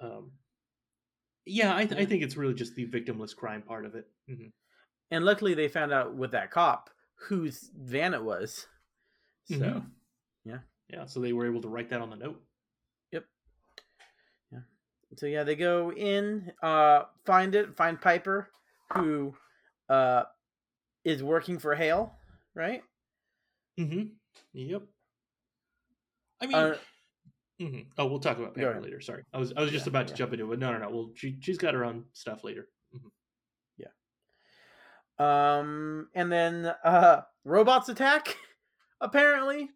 Um, 0.00 0.32
yeah, 1.46 1.74
I, 1.74 1.86
th- 1.86 1.98
I 2.00 2.04
think 2.04 2.22
it's 2.22 2.36
really 2.36 2.52
just 2.52 2.74
the 2.74 2.86
victimless 2.86 3.34
crime 3.34 3.62
part 3.62 3.86
of 3.86 3.94
it. 3.94 4.06
hmm 4.28 4.48
And 5.10 5.24
luckily, 5.24 5.54
they 5.54 5.68
found 5.68 5.92
out 5.92 6.14
with 6.14 6.32
that 6.32 6.50
cop 6.50 6.90
whose 7.14 7.70
van 7.74 8.12
it 8.12 8.22
was. 8.22 8.66
So 9.46 9.54
Mhm. 9.56 9.90
yeah. 10.44 10.58
Yeah, 10.90 11.06
so 11.06 11.20
they 11.20 11.32
were 11.32 11.46
able 11.46 11.62
to 11.62 11.68
write 11.68 11.88
that 11.88 12.02
on 12.02 12.10
the 12.10 12.16
note. 12.16 12.42
Yep. 13.12 13.24
Yeah. 14.52 14.60
So 15.16 15.24
yeah, 15.26 15.42
they 15.44 15.56
go 15.56 15.92
in, 15.92 16.52
uh, 16.62 17.04
find 17.24 17.54
it, 17.54 17.74
find 17.76 17.98
Piper, 18.00 18.50
who 18.92 19.34
uh 19.88 20.24
is 21.04 21.22
working 21.22 21.58
for 21.58 21.74
Hale, 21.74 22.14
right? 22.54 22.82
Mm-hmm. 23.78 24.04
Yep. 24.52 24.82
I 26.40 26.46
mean, 26.46 26.56
Uh, 26.56 26.76
hmm 27.60 27.78
Oh, 27.98 28.06
we'll 28.06 28.18
talk 28.20 28.38
about 28.38 28.56
ahead. 28.56 28.82
later. 28.82 29.00
Sorry, 29.00 29.24
I 29.32 29.38
was 29.38 29.52
I 29.56 29.60
was 29.62 29.70
just 29.70 29.86
Yeah, 29.86 29.90
about 29.90 30.08
to 30.08 30.12
yeah. 30.12 30.18
jump 30.18 30.32
into 30.32 30.52
it. 30.52 30.58
No, 30.58 30.72
no, 30.72 30.78
no. 30.78 30.90
Well, 30.90 31.10
she 31.14 31.36
she's 31.40 31.58
got 31.58 31.74
her 31.74 31.84
own 31.84 32.04
stuff 32.12 32.44
later. 32.44 32.68
Mhm. 32.94 33.10
Yeah. 33.76 33.88
Um, 35.18 36.08
and 36.14 36.30
then 36.30 36.66
uh, 36.84 37.22
robots 37.44 37.88
attack. 37.88 38.36
Apparently, 39.00 39.68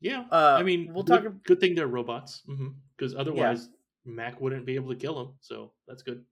Yeah, 0.00 0.24
Uh, 0.32 0.56
I 0.58 0.62
mean, 0.64 0.92
we'll 0.92 1.04
talk- 1.04 1.24
Good 1.44 1.60
thing 1.60 1.74
they're 1.74 1.86
robots, 1.86 2.42
because 2.96 3.14
otherwise 3.14 3.68
Mac 4.04 4.40
wouldn't 4.40 4.66
be 4.66 4.74
able 4.74 4.88
to 4.90 4.96
kill 4.96 5.14
them. 5.24 5.34
So 5.40 5.72
that's 5.86 6.02
good. 6.02 6.24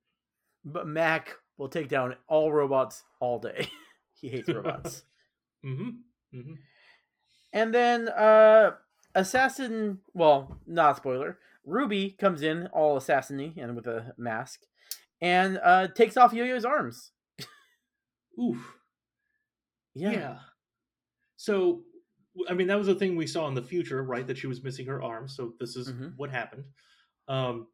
but 0.64 0.86
Mac 0.88 1.36
will 1.58 1.68
take 1.68 1.88
down 1.88 2.16
all 2.28 2.52
robots 2.52 3.04
all 3.20 3.38
day. 3.38 3.68
he 4.20 4.28
hates 4.28 4.48
robots. 4.48 5.04
hmm 5.64 5.90
hmm 6.32 6.52
and 7.52 7.74
then 7.74 8.08
uh, 8.08 8.72
assassin. 9.14 10.00
Well, 10.12 10.58
not 10.66 10.96
spoiler. 10.96 11.38
Ruby 11.64 12.10
comes 12.10 12.42
in 12.42 12.66
all 12.68 12.98
assassiny 12.98 13.56
and 13.56 13.74
with 13.74 13.86
a 13.86 14.12
mask, 14.18 14.60
and 15.20 15.58
uh, 15.64 15.88
takes 15.88 16.16
off 16.16 16.32
Yo-Yo's 16.34 16.64
arms. 16.64 17.12
Oof. 18.40 18.74
Yeah. 19.94 20.10
Yeah. 20.12 20.38
So, 21.36 21.82
I 22.48 22.54
mean, 22.54 22.66
that 22.66 22.78
was 22.78 22.86
the 22.88 22.94
thing 22.94 23.16
we 23.16 23.26
saw 23.26 23.48
in 23.48 23.54
the 23.54 23.62
future, 23.62 24.02
right? 24.02 24.26
That 24.26 24.36
she 24.38 24.46
was 24.46 24.62
missing 24.62 24.86
her 24.86 25.02
arm. 25.02 25.28
So 25.28 25.54
this 25.58 25.76
is 25.76 25.90
Mhm. 25.90 26.12
what 26.16 26.30
happened. 26.30 26.64
Um, 27.28 27.68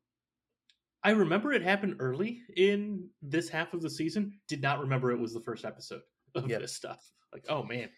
I 1.04 1.10
remember 1.10 1.52
it 1.52 1.62
happened 1.62 1.96
early 1.98 2.42
in 2.56 3.08
this 3.22 3.48
half 3.48 3.74
of 3.74 3.82
the 3.82 3.90
season. 3.90 4.38
Did 4.48 4.62
not 4.62 4.80
remember 4.80 5.10
it 5.10 5.18
was 5.18 5.34
the 5.34 5.40
first 5.40 5.64
episode 5.64 6.02
of 6.34 6.48
Yep. 6.48 6.60
this 6.60 6.74
stuff. 6.76 7.10
Like, 7.32 7.44
oh 7.48 7.62
man, 7.64 7.88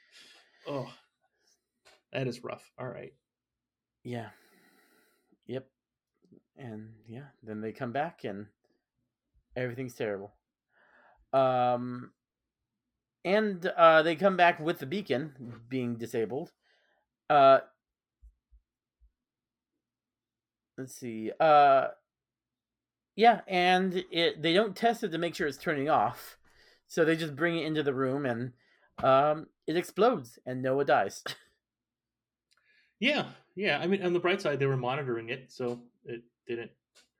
oh, 0.67 0.91
that 2.13 2.27
is 2.27 2.43
rough. 2.43 2.71
All 2.79 2.89
right. 2.89 3.13
Yeah. 4.05 4.29
Yep. 5.47 5.67
And 6.57 6.93
yeah, 7.07 7.27
then 7.43 7.61
they 7.61 7.73
come 7.73 7.93
back 7.93 8.25
and 8.25 8.47
everything's 9.57 9.95
terrible. 9.95 10.33
Um 11.33 12.13
and 13.25 13.67
uh 13.77 14.03
they 14.03 14.15
come 14.17 14.37
back 14.37 14.61
with 14.61 14.79
the 14.79 14.87
beacon 14.87 15.33
being 15.69 15.97
disabled. 15.97 16.53
Uh 17.29 17.59
Let's 20.79 20.95
see. 20.95 21.33
Uh 21.39 21.89
yeah, 23.17 23.41
and 23.47 24.05
it 24.11 24.43
they 24.43 24.53
don't 24.53 24.77
test 24.77 25.05
it 25.05 25.11
to 25.11 25.19
make 25.19 25.35
sure 25.35 25.47
it's 25.47 25.59
turning 25.59 25.89
off. 25.89 26.37
So 26.87 27.05
they 27.05 27.17
just 27.17 27.37
bring 27.37 27.57
it 27.59 27.67
into 27.67 27.83
the 27.83 27.95
room 27.95 28.27
and 28.27 28.53
um 29.03 29.47
it 29.67 29.77
explodes 29.77 30.39
and 30.47 30.63
Noah 30.63 30.85
dies. 30.85 31.23
Yeah, 33.01 33.27
yeah. 33.55 33.81
I 33.81 33.87
mean, 33.87 34.03
on 34.03 34.15
the 34.15 34.21
bright 34.21 34.41
side, 34.41 34.59
they 34.59 34.67
were 34.67 34.79
monitoring 34.79 35.29
it, 35.29 35.53
so 35.53 35.83
it 36.05 36.23
didn't 36.47 36.71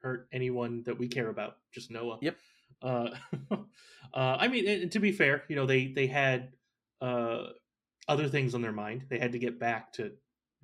hurt 0.01 0.29
anyone 0.33 0.83
that 0.85 0.99
we 0.99 1.09
care 1.09 1.29
about. 1.29 1.59
Just 1.73 1.91
Noah. 1.91 2.19
Yep. 2.23 2.37
Uh, 2.81 3.11
uh, 3.51 3.57
I 4.15 4.49
mean, 4.49 4.67
and 4.67 4.93
to 4.93 4.99
be 4.99 5.13
fair, 5.13 5.45
you 5.49 5.57
know, 5.57 5.67
they 5.67 5.89
they 5.89 6.07
had 6.07 6.53
uh, 7.01 7.49
other 8.09 8.29
things 8.29 8.55
on 8.55 8.63
their 8.63 8.73
mind. 8.73 9.05
They 9.09 9.19
had 9.19 9.33
to 9.33 9.39
get 9.39 9.59
back 9.59 9.93
to 9.95 10.13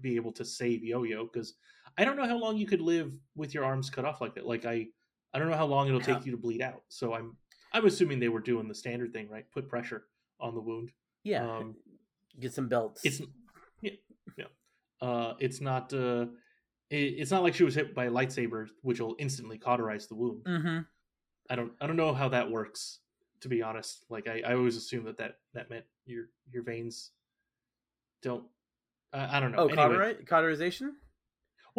be 0.00 0.16
able 0.16 0.32
to 0.32 0.44
save 0.44 0.82
Yo-Yo 0.82 1.24
because 1.24 1.54
I 1.98 2.04
don't 2.04 2.16
know 2.16 2.26
how 2.26 2.38
long 2.38 2.56
you 2.56 2.66
could 2.66 2.80
live 2.80 3.12
with 3.36 3.52
your 3.52 3.64
arms 3.64 3.90
cut 3.90 4.04
off 4.04 4.20
like 4.20 4.34
that. 4.36 4.46
Like 4.46 4.64
I, 4.64 4.86
I 5.32 5.38
don't 5.38 5.50
know 5.50 5.56
how 5.56 5.66
long 5.66 5.86
it'll 5.88 6.00
Yeah. 6.00 6.14
take 6.14 6.26
you 6.26 6.32
to 6.32 6.38
bleed 6.38 6.62
out. 6.62 6.82
So 6.88 7.14
I'm 7.14 7.36
I'm 7.72 7.86
assuming 7.86 8.18
they 8.18 8.28
were 8.28 8.40
doing 8.40 8.66
the 8.68 8.74
standard 8.74 9.12
thing, 9.12 9.28
right? 9.28 9.44
Put 9.52 9.68
pressure 9.68 10.06
on 10.40 10.54
the 10.54 10.60
wound. 10.60 10.90
yeah. 11.22 11.48
Um, 11.48 11.76
Get 12.38 12.52
some 12.54 12.68
belts. 12.68 13.04
it's 13.04 13.20
yeah 13.82 13.92
yeah 14.38 14.44
uh 15.02 15.34
it's 15.40 15.60
not 15.60 15.92
uh 15.92 16.26
it, 16.90 16.96
it's 16.96 17.30
not 17.30 17.42
like 17.42 17.54
she 17.54 17.64
was 17.64 17.74
hit 17.74 17.94
by 17.94 18.06
a 18.06 18.10
lightsaber 18.10 18.68
which 18.82 19.00
will 19.00 19.16
instantly 19.18 19.58
cauterize 19.58 20.06
the 20.06 20.14
wound 20.14 20.44
mm-hmm. 20.44 20.78
i 21.50 21.56
don't 21.56 21.72
i 21.80 21.86
don't 21.86 21.96
know 21.96 22.14
how 22.14 22.28
that 22.28 22.50
works 22.50 23.00
to 23.40 23.48
be 23.48 23.62
honest 23.62 24.04
like 24.10 24.28
i, 24.28 24.42
I 24.46 24.54
always 24.54 24.76
assume 24.76 25.04
that, 25.04 25.16
that 25.18 25.38
that 25.54 25.70
meant 25.70 25.84
your 26.06 26.26
your 26.50 26.62
veins 26.62 27.10
don't 28.22 28.44
I 29.12 29.36
i 29.38 29.40
don't 29.40 29.52
know 29.52 29.58
Oh, 29.58 29.66
Anyway, 29.68 29.76
cauterize, 29.76 30.16
cauterization? 30.26 30.96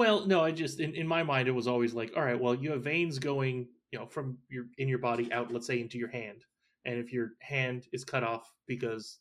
Well 0.02 0.26
no 0.26 0.42
i 0.48 0.52
just 0.52 0.80
in, 0.80 0.94
in 1.02 1.08
my 1.08 1.24
mind 1.24 1.48
it 1.48 1.52
was 1.62 1.68
always 1.68 1.94
like 1.94 2.12
all 2.16 2.24
right 2.30 2.40
well 2.44 2.56
you 2.56 2.72
have 2.72 2.84
veins 2.84 3.20
going 3.20 3.68
you 3.92 3.98
know 4.00 4.06
from 4.16 4.38
your 4.50 4.66
in 4.78 4.88
your 4.88 5.00
body 5.00 5.32
out 5.32 5.52
let's 5.54 5.68
say 5.68 5.80
into 5.80 5.98
your 5.98 6.10
hand 6.10 6.40
and 6.86 6.96
if 7.04 7.12
your 7.14 7.28
hand 7.42 7.80
is 7.94 8.04
cut 8.04 8.24
off 8.24 8.46
because 8.68 9.20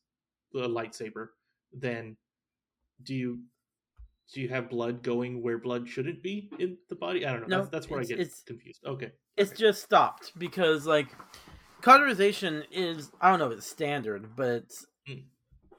the 0.52 0.66
lightsaber 0.78 1.24
then 1.72 2.16
do 3.02 3.14
you 3.14 3.30
do 4.32 4.40
you 4.40 4.48
have 4.48 4.70
blood 4.70 5.02
going 5.02 5.42
where 5.42 5.58
blood 5.58 5.88
shouldn't 5.88 6.22
be 6.22 6.50
in 6.58 6.76
the 6.88 6.94
body 6.96 7.26
i 7.26 7.30
don't 7.32 7.42
know 7.42 7.56
No, 7.56 7.58
that's, 7.58 7.70
that's 7.70 7.90
where 7.90 8.00
i 8.00 8.04
get 8.04 8.20
it's- 8.20 8.42
confused 8.46 8.82
okay 8.86 9.10
It's 9.36 9.52
just 9.52 9.82
stopped 9.82 10.32
because 10.38 10.86
like 10.86 11.08
cauterization 11.82 12.62
is 12.70 13.10
I 13.20 13.30
don't 13.30 13.38
know 13.38 13.50
if 13.50 13.58
it's 13.58 13.66
standard, 13.66 14.36
but 14.36 14.62
it's 14.64 14.86
Mm. 15.08 15.24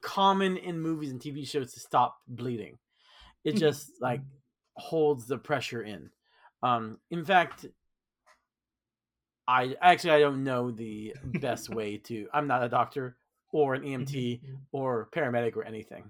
common 0.02 0.58
in 0.58 0.80
movies 0.80 1.12
and 1.12 1.22
TV 1.22 1.46
shows 1.48 1.74
to 1.74 1.80
stop 1.80 2.18
bleeding. 2.28 2.80
It 3.44 3.54
Mhm. 3.56 3.60
just 3.60 3.92
like 4.02 4.22
holds 4.76 5.26
the 5.28 5.38
pressure 5.38 5.82
in. 5.84 6.10
Um 6.64 7.00
in 7.10 7.26
fact 7.26 7.66
I 9.48 9.76
actually 9.82 10.12
I 10.12 10.20
don't 10.20 10.44
know 10.44 10.72
the 10.72 11.14
best 11.24 11.70
way 11.78 11.98
to 11.98 12.28
I'm 12.34 12.48
not 12.48 12.64
a 12.64 12.70
doctor 12.70 13.18
or 13.52 13.74
an 13.74 13.84
EMT 13.84 14.42
Mhm. 14.42 14.58
or 14.72 15.10
paramedic 15.12 15.56
or 15.58 15.64
anything. 15.64 16.10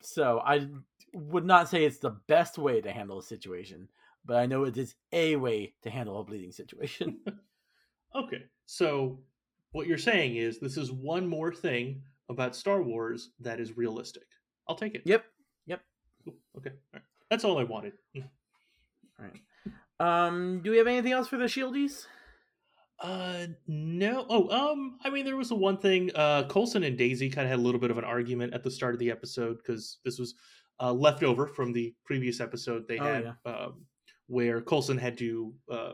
So 0.00 0.40
I 0.44 0.68
would 1.14 1.44
not 1.44 1.68
say 1.68 1.84
it's 1.84 1.98
the 1.98 2.10
best 2.28 2.58
way 2.58 2.80
to 2.80 2.92
handle 2.92 3.18
a 3.18 3.22
situation, 3.22 3.88
but 4.24 4.36
I 4.36 4.46
know 4.46 4.64
it 4.64 4.76
is 4.76 4.94
a 5.12 5.36
way 5.36 5.74
to 5.82 5.90
handle 5.90 6.20
a 6.20 6.24
bleeding 6.24 6.52
situation. 6.52 7.20
okay 8.14 8.44
so 8.66 9.18
what 9.72 9.86
you're 9.86 9.98
saying 9.98 10.36
is 10.36 10.58
this 10.58 10.76
is 10.78 10.90
one 10.90 11.26
more 11.26 11.52
thing 11.52 12.02
about 12.30 12.56
star 12.56 12.82
wars 12.82 13.30
that 13.38 13.60
is 13.60 13.76
realistic 13.76 14.24
i'll 14.68 14.74
take 14.76 14.94
it 14.94 15.02
yep. 15.04 15.24
Yep. 15.66 15.80
Cool. 16.24 16.34
okay 16.56 16.70
all 16.70 17.00
right. 17.00 17.02
That's 17.30 17.44
all 17.44 17.58
i 17.58 17.64
wanted. 17.64 17.92
All 18.16 19.26
right. 19.26 19.40
Um, 20.00 20.60
do 20.62 20.70
we 20.70 20.78
have 20.78 20.86
anything 20.86 21.12
else 21.12 21.26
for 21.28 21.38
the 21.38 21.46
shieldies? 21.46 22.06
Uh, 23.00 23.46
no. 23.66 24.26
Oh, 24.28 24.48
um, 24.50 24.98
I 25.04 25.10
mean, 25.10 25.24
there 25.24 25.36
was 25.36 25.48
the 25.48 25.56
one 25.56 25.78
thing. 25.78 26.10
Uh, 26.14 26.44
Coulson 26.48 26.84
and 26.84 26.96
Daisy 26.96 27.28
kind 27.28 27.44
of 27.46 27.50
had 27.50 27.58
a 27.58 27.62
little 27.62 27.80
bit 27.80 27.90
of 27.90 27.98
an 27.98 28.04
argument 28.04 28.54
at 28.54 28.62
the 28.62 28.70
start 28.70 28.94
of 28.94 29.00
the 29.00 29.10
episode 29.10 29.58
because 29.58 29.98
this 30.04 30.18
was 30.18 30.34
uh, 30.80 30.92
left 30.92 31.24
over 31.24 31.46
from 31.48 31.72
the 31.72 31.94
previous 32.04 32.40
episode 32.40 32.86
they 32.86 32.98
Oh, 32.98 33.04
had, 33.04 33.36
um, 33.44 33.84
where 34.28 34.60
Coulson 34.60 34.98
had 34.98 35.18
to 35.18 35.52
uh, 35.70 35.92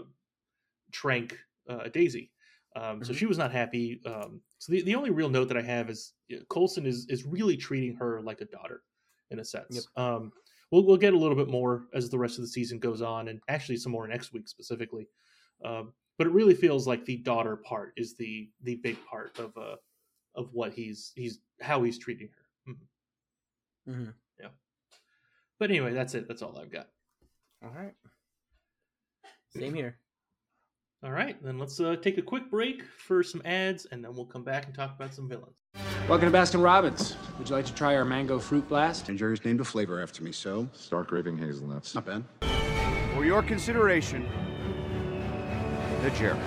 trank 0.92 1.38
uh, 1.68 1.88
Daisy. 1.88 2.30
Um, 2.76 3.02
so 3.04 3.12
Mhm. 3.12 3.16
she 3.16 3.26
was 3.26 3.38
not 3.38 3.52
happy. 3.52 4.02
Um, 4.04 4.42
so 4.58 4.72
the, 4.72 4.82
the 4.82 4.94
only 4.96 5.10
real 5.10 5.30
note 5.30 5.48
that 5.48 5.56
I 5.56 5.62
have 5.62 5.88
is 5.88 6.12
yeah, 6.28 6.40
Coulson 6.50 6.84
is 6.84 7.06
is 7.08 7.24
really 7.24 7.56
treating 7.56 7.94
her 7.96 8.20
like 8.20 8.40
a 8.42 8.46
daughter, 8.46 8.82
in 9.30 9.38
a 9.38 9.44
sense. 9.44 9.88
Um, 9.96 10.32
we'll 10.74 10.84
we'll 10.84 10.96
get 10.96 11.14
a 11.14 11.18
little 11.18 11.36
bit 11.36 11.48
more 11.48 11.84
as 11.94 12.10
the 12.10 12.18
rest 12.18 12.36
of 12.36 12.42
the 12.42 12.48
season 12.48 12.80
goes 12.80 13.00
on, 13.00 13.28
and 13.28 13.40
actually 13.48 13.76
some 13.76 13.92
more 13.92 14.08
next 14.08 14.32
week 14.32 14.48
specifically. 14.48 15.06
Um, 15.64 15.92
but 16.18 16.26
it 16.26 16.32
really 16.32 16.54
feels 16.54 16.86
like 16.86 17.04
the 17.04 17.18
daughter 17.18 17.56
part 17.56 17.92
is 17.96 18.16
the 18.16 18.50
the 18.62 18.74
big 18.76 18.96
part 19.06 19.38
of 19.38 19.56
uh 19.56 19.76
of 20.34 20.48
what 20.52 20.74
he's 20.74 21.12
he's 21.14 21.38
how 21.60 21.82
he's 21.84 21.98
treating 21.98 22.28
her. 22.28 22.72
Mhm. 22.72 23.92
Mm-hmm. 23.92 24.10
But 25.60 25.70
anyway, 25.70 25.92
that's 25.92 26.14
it. 26.14 26.26
That's 26.26 26.42
all 26.42 26.58
I've 26.58 26.72
got. 26.72 26.88
All 27.62 27.70
right. 27.70 27.94
Same 29.56 29.72
here. 29.72 29.98
All 31.04 31.12
right, 31.12 31.40
then 31.44 31.58
let's 31.58 31.78
uh, 31.78 31.96
take 31.96 32.18
a 32.18 32.22
quick 32.22 32.50
break 32.50 32.82
for 32.98 33.22
some 33.22 33.40
ads, 33.44 33.84
and 33.84 34.02
then 34.02 34.14
we'll 34.14 34.26
come 34.26 34.42
back 34.42 34.66
and 34.66 34.74
talk 34.74 34.96
about 34.96 35.14
some 35.14 35.28
villains. 35.28 35.93
Welcome 36.06 36.30
to 36.30 36.36
Baskin 36.38 36.62
Robbins. 36.62 37.16
Would 37.38 37.48
you 37.48 37.56
like 37.56 37.64
to 37.64 37.74
try 37.74 37.96
our 37.96 38.04
mango 38.04 38.38
fruit 38.38 38.68
blast? 38.68 39.08
And 39.08 39.18
Jerry's 39.18 39.42
named 39.42 39.60
a 39.60 39.64
flavor 39.64 40.02
after 40.02 40.22
me, 40.22 40.32
so 40.32 40.68
Stark 40.74 41.10
raving 41.10 41.38
hazelnuts. 41.38 41.94
not 41.94 42.04
bad. 42.04 42.24
For 43.14 43.24
your 43.24 43.42
consideration, 43.42 44.28
the 46.02 46.10
Jerry. 46.10 46.38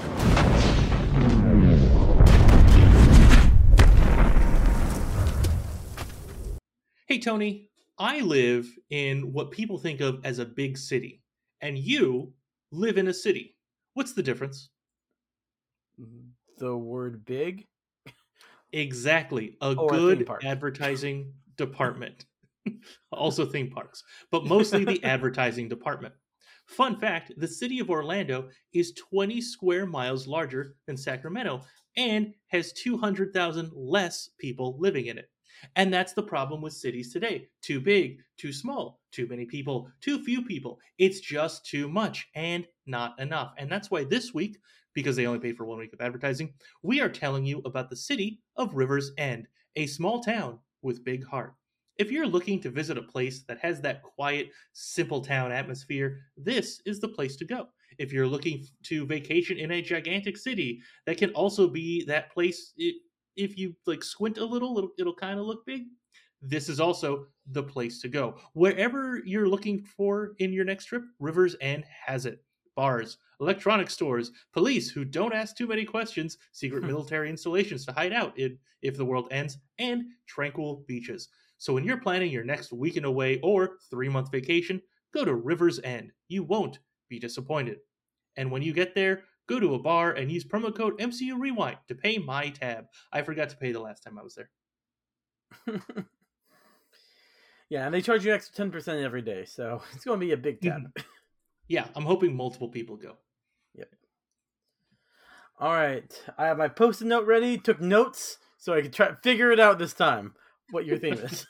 Hey, 7.07 7.19
Tony, 7.19 7.69
I 7.97 8.19
live 8.19 8.67
in 8.89 9.31
what 9.31 9.51
people 9.51 9.77
think 9.77 10.01
of 10.01 10.19
as 10.25 10.39
a 10.39 10.45
big 10.45 10.77
city, 10.77 11.21
and 11.61 11.77
you 11.77 12.33
live 12.71 12.97
in 12.97 13.07
a 13.07 13.13
city. 13.13 13.55
What's 13.93 14.13
the 14.13 14.21
difference? 14.23 14.69
The 16.57 16.75
word 16.75 17.23
big? 17.25 17.65
Exactly. 18.73 19.57
A 19.61 19.75
Or 19.75 19.97
good 19.97 20.25
park. 20.25 20.43
advertising 20.43 21.33
department. 21.55 22.25
also 23.11 23.45
theme 23.45 23.69
parks, 23.71 24.03
but 24.31 24.45
mostly 24.45 24.83
the 24.83 25.03
advertising 25.03 25.69
department. 25.69 26.13
Fun 26.67 26.99
fact 26.99 27.31
the 27.37 27.47
city 27.47 27.79
of 27.79 27.89
Orlando 27.89 28.49
is 28.73 28.93
20 28.93 29.39
square 29.39 29.85
miles 29.85 30.27
larger 30.27 30.75
than 30.85 30.97
Sacramento 30.97 31.63
and 31.95 32.33
has 32.47 32.73
200,000 32.73 33.71
less 33.73 34.29
people 34.37 34.77
living 34.79 35.05
in 35.05 35.17
it. 35.17 35.29
And 35.75 35.93
that's 35.93 36.13
the 36.13 36.23
problem 36.23 36.61
with 36.61 36.73
cities 36.73 37.11
today. 37.11 37.47
Too 37.61 37.79
big, 37.79 38.19
too 38.37 38.53
small, 38.53 38.99
too 39.11 39.27
many 39.27 39.45
people, 39.45 39.89
too 40.01 40.23
few 40.23 40.41
people. 40.43 40.79
It's 40.97 41.19
just 41.19 41.65
too 41.65 41.89
much 41.89 42.27
and 42.35 42.65
not 42.85 43.19
enough. 43.19 43.53
And 43.57 43.71
that's 43.71 43.91
why 43.91 44.03
this 44.03 44.33
week, 44.33 44.57
because 44.93 45.15
they 45.15 45.27
only 45.27 45.39
pay 45.39 45.53
for 45.53 45.65
one 45.65 45.77
week 45.77 45.93
of 45.93 46.01
advertising, 46.01 46.53
we 46.81 47.01
are 47.01 47.09
telling 47.09 47.45
you 47.45 47.61
about 47.65 47.89
the 47.89 47.95
city 47.95 48.39
of 48.55 48.73
Rivers 48.73 49.11
End, 49.17 49.47
a 49.75 49.85
small 49.87 50.21
town 50.21 50.59
with 50.81 51.03
big 51.03 51.25
heart. 51.25 51.53
If 51.97 52.11
you're 52.11 52.27
looking 52.27 52.59
to 52.61 52.69
visit 52.69 52.97
a 52.97 53.01
place 53.01 53.43
that 53.47 53.57
has 53.59 53.81
that 53.81 54.03
quiet, 54.03 54.51
simple 54.73 55.21
town 55.21 55.51
atmosphere, 55.51 56.19
this 56.35 56.81
is 56.85 56.99
the 56.99 57.07
place 57.07 57.35
to 57.37 57.45
go. 57.45 57.67
If 57.97 58.13
you're 58.13 58.27
looking 58.27 58.65
to 58.83 59.05
vacation 59.07 59.57
in 59.57 59.71
a 59.71 59.81
gigantic 59.81 60.37
city 60.37 60.81
that 61.07 61.17
can 61.17 61.31
also 61.31 61.67
be 61.67 62.05
that 62.05 62.31
place, 62.31 62.73
if 63.37 63.57
you 63.57 63.75
like 63.85 64.03
squint 64.03 64.37
a 64.37 64.45
little, 64.45 64.77
it'll, 64.77 64.91
it'll 64.99 65.15
kind 65.15 65.39
of 65.39 65.45
look 65.45 65.65
big. 65.65 65.83
This 66.41 66.69
is 66.69 66.79
also 66.79 67.27
the 67.51 67.63
place 67.63 67.99
to 68.01 68.07
go. 68.07 68.37
Wherever 68.53 69.21
you're 69.25 69.47
looking 69.47 69.81
for 69.81 70.33
in 70.39 70.53
your 70.53 70.65
next 70.65 70.85
trip, 70.85 71.03
Rivers 71.19 71.55
End 71.61 71.85
has 72.05 72.25
it. 72.25 72.43
Bars, 72.75 73.17
electronic 73.39 73.89
stores, 73.89 74.31
police 74.53 74.89
who 74.89 75.03
don't 75.03 75.33
ask 75.33 75.57
too 75.57 75.65
many 75.65 75.83
questions, 75.83 76.37
secret 76.51 76.83
military 76.85 77.29
installations 77.29 77.85
to 77.85 77.91
hide 77.91 78.13
out 78.13 78.37
in, 78.37 78.57
if 78.83 78.97
the 78.97 79.05
world 79.05 79.27
ends, 79.31 79.57
and 79.79 80.03
tranquil 80.27 80.83
beaches. 80.87 81.29
So 81.57 81.73
when 81.73 81.83
you're 81.83 81.97
planning 81.97 82.31
your 82.31 82.43
next 82.43 82.71
weekend 82.71 83.05
away 83.05 83.39
or 83.41 83.77
three 83.89 84.09
month 84.09 84.31
vacation, 84.31 84.79
go 85.13 85.25
to 85.25 85.33
Rivers 85.33 85.79
End. 85.83 86.11
You 86.27 86.43
won't 86.43 86.79
be 87.09 87.19
disappointed. 87.19 87.79
And 88.35 88.51
when 88.51 88.61
you 88.61 88.73
get 88.73 88.93
there, 88.93 89.23
go 89.47 89.59
to 89.59 89.75
a 89.75 89.79
bar 89.79 90.11
and 90.11 90.31
use 90.31 90.43
promo 90.43 90.73
code 90.75 90.99
MCU 90.99 91.39
Rewind 91.39 91.77
to 91.87 91.95
pay 91.95 92.17
my 92.17 92.49
tab. 92.49 92.85
I 93.11 93.21
forgot 93.21 93.49
to 93.49 93.57
pay 93.57 93.71
the 93.71 93.79
last 93.79 94.03
time 94.03 94.17
I 94.19 94.23
was 94.23 94.35
there. 94.35 94.49
yeah, 97.69 97.85
and 97.85 97.93
they 97.93 98.01
charge 98.01 98.25
you 98.25 98.33
extra 98.33 98.55
ten 98.55 98.71
percent 98.71 99.01
every 99.01 99.21
day, 99.21 99.45
so 99.45 99.81
it's 99.93 100.05
going 100.05 100.19
to 100.19 100.25
be 100.25 100.33
a 100.33 100.37
big 100.37 100.61
tab. 100.61 100.81
Mm-hmm. 100.81 101.03
yeah, 101.67 101.87
I'm 101.95 102.05
hoping 102.05 102.35
multiple 102.35 102.69
people 102.69 102.97
go. 102.97 103.17
Yep. 103.75 103.89
All 105.59 105.73
right, 105.73 106.23
I 106.37 106.45
have 106.47 106.57
my 106.57 106.67
post-it 106.67 107.07
note 107.07 107.25
ready. 107.25 107.57
Took 107.57 107.81
notes 107.81 108.37
so 108.57 108.73
I 108.73 108.81
could 108.81 108.93
try 108.93 109.11
figure 109.23 109.51
it 109.51 109.59
out 109.59 109.79
this 109.79 109.93
time. 109.93 110.33
What 110.71 110.85
your 110.85 110.97
theme 110.97 111.13
is? 111.13 111.45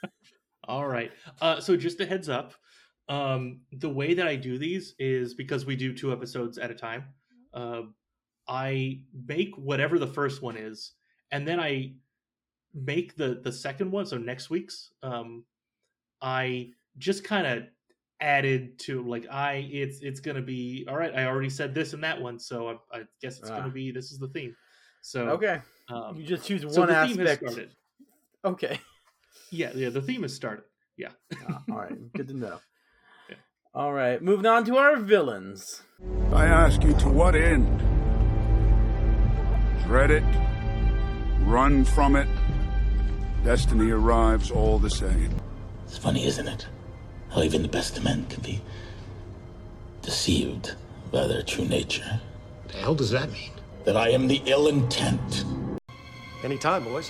All 0.67 0.87
right. 0.87 1.11
Uh, 1.41 1.59
so 1.59 1.77
just 1.77 1.99
a 2.01 2.05
heads 2.05 2.29
up, 2.29 2.53
um, 3.09 3.61
the 3.71 3.89
way 3.89 4.13
that 4.13 4.27
I 4.27 4.35
do 4.35 4.57
these 4.57 4.93
is 4.99 5.33
because 5.33 5.65
we 5.65 5.75
do 5.75 5.93
two 5.93 6.11
episodes 6.11 6.57
at 6.57 6.71
a 6.71 6.75
time. 6.75 7.05
Uh, 7.57 7.81
I 8.47 9.01
make 9.27 9.57
whatever 9.57 9.97
the 9.97 10.07
first 10.07 10.41
one 10.41 10.55
is, 10.55 10.93
and 11.31 11.47
then 11.47 11.59
I 11.59 11.93
make 12.73 13.15
the 13.15 13.41
the 13.43 13.51
second 13.51 13.91
one. 13.91 14.05
So 14.05 14.17
next 14.17 14.49
week's, 14.49 14.91
um, 15.01 15.43
I 16.21 16.69
just 16.97 17.23
kind 17.23 17.47
of 17.47 17.63
added 18.21 18.77
to 18.79 19.01
like 19.01 19.27
I 19.29 19.67
it's 19.71 19.99
it's 20.01 20.19
gonna 20.19 20.41
be 20.41 20.85
all 20.87 20.95
right. 20.95 21.13
I 21.15 21.25
already 21.25 21.49
said 21.49 21.73
this 21.73 21.93
and 21.93 22.03
that 22.03 22.21
one, 22.21 22.39
so 22.39 22.79
I, 22.93 22.99
I 22.99 23.01
guess 23.21 23.39
it's 23.39 23.49
ah. 23.49 23.57
gonna 23.57 23.71
be 23.71 23.91
this 23.91 24.11
is 24.11 24.19
the 24.19 24.29
theme. 24.29 24.55
So 25.01 25.29
okay, 25.29 25.61
um, 25.89 26.15
you 26.15 26.23
just 26.23 26.45
choose 26.45 26.63
one 26.63 26.73
so 26.73 26.89
aspect. 26.89 27.43
Okay. 28.45 28.79
Yeah, 29.51 29.71
yeah. 29.73 29.89
The 29.89 30.01
theme 30.01 30.21
has 30.21 30.33
started. 30.33 30.65
Yeah. 30.95 31.09
ah, 31.49 31.63
all 31.71 31.77
right. 31.77 32.13
Good 32.13 32.27
to 32.29 32.33
know. 32.37 32.59
Yeah. 33.77 33.83
All 33.83 33.93
right. 33.93 34.21
Moving 34.21 34.45
on 34.45 34.65
to 34.65 34.77
our 34.77 34.97
villains. 34.97 35.83
I 36.31 36.45
ask 36.45 36.83
you 36.83 36.93
to 36.93 37.09
what 37.09 37.35
end? 37.35 37.79
Dread 39.85 40.11
it, 40.11 40.23
run 41.41 41.85
from 41.85 42.15
it. 42.15 42.27
Destiny 43.43 43.91
arrives 43.91 44.51
all 44.51 44.79
the 44.79 44.89
same. 44.89 45.33
It's 45.85 45.97
funny, 45.97 46.25
isn't 46.25 46.47
it? 46.47 46.67
How 47.29 47.41
even 47.41 47.61
the 47.61 47.69
best 47.69 47.97
of 47.97 48.03
men 48.03 48.25
can 48.25 48.41
be 48.43 48.61
deceived 50.01 50.75
by 51.11 51.27
their 51.27 51.41
true 51.41 51.65
nature. 51.65 52.19
The 52.67 52.77
hell 52.77 52.95
does 52.95 53.11
that 53.11 53.31
mean? 53.31 53.51
That 53.85 53.95
I 53.95 54.09
am 54.09 54.27
the 54.27 54.41
ill 54.45 54.67
intent. 54.67 55.45
Anytime, 56.43 56.83
boys. 56.83 57.09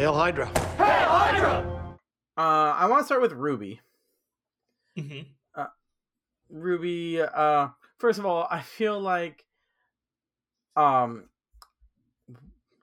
Hail 0.00 0.14
Hydra. 0.14 0.46
Hail 0.78 1.08
Hydra! 1.10 1.96
Uh, 2.34 2.40
I 2.74 2.86
want 2.86 3.02
to 3.02 3.04
start 3.04 3.20
with 3.20 3.32
Ruby. 3.32 3.82
Mm-hmm. 4.98 5.28
Uh, 5.54 5.66
Ruby, 6.48 7.20
uh, 7.20 7.68
first 7.98 8.18
of 8.18 8.24
all, 8.24 8.48
I 8.50 8.62
feel 8.62 8.98
like, 8.98 9.44
um, 10.74 11.24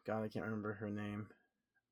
God, 0.05 0.25
I 0.25 0.27
can't 0.27 0.45
remember 0.45 0.73
her 0.73 0.91
name. 0.91 1.25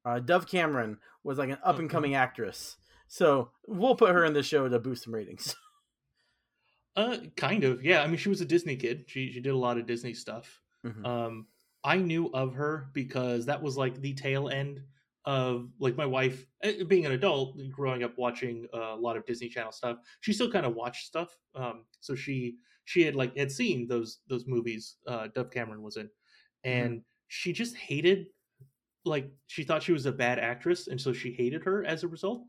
Uh, 0.05 0.19
Dove 0.19 0.45
Cameron 0.47 0.99
was 1.23 1.39
like 1.39 1.49
an 1.49 1.57
up 1.63 1.79
and 1.79 1.89
coming 1.89 2.11
mm-hmm. 2.11 2.21
actress, 2.21 2.77
so 3.07 3.49
we'll 3.67 3.95
put 3.95 4.11
her 4.11 4.25
in 4.25 4.33
the 4.33 4.43
show 4.43 4.69
to 4.69 4.77
boost 4.77 5.05
some 5.05 5.15
ratings. 5.15 5.55
uh, 6.95 7.17
kind 7.35 7.63
of, 7.63 7.83
yeah. 7.83 8.03
I 8.03 8.05
mean, 8.05 8.17
she 8.17 8.29
was 8.29 8.41
a 8.41 8.45
Disney 8.45 8.75
kid. 8.75 9.05
She 9.07 9.31
she 9.31 9.39
did 9.39 9.53
a 9.53 9.57
lot 9.57 9.79
of 9.79 9.87
Disney 9.87 10.13
stuff. 10.13 10.61
Mm-hmm. 10.85 11.03
Um, 11.03 11.47
I 11.83 11.97
knew 11.97 12.29
of 12.31 12.53
her 12.53 12.89
because 12.93 13.47
that 13.47 13.63
was 13.63 13.75
like 13.75 14.01
the 14.01 14.13
tail 14.13 14.49
end 14.49 14.83
of 15.25 15.69
like 15.79 15.95
my 15.95 16.05
wife 16.05 16.45
eh, 16.63 16.83
being 16.87 17.05
an 17.05 17.13
adult 17.13 17.57
growing 17.71 18.03
up 18.03 18.13
watching 18.17 18.67
a 18.73 18.95
lot 18.95 19.17
of 19.17 19.25
disney 19.25 19.49
channel 19.49 19.71
stuff 19.71 19.97
she 20.21 20.31
still 20.31 20.51
kind 20.51 20.65
of 20.65 20.75
watched 20.75 21.07
stuff 21.07 21.35
um 21.55 21.85
so 21.99 22.13
she 22.15 22.55
she 22.85 23.01
had 23.01 23.15
like 23.15 23.35
had 23.35 23.51
seen 23.51 23.87
those 23.87 24.19
those 24.27 24.45
movies 24.47 24.97
uh 25.07 25.27
dove 25.33 25.51
cameron 25.51 25.81
was 25.81 25.97
in 25.97 26.05
mm-hmm. 26.05 26.69
and 26.69 26.91
mm-hmm. 26.91 26.99
she 27.27 27.51
just 27.51 27.75
hated 27.75 28.27
like 29.03 29.31
she 29.47 29.63
thought 29.63 29.83
she 29.83 29.91
was 29.91 30.05
a 30.05 30.11
bad 30.11 30.39
actress 30.39 30.87
and 30.87 30.99
so 30.99 31.11
she 31.11 31.31
hated 31.31 31.63
her 31.63 31.83
as 31.85 32.03
a 32.03 32.07
result 32.07 32.43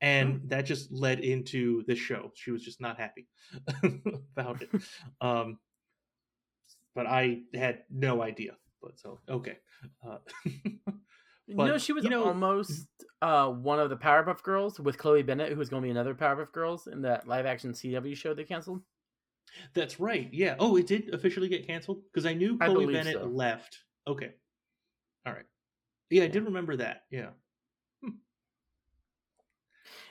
and 0.00 0.34
mm-hmm. 0.34 0.48
that 0.48 0.64
just 0.64 0.90
led 0.90 1.20
into 1.20 1.84
this 1.86 1.98
show 1.98 2.30
she 2.34 2.50
was 2.50 2.62
just 2.62 2.80
not 2.80 2.98
happy 2.98 3.26
about 4.36 4.62
it 4.62 4.70
um 5.20 5.58
but 6.94 7.06
i 7.06 7.40
had 7.54 7.80
no 7.90 8.22
idea 8.22 8.52
but 8.82 8.98
so 8.98 9.18
okay 9.28 9.58
uh 10.06 10.18
But, 11.48 11.66
no, 11.66 11.78
she 11.78 11.92
was 11.92 12.04
you 12.04 12.10
know, 12.10 12.24
almost 12.24 12.86
uh, 13.20 13.48
one 13.48 13.78
of 13.78 13.90
the 13.90 13.96
Powerpuff 13.96 14.42
Girls 14.42 14.78
with 14.78 14.96
Chloe 14.96 15.22
Bennet, 15.22 15.50
who 15.50 15.56
was 15.56 15.68
going 15.68 15.82
to 15.82 15.86
be 15.86 15.90
another 15.90 16.14
Powerpuff 16.14 16.52
Girls 16.52 16.86
in 16.86 17.02
that 17.02 17.26
live 17.26 17.46
action 17.46 17.72
CW 17.72 18.16
show 18.16 18.32
they 18.32 18.44
canceled. 18.44 18.80
That's 19.74 20.00
right. 20.00 20.28
Yeah. 20.32 20.56
Oh, 20.58 20.76
it 20.76 20.86
did 20.86 21.14
officially 21.14 21.48
get 21.48 21.66
canceled 21.66 22.02
because 22.12 22.26
I 22.26 22.34
knew 22.34 22.56
Chloe 22.58 22.88
I 22.88 22.92
Bennet 22.92 23.14
so. 23.14 23.26
left. 23.26 23.78
Okay. 24.06 24.30
All 25.26 25.32
right. 25.32 25.44
Yeah, 26.10 26.24
I 26.24 26.28
did 26.28 26.44
remember 26.44 26.76
that. 26.76 27.04
Yeah. 27.10 27.30
Hmm. 28.02 28.10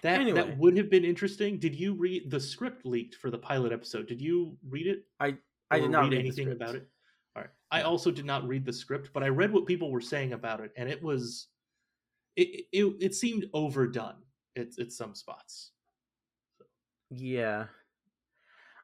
That 0.03 0.21
anyway. 0.21 0.41
that 0.41 0.57
would 0.57 0.77
have 0.77 0.89
been 0.89 1.05
interesting. 1.05 1.59
Did 1.59 1.75
you 1.75 1.93
read 1.93 2.29
the 2.29 2.39
script 2.39 2.85
leaked 2.85 3.15
for 3.15 3.29
the 3.31 3.37
pilot 3.37 3.71
episode? 3.71 4.07
Did 4.07 4.21
you 4.21 4.57
read 4.67 4.87
it? 4.87 5.05
I 5.19 5.37
I 5.69 5.79
did 5.79 5.91
not 5.91 6.09
read 6.09 6.19
anything 6.19 6.51
about 6.51 6.75
it. 6.75 6.87
I 7.71 7.81
also 7.83 8.11
did 8.11 8.25
not 8.25 8.47
read 8.47 8.65
the 8.65 8.73
script, 8.73 9.11
but 9.13 9.23
I 9.23 9.29
read 9.29 9.53
what 9.53 9.65
people 9.65 9.91
were 9.91 10.01
saying 10.01 10.33
about 10.33 10.59
it, 10.59 10.71
and 10.75 10.89
it 10.89 11.01
was 11.01 11.47
it 12.35 12.65
it, 12.71 12.95
it 12.99 13.15
seemed 13.15 13.45
overdone 13.53 14.23
at, 14.57 14.67
at 14.79 14.91
some 14.91 15.15
spots. 15.15 15.71
So. 16.59 16.65
Yeah. 17.09 17.65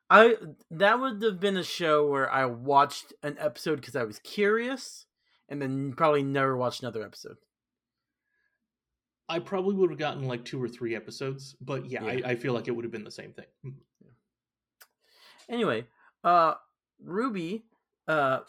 I 0.09 0.35
that 0.71 0.99
would 0.99 1.21
have 1.21 1.39
been 1.41 1.57
a 1.57 1.63
show 1.63 2.07
where 2.07 2.31
I 2.31 2.45
watched 2.45 3.11
an 3.23 3.35
episode 3.39 3.81
because 3.81 3.95
I 3.95 4.05
was 4.05 4.19
curious, 4.19 5.05
and 5.49 5.61
then 5.61 5.93
probably 5.93 6.23
never 6.23 6.55
watched 6.55 6.81
another 6.81 7.03
episode. 7.03 7.37
I 9.27 9.39
probably 9.39 9.75
would 9.75 9.89
have 9.89 9.99
gotten 9.99 10.23
like 10.23 10.45
two 10.45 10.63
or 10.63 10.69
three 10.69 10.95
episodes, 10.95 11.57
but 11.59 11.85
yeah, 11.85 12.03
yeah. 12.05 12.25
I, 12.25 12.31
I, 12.31 12.35
feel 12.35 12.53
like 12.53 12.69
it 12.69 12.71
would 12.71 12.85
have 12.85 12.93
been 12.93 13.03
the 13.03 13.11
same 13.11 13.33
thing. 13.33 13.73
Anyway, 15.49 15.85
uh, 16.23 16.53
Ruby 17.03 17.65
uh, 18.07 18.39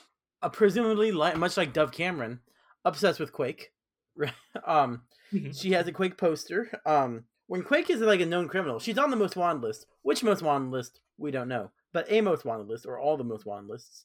uh 0.43 0.49
presumably 0.49 1.13
like, 1.13 1.37
much 1.37 1.57
like 1.57 1.73
Dove 1.73 1.93
Cameron, 1.93 2.41
obsessed 2.85 3.21
with 3.21 3.33
Quake. 3.33 3.73
um, 4.67 5.03
mm-hmm. 5.33 5.53
she 5.53 5.73
has 5.73 5.87
a 5.87 5.93
Quake 5.93 6.17
poster. 6.17 6.71
Um, 6.85 7.25
when 7.47 7.63
Quake 7.63 7.91
is 7.91 8.01
like 8.01 8.21
a 8.21 8.27
known 8.27 8.49
criminal, 8.49 8.79
she's 8.79 8.99
on 8.99 9.11
the 9.11 9.17
most 9.17 9.37
wanted 9.37 9.63
list. 9.63 9.87
Which 10.03 10.23
most 10.23 10.43
wanted 10.43 10.71
list 10.71 11.01
we 11.17 11.31
don't 11.31 11.49
know, 11.49 11.71
but 11.93 12.07
a 12.11 12.21
most 12.21 12.45
wanted 12.45 12.69
list 12.69 12.87
or 12.87 12.99
all 12.99 13.17
the 13.17 13.25
most 13.25 13.47
wanted 13.47 13.69
lists. 13.69 14.05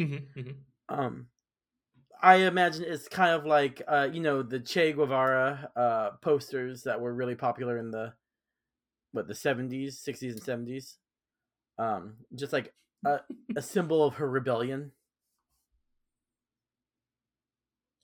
Mm-hmm, 0.00 0.40
mm-hmm. 0.40 0.50
Um, 0.88 1.26
I 2.22 2.36
imagine 2.36 2.84
it's 2.86 3.08
kind 3.08 3.34
of 3.34 3.44
like 3.44 3.82
uh, 3.88 4.08
you 4.12 4.20
know 4.20 4.42
the 4.42 4.60
Che 4.60 4.92
Guevara 4.92 5.70
uh, 5.74 6.10
posters 6.20 6.84
that 6.84 7.00
were 7.00 7.12
really 7.12 7.34
popular 7.34 7.78
in 7.78 7.90
the 7.90 8.12
what 9.10 9.26
the 9.26 9.34
seventies, 9.34 9.98
sixties, 9.98 10.34
and 10.34 10.42
seventies. 10.42 10.98
Um, 11.78 12.14
just 12.34 12.52
like 12.52 12.72
a, 13.04 13.20
a 13.56 13.62
symbol 13.62 14.04
of 14.04 14.14
her 14.14 14.30
rebellion. 14.30 14.92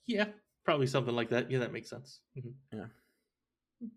Yeah, 0.09 0.25
probably 0.65 0.87
something 0.87 1.15
like 1.15 1.29
that. 1.29 1.51
Yeah, 1.51 1.59
that 1.59 1.71
makes 1.71 1.89
sense. 1.89 2.21
Mm-hmm. 2.35 2.77
Yeah. 2.77 3.87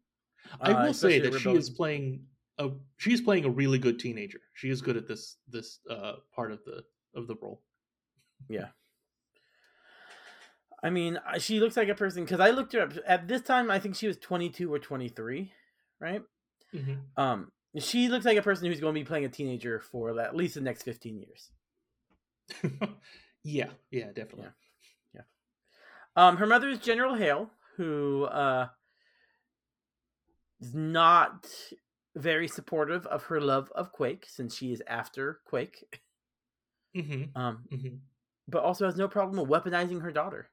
I 0.61 0.73
uh, 0.73 0.87
will 0.87 0.95
say 0.95 1.19
that 1.21 1.41
she 1.41 1.51
is 1.53 1.71
playing 1.71 2.27
a 2.59 2.71
she's 2.99 3.23
playing 3.23 3.47
a 3.47 3.51
really 3.51 3.79
good 3.79 3.99
teenager. 3.99 4.41
She 4.53 4.69
is 4.69 4.83
good 4.83 4.99
at 4.99 5.09
this 5.09 5.39
this 5.49 5.81
uh 5.89 6.17
part 6.35 6.53
of 6.53 6.63
the 6.65 6.85
of 7.15 7.27
the 7.29 7.37
role. 7.41 7.63
Yeah. 8.49 8.69
I 10.83 10.91
mean, 10.91 11.19
she 11.39 11.61
looks 11.61 11.77
like 11.77 11.89
a 11.89 11.95
person 11.95 12.25
because 12.25 12.41
I 12.41 12.51
looked 12.51 12.75
her 12.75 12.83
up 12.83 12.93
at 13.07 13.27
this 13.27 13.41
time. 13.41 13.71
I 13.71 13.79
think 13.79 13.95
she 13.95 14.09
was 14.09 14.19
22 14.19 14.71
or 14.71 14.81
23, 14.81 15.53
right? 16.01 16.23
Mhm. 16.75 16.99
Um, 17.17 17.53
she 17.79 18.09
looks 18.09 18.25
like 18.27 18.37
a 18.37 18.43
person 18.43 18.67
who's 18.67 18.81
going 18.81 18.93
to 18.93 19.01
be 19.01 19.05
playing 19.05 19.25
a 19.25 19.29
teenager 19.29 19.79
for 19.79 20.21
at 20.21 20.37
least 20.37 20.57
the 20.57 20.61
next 20.61 20.83
15 20.83 21.19
years. 21.19 21.51
Yeah, 23.45 23.71
yeah, 23.91 24.07
definitely. 24.07 24.51
Um, 26.17 26.37
her 26.37 26.47
mother 26.47 26.69
is 26.69 26.79
General 26.79 27.15
Hale, 27.15 27.51
who 27.77 28.25
uh, 28.25 28.69
is 30.61 30.75
not 30.75 31.47
very 32.15 32.47
supportive 32.49 33.07
of 33.07 33.25
her 33.25 33.41
love 33.41 33.71
of 33.75 33.93
Quake 33.93 34.27
since 34.29 34.55
she 34.55 34.73
is 34.73 34.83
after 34.87 35.41
Quake. 35.47 35.85
Mm-hmm. 36.95 37.37
Um, 37.37 37.65
Mhm. 37.73 38.01
but 38.49 38.63
also 38.63 38.85
has 38.85 38.97
no 38.97 39.09
problem 39.09 39.39
with 39.41 39.49
weaponizing 39.65 40.03
her 40.03 40.13
daughter. 40.13 40.51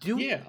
Do 0.00 0.18
Yeah. 0.18 0.44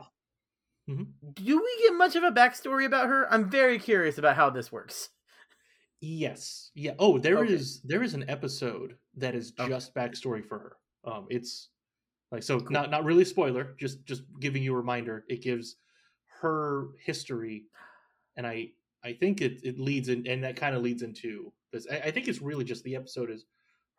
do 0.88 1.62
we 1.62 1.84
get 1.84 1.93
much 1.93 2.16
of 2.16 2.24
a 2.24 2.32
backstory 2.32 2.86
about 2.86 3.08
her? 3.08 3.32
I'm 3.32 3.50
very 3.50 3.80
curious 3.80 4.18
about 4.18 4.36
how 4.36 4.50
this 4.50 4.72
works. 4.72 5.10
Yes. 6.02 6.72
Yeah. 6.76 6.95
Oh, 7.00 7.18
there 7.20 7.43
is 7.43 7.80
Okay. 7.80 7.88
there 7.89 8.04
is 8.04 8.14
an 8.14 8.30
episode 8.30 8.97
that 9.16 9.36
is 9.36 9.54
Okay. 9.60 9.70
just 9.70 9.93
backstory 9.93 10.43
for 10.45 10.60
her. 10.60 10.78
Um, 11.04 11.28
it's 11.30 11.70
like 12.32 12.43
so 12.43 12.57
not 12.69 12.89
not 12.91 13.03
really 13.05 13.25
spoiler, 13.25 13.75
just 13.80 14.05
just 14.05 14.23
giving 14.39 14.61
you 14.63 14.73
a 14.73 14.77
reminder. 14.77 15.25
It 15.30 15.41
gives 15.41 15.77
her 16.41 16.89
history, 17.03 17.63
and 18.38 18.45
I 18.45 18.69
I 19.03 19.13
think 19.13 19.41
it 19.41 19.61
it 19.63 19.80
leads 19.80 20.09
in, 20.09 20.25
and 20.27 20.43
that 20.43 20.55
kind 20.55 20.75
of 20.75 20.82
leads 20.84 21.01
into 21.01 21.51
this. 21.71 21.88
I, 21.91 21.97
I 21.99 22.11
think 22.11 22.27
it's 22.27 22.41
really 22.41 22.63
just 22.63 22.84
the 22.84 22.95
episode 22.95 23.30
is 23.32 23.45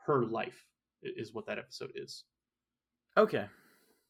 her 0.07 0.25
life 0.25 0.65
is 1.03 1.33
what 1.33 1.47
that 1.47 1.59
episode 1.59 1.93
is. 1.95 2.25
Okay, 3.17 3.47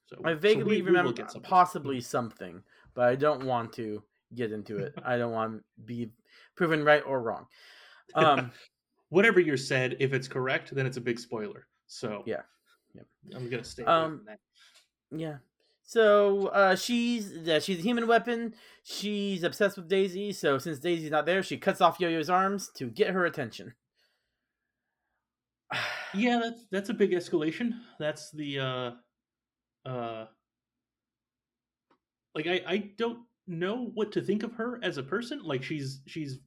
So 0.07 0.17
I 0.25 0.35
vaguely 0.35 0.65
we- 0.65 0.83
we 0.83 0.83
remember 0.83 1.13
get 1.13 1.31
something. 1.31 1.49
possibly 1.49 2.01
something, 2.01 2.63
but 2.95 3.09
I 3.09 3.15
don't 3.15 3.45
want 3.45 3.73
to 3.75 4.03
get 4.35 4.53
into 4.53 4.77
it. 4.79 4.93
I 5.05 5.17
don't 5.17 5.33
want 5.33 5.59
to 5.59 5.65
be 5.85 6.11
proven 6.57 6.85
right 6.85 7.03
or 7.07 7.23
wrong. 7.23 7.47
Um, 8.15 8.51
Whatever 9.09 9.41
you're 9.41 9.57
said, 9.57 9.97
if 9.99 10.13
it's 10.13 10.29
correct, 10.29 10.73
then 10.73 10.87
it's 10.87 10.97
a 10.97 11.01
big 11.01 11.19
spoiler. 11.19 11.67
So 11.89 12.23
Yeah. 12.27 12.43
Yep. 12.95 13.07
I'm 13.37 13.51
gonna 13.51 13.65
stay 13.65 13.85
Um. 13.85 14.27
Yeah. 15.11 15.37
So 15.83 16.47
uh, 16.49 16.77
she's 16.77 17.33
yeah, 17.33 17.59
she's 17.59 17.81
a 17.81 17.83
human 17.83 18.07
weapon. 18.07 18.55
She's 18.85 19.43
obsessed 19.43 19.77
with 19.77 19.89
Daisy. 19.89 20.33
So 20.33 20.57
since 20.59 20.79
Daisy's 20.79 21.11
not 21.11 21.27
there, 21.27 21.43
she 21.43 21.57
cuts 21.57 21.81
off 21.81 21.99
Yo-Yo's 21.99 22.31
arms 22.31 22.71
to 22.77 22.87
get 22.89 23.11
her 23.11 23.27
attention. 23.27 23.75
Yeah, 26.13 26.41
that's 26.43 26.65
that's 26.73 26.89
a 26.89 26.95
big 26.95 27.13
escalation. 27.13 27.71
That's 28.01 28.33
the 28.33 28.59
uh 28.59 28.91
uh 29.89 30.27
like 32.35 32.49
I 32.49 32.63
I 32.67 32.77
don't 32.99 33.21
know 33.47 33.93
what 33.95 34.11
to 34.13 34.21
think 34.21 34.43
of 34.43 34.53
her 34.55 34.81
as 34.83 34.99
a 34.99 35.05
person. 35.05 35.41
Like 35.45 35.63
she's 35.63 36.03
she's 36.07 36.41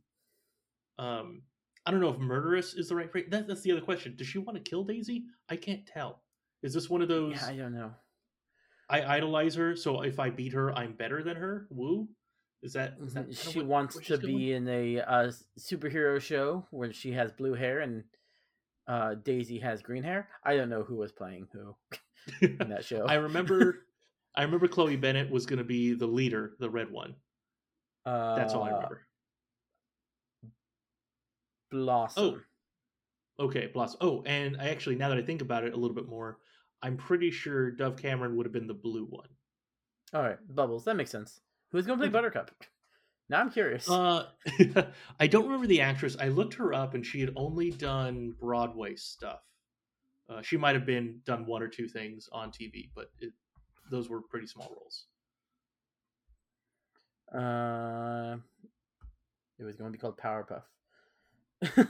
um 1.00 1.44
I 1.86 1.91
don't 1.91 2.02
know 2.02 2.10
if 2.10 2.20
murderous 2.20 2.74
is 2.74 2.89
the 2.89 2.96
right 2.96 3.12
phrase. 3.12 3.28
That, 3.30 3.48
that's 3.48 3.62
the 3.62 3.72
other 3.72 3.82
question. 3.82 4.16
Does 4.18 4.28
she 4.28 4.38
want 4.38 4.58
to 4.58 4.70
kill 4.70 4.84
Daisy? 4.84 5.26
I 5.50 5.56
can't 5.56 5.86
tell. 5.86 6.22
Is 6.64 6.74
this 6.74 6.89
one 6.89 7.01
of 7.01 7.07
those 7.09 7.36
Yeah, 7.36 7.47
I 7.47 7.55
don't 7.57 7.74
know. 7.74 7.91
I 8.89 9.03
idolize 9.18 9.55
her, 9.55 9.76
so 9.76 10.01
if 10.01 10.20
I 10.20 10.30
beat 10.30 10.53
her, 10.53 10.72
I'm 10.78 10.93
better 10.93 11.24
than 11.24 11.36
her? 11.38 11.68
Woo? 11.70 12.07
Is 12.61 12.74
that, 12.74 12.95
is 13.01 13.14
that 13.14 13.30
Mm-hmm. 13.30 13.51
She 13.51 13.59
what- 13.59 13.68
wants 13.68 13.97
to 13.97 14.18
going? 14.18 14.36
be 14.38 14.53
in 14.53 14.68
a 14.70 14.99
uh, 15.01 15.32
superhero 15.59 16.20
show 16.22 16.66
where 16.72 16.93
she 16.93 17.11
has 17.11 17.32
blue 17.32 17.53
hair 17.53 17.82
and 17.82 18.03
uh, 18.88 19.16
Daisy 19.16 19.59
has 19.59 19.82
green 19.82 20.03
hair. 20.03 20.28
I 20.43 20.55
don't 20.55 20.70
know 20.70 20.84
who 20.84 20.95
was 20.95 21.11
playing 21.11 21.47
who 21.53 21.76
in 22.41 22.57
that 22.70 22.86
show. 22.86 23.05
I 23.05 23.16
remember 23.16 23.86
I 24.36 24.43
remember 24.43 24.68
Chloe 24.68 24.95
Bennet 24.95 25.30
was 25.30 25.45
going 25.45 25.59
to 25.59 25.64
be 25.66 25.93
the 25.93 26.07
leader, 26.07 26.53
the 26.59 26.70
red 26.70 26.89
one. 26.91 27.16
uh, 28.05 28.36
That's 28.36 28.53
all 28.53 28.64
I 28.64 28.70
remember. 28.72 29.01
Blossom. 31.72 32.43
Okay, 33.39 33.68
Blossom. 33.74 33.97
Oh, 34.01 34.24
and 34.26 34.57
I 34.59 34.70
actually, 34.70 34.95
now 34.95 35.09
that 35.09 35.18
I 35.18 35.22
think 35.24 35.41
about 35.41 35.64
it 35.64 35.74
a 35.74 35.78
little 35.78 35.95
bit 35.95 36.07
more, 36.07 36.38
I'm 36.84 36.98
pretty 36.98 37.32
sure 37.32 37.72
Dove 37.72 37.96
Cameron 37.96 38.36
would 38.36 38.46
have 38.46 38.54
been 38.54 38.68
the 38.68 38.74
blue 38.74 39.06
one. 39.06 39.30
All 40.14 40.22
right, 40.22 40.38
Bubbles. 40.54 40.84
That 40.84 40.96
makes 40.96 41.12
sense. 41.12 41.40
Who's 41.72 41.88
going 41.88 41.98
to 41.98 42.04
play 42.04 42.12
Buttercup? 42.12 42.52
Now 43.30 43.40
I'm 43.40 43.52
curious. 43.52 43.90
Uh, 43.90 44.26
I 45.20 45.28
don't 45.28 45.46
remember 45.46 45.66
the 45.66 45.80
actress. 45.80 46.18
I 46.20 46.28
looked 46.28 46.56
her 46.56 46.74
up, 46.74 46.94
and 46.94 47.06
she 47.06 47.22
had 47.22 47.32
only 47.38 47.72
done 47.72 48.36
Broadway 48.38 48.96
stuff. 48.96 49.40
Uh, 50.30 50.42
she 50.42 50.58
might 50.58 50.76
have 50.76 50.86
been 50.86 51.22
done 51.26 51.46
one 51.46 51.64
or 51.64 51.70
two 51.70 51.88
things 51.88 52.28
on 52.34 52.52
TV, 52.52 52.90
but 52.94 53.12
it, 53.20 53.32
those 53.90 54.10
were 54.10 54.22
pretty 54.22 54.46
small 54.46 54.76
roles. 54.76 55.06
Uh, 57.34 58.36
it 59.58 59.64
was 59.64 59.78
going 59.78 59.90
to 59.90 59.98
be 59.98 60.02
called 60.02 60.18
Powerpuff. 60.18 60.64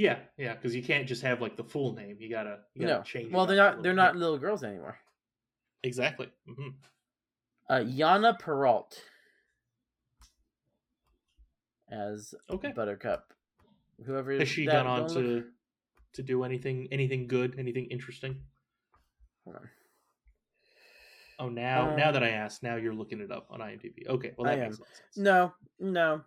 Yeah, 0.00 0.16
yeah, 0.38 0.54
because 0.54 0.74
you 0.74 0.82
can't 0.82 1.06
just 1.06 1.20
have 1.22 1.42
like 1.42 1.58
the 1.58 1.64
full 1.64 1.92
name. 1.94 2.16
You 2.18 2.30
gotta, 2.30 2.60
you 2.74 2.86
gotta 2.86 2.98
no, 3.00 3.02
change. 3.02 3.30
well 3.30 3.44
they're 3.44 3.54
not. 3.58 3.82
They're 3.82 3.92
bit. 3.92 3.96
not 3.96 4.16
little 4.16 4.38
girls 4.38 4.64
anymore. 4.64 4.98
exactly. 5.82 6.28
hmm 6.46 6.68
Uh, 7.68 7.80
Yana 7.84 8.38
Perrault 8.38 8.98
as 11.90 12.34
Okay. 12.48 12.72
Buttercup. 12.72 13.34
Whoever 14.06 14.32
Has 14.38 14.48
she 14.48 14.64
gone 14.64 14.86
on 14.86 15.08
to 15.10 15.18
look- 15.18 15.46
to 16.14 16.22
do 16.22 16.44
anything, 16.44 16.88
anything 16.90 17.26
good, 17.28 17.58
anything 17.58 17.86
interesting? 17.90 18.40
Hold 19.44 19.56
on. 19.56 19.70
Oh, 21.38 21.48
now, 21.50 21.94
now 21.94 22.08
Um, 22.08 22.12
that 22.14 22.22
I 22.22 22.30
asked, 22.30 22.62
now 22.62 22.76
you're 22.76 22.94
looking 22.94 23.20
it 23.20 23.30
up 23.30 23.46
on 23.50 23.60
IMDb. 23.60 24.06
Okay, 24.08 24.32
well 24.36 24.50
that 24.50 24.58
makes 24.58 24.78
sense. 24.78 24.88
No, 25.16 25.52
no. 25.78 26.24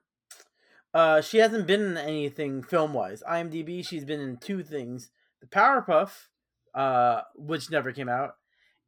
Uh, 0.93 1.21
she 1.21 1.39
hasn't 1.39 1.65
been 1.65 1.81
in 1.81 1.97
anything 1.97 2.61
film 2.61 2.93
wise. 2.93 3.23
IMDb, 3.27 3.85
she's 3.85 4.05
been 4.05 4.19
in 4.21 4.37
two 4.37 4.61
things: 4.63 5.09
the 5.41 5.47
Powerpuff, 5.47 6.27
uh, 6.75 7.21
which 7.35 7.71
never 7.71 7.91
came 7.91 8.09
out, 8.09 8.35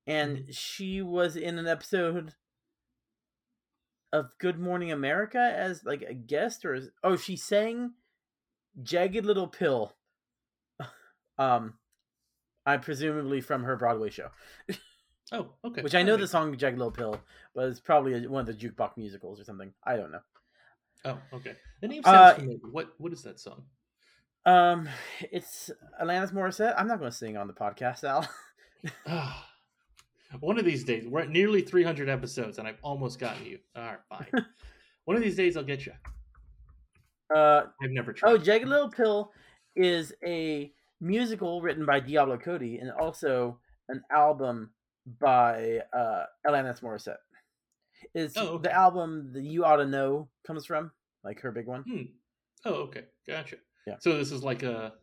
and 0.06 0.38
Mm-hmm. 0.38 0.52
she 0.52 1.02
was 1.02 1.36
in 1.36 1.58
an 1.58 1.68
episode 1.68 2.34
of 4.14 4.30
Good 4.40 4.60
Morning 4.60 4.92
America 4.92 5.40
as 5.40 5.84
like 5.84 6.04
a 6.04 6.14
guest, 6.14 6.64
or 6.64 6.74
as, 6.76 6.90
oh, 7.04 7.16
she 7.18 7.36
sang 7.36 7.94
"Jagged 8.82 9.26
Little 9.26 9.48
Pill." 9.48 9.94
um, 11.40 11.74
I 12.66 12.78
presumably 12.78 13.42
from 13.42 13.64
her 13.64 13.76
Broadway 13.76 14.10
show. 14.10 14.30
Oh, 15.32 15.50
okay. 15.66 15.82
Which 15.82 15.96
I 15.96 16.04
know 16.04 16.18
the 16.18 16.28
song 16.28 16.56
"Jagged 16.56 16.78
Little 16.78 16.92
Pill," 16.92 17.20
but 17.56 17.68
it's 17.68 17.80
probably 17.80 18.28
one 18.28 18.42
of 18.42 18.46
the 18.48 18.54
jukebox 18.54 18.96
musicals 18.96 19.40
or 19.40 19.44
something. 19.44 19.74
I 19.84 19.98
don't 19.98 20.12
know. 20.12 20.22
Oh, 21.06 21.18
okay. 21.34 21.54
The 21.82 21.88
name 21.88 22.02
Uh, 22.04 22.12
sounds 22.30 22.40
familiar. 22.40 22.60
What 22.72 22.94
What 22.98 23.14
is 23.14 23.22
that 23.24 23.40
song? 23.40 23.64
Um, 24.46 24.88
it's 25.32 25.72
Alanis 26.02 26.32
Morissette. 26.32 26.76
I'm 26.78 26.88
not 26.88 27.00
going 27.00 27.10
to 27.10 27.16
sing 27.18 27.36
on 27.38 27.48
the 27.48 27.54
podcast, 27.54 28.04
Al. 28.04 28.28
One 30.40 30.60
of 30.60 30.66
these 30.66 30.84
days, 30.84 31.08
we're 31.08 31.22
at 31.22 31.30
nearly 31.30 31.62
300 31.62 32.10
episodes, 32.10 32.58
and 32.60 32.68
I've 32.68 32.78
almost 32.84 33.20
gotten 33.20 33.46
you. 33.46 33.60
All 33.76 33.84
right, 33.84 33.98
fine. 34.10 34.46
One 35.06 35.16
of 35.18 35.24
these 35.24 35.36
days, 35.36 35.56
I'll 35.56 35.64
get 35.64 35.86
you. 35.86 35.94
Uh, 37.34 37.64
I've 37.82 37.92
never 37.92 38.14
tried. 38.14 38.32
oh, 38.32 38.38
Jagged 38.38 38.68
Little 38.68 38.90
Pill 38.90 39.32
is 39.76 40.14
a 40.24 40.72
musical 41.02 41.62
written 41.62 41.86
by 41.86 42.00
Diablo 42.00 42.38
Cody 42.38 42.78
and 42.80 42.92
also 42.92 43.60
an 43.90 44.02
album 44.12 44.72
by 45.20 45.80
uh, 45.94 46.24
Alanis 46.48 46.82
Morissette. 46.82 47.18
Is 48.14 48.34
Oh, 48.38 48.48
okay. 48.56 48.64
the 48.70 48.74
album 48.74 49.32
that 49.34 49.44
you 49.44 49.66
ought 49.66 49.78
to 49.78 49.86
know 49.86 50.30
comes 50.46 50.66
from 50.66 50.92
like 51.24 51.40
her 51.42 51.52
big 51.52 51.68
one? 51.68 51.84
Hmm. 51.84 52.02
Oh, 52.66 52.74
okay, 52.88 53.04
gotcha. 53.28 53.58
Yeah. 53.88 53.96
So 54.00 54.18
this 54.18 54.32
is 54.32 54.44
like 54.44 54.64
a 54.64 54.94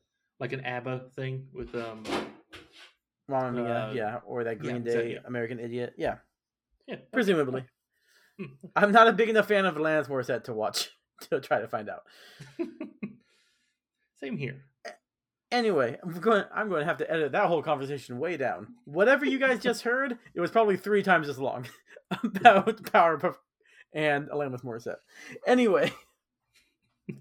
like 0.41 0.53
an 0.53 0.65
ABBA 0.65 1.11
thing 1.17 1.47
with 1.53 1.75
um. 1.75 2.05
Mamma 3.29 3.53
Mia, 3.53 3.65
Uh, 3.89 3.93
yeah, 3.95 4.21
or 4.27 4.45
that 4.45 4.57
yeah, 4.57 4.63
Green 4.63 4.85
that- 4.85 4.93
Day 4.93 5.13
yeah. 5.13 5.19
American 5.27 5.61
Idiot, 5.61 5.95
yeah, 5.97 6.17
Yeah. 6.89 6.97
presumably. 7.13 7.65
Hmm. 8.39 8.47
I'm 8.77 8.91
not 8.93 9.07
a 9.09 9.13
big 9.13 9.29
enough 9.29 9.47
fan 9.49 9.65
of 9.65 9.77
Alanis 9.77 10.09
Morissette 10.09 10.45
to 10.45 10.53
watch 10.53 10.91
to 11.31 11.41
try 11.41 11.61
to 11.61 11.69
find 11.69 11.89
out. 11.89 12.03
Same 14.21 14.37
here. 14.37 14.65
Anyway, 15.53 15.99
I'm 16.03 16.19
going. 16.19 16.45
I'm 16.53 16.69
going 16.69 16.81
to 16.81 16.87
have 16.87 16.97
to 16.99 17.11
edit 17.11 17.33
that 17.33 17.47
whole 17.47 17.63
conversation 17.63 18.19
way 18.19 18.37
down. 18.39 18.69
Whatever 18.87 19.27
you 19.27 19.39
guys 19.39 19.61
just 19.61 19.83
heard, 19.83 20.19
it 20.35 20.41
was 20.41 20.51
probably 20.51 20.77
three 20.79 21.03
times 21.03 21.29
as 21.29 21.39
long 21.39 21.67
about 22.25 22.83
Powerpuff 22.85 23.37
and 23.93 24.29
Alanis 24.31 24.65
Morissette. 24.65 24.97
Anyway, 25.47 25.93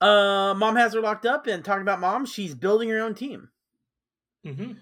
uh, 0.00 0.54
mom 0.56 0.76
has 0.76 0.94
her 0.94 1.00
locked 1.00 1.26
up, 1.26 1.46
and 1.46 1.64
talking 1.64 1.82
about 1.82 2.00
mom, 2.00 2.24
she's 2.24 2.54
building 2.54 2.88
her 2.88 3.00
own 3.00 3.14
team. 3.14 3.48
Mm-hmm. 4.46 4.72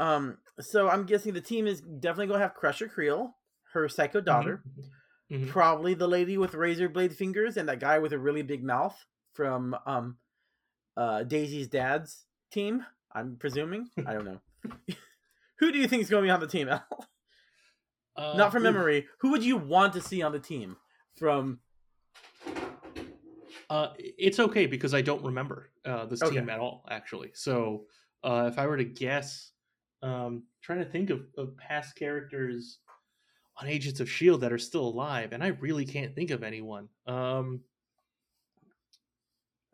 Um, 0.00 0.38
so 0.60 0.88
I'm 0.88 1.06
guessing 1.06 1.32
the 1.32 1.40
team 1.40 1.66
is 1.66 1.80
definitely 1.80 2.26
going 2.26 2.40
to 2.40 2.44
have 2.46 2.54
Crusher 2.54 2.88
Creel, 2.88 3.36
her 3.72 3.88
psycho 3.88 4.20
daughter, 4.20 4.62
Mhm. 5.30 5.48
probably 5.48 5.94
the 5.94 6.08
lady 6.08 6.38
with 6.38 6.54
razor 6.54 6.88
blade 6.88 7.14
fingers, 7.14 7.56
and 7.56 7.68
that 7.68 7.80
guy 7.80 7.98
with 7.98 8.12
a 8.12 8.18
really 8.18 8.42
big 8.42 8.62
mouth 8.64 8.96
from 9.32 9.76
um, 9.86 10.16
uh, 10.96 11.22
Daisy's 11.24 11.68
dad's 11.68 12.24
team. 12.50 12.84
I'm 13.12 13.36
presuming. 13.38 13.88
I 14.06 14.12
don't 14.12 14.24
know. 14.24 14.40
Who 15.58 15.72
do 15.72 15.78
you 15.78 15.88
think 15.88 16.02
is 16.02 16.10
going 16.10 16.22
to 16.22 16.26
be 16.26 16.30
on 16.30 16.40
the 16.40 16.46
team, 16.46 16.68
Al? 16.70 16.84
Uh, 18.16 18.36
Not 18.36 18.52
from 18.52 18.62
memory. 18.62 19.06
Who 19.20 19.30
would 19.32 19.44
you 19.44 19.56
want 19.56 19.92
to 19.94 20.00
see 20.00 20.22
on 20.22 20.32
the 20.32 20.38
team 20.38 20.76
from? 21.16 21.60
Uh, 23.68 23.88
it's 23.98 24.38
okay 24.38 24.66
because 24.66 24.94
I 24.94 25.02
don't 25.02 25.24
remember 25.24 25.70
uh, 25.84 26.06
this 26.06 26.22
Okay. 26.22 26.36
team 26.36 26.48
at 26.48 26.60
all, 26.60 26.84
actually. 26.90 27.30
So 27.34 27.86
uh, 28.22 28.48
if 28.50 28.58
I 28.58 28.66
were 28.66 28.76
to 28.76 28.84
guess, 28.84 29.50
um, 30.02 30.44
trying 30.62 30.78
to 30.78 30.84
think 30.84 31.10
of, 31.10 31.22
of 31.36 31.56
past 31.56 31.96
characters 31.96 32.78
on 33.60 33.66
Agents 33.68 34.00
of 34.00 34.10
Shield 34.10 34.42
that 34.42 34.52
are 34.52 34.58
still 34.58 34.86
alive, 34.86 35.32
and 35.32 35.42
I 35.42 35.48
really 35.48 35.84
can't 35.84 36.14
think 36.14 36.30
of 36.30 36.42
anyone. 36.42 36.88
Um, 37.06 37.60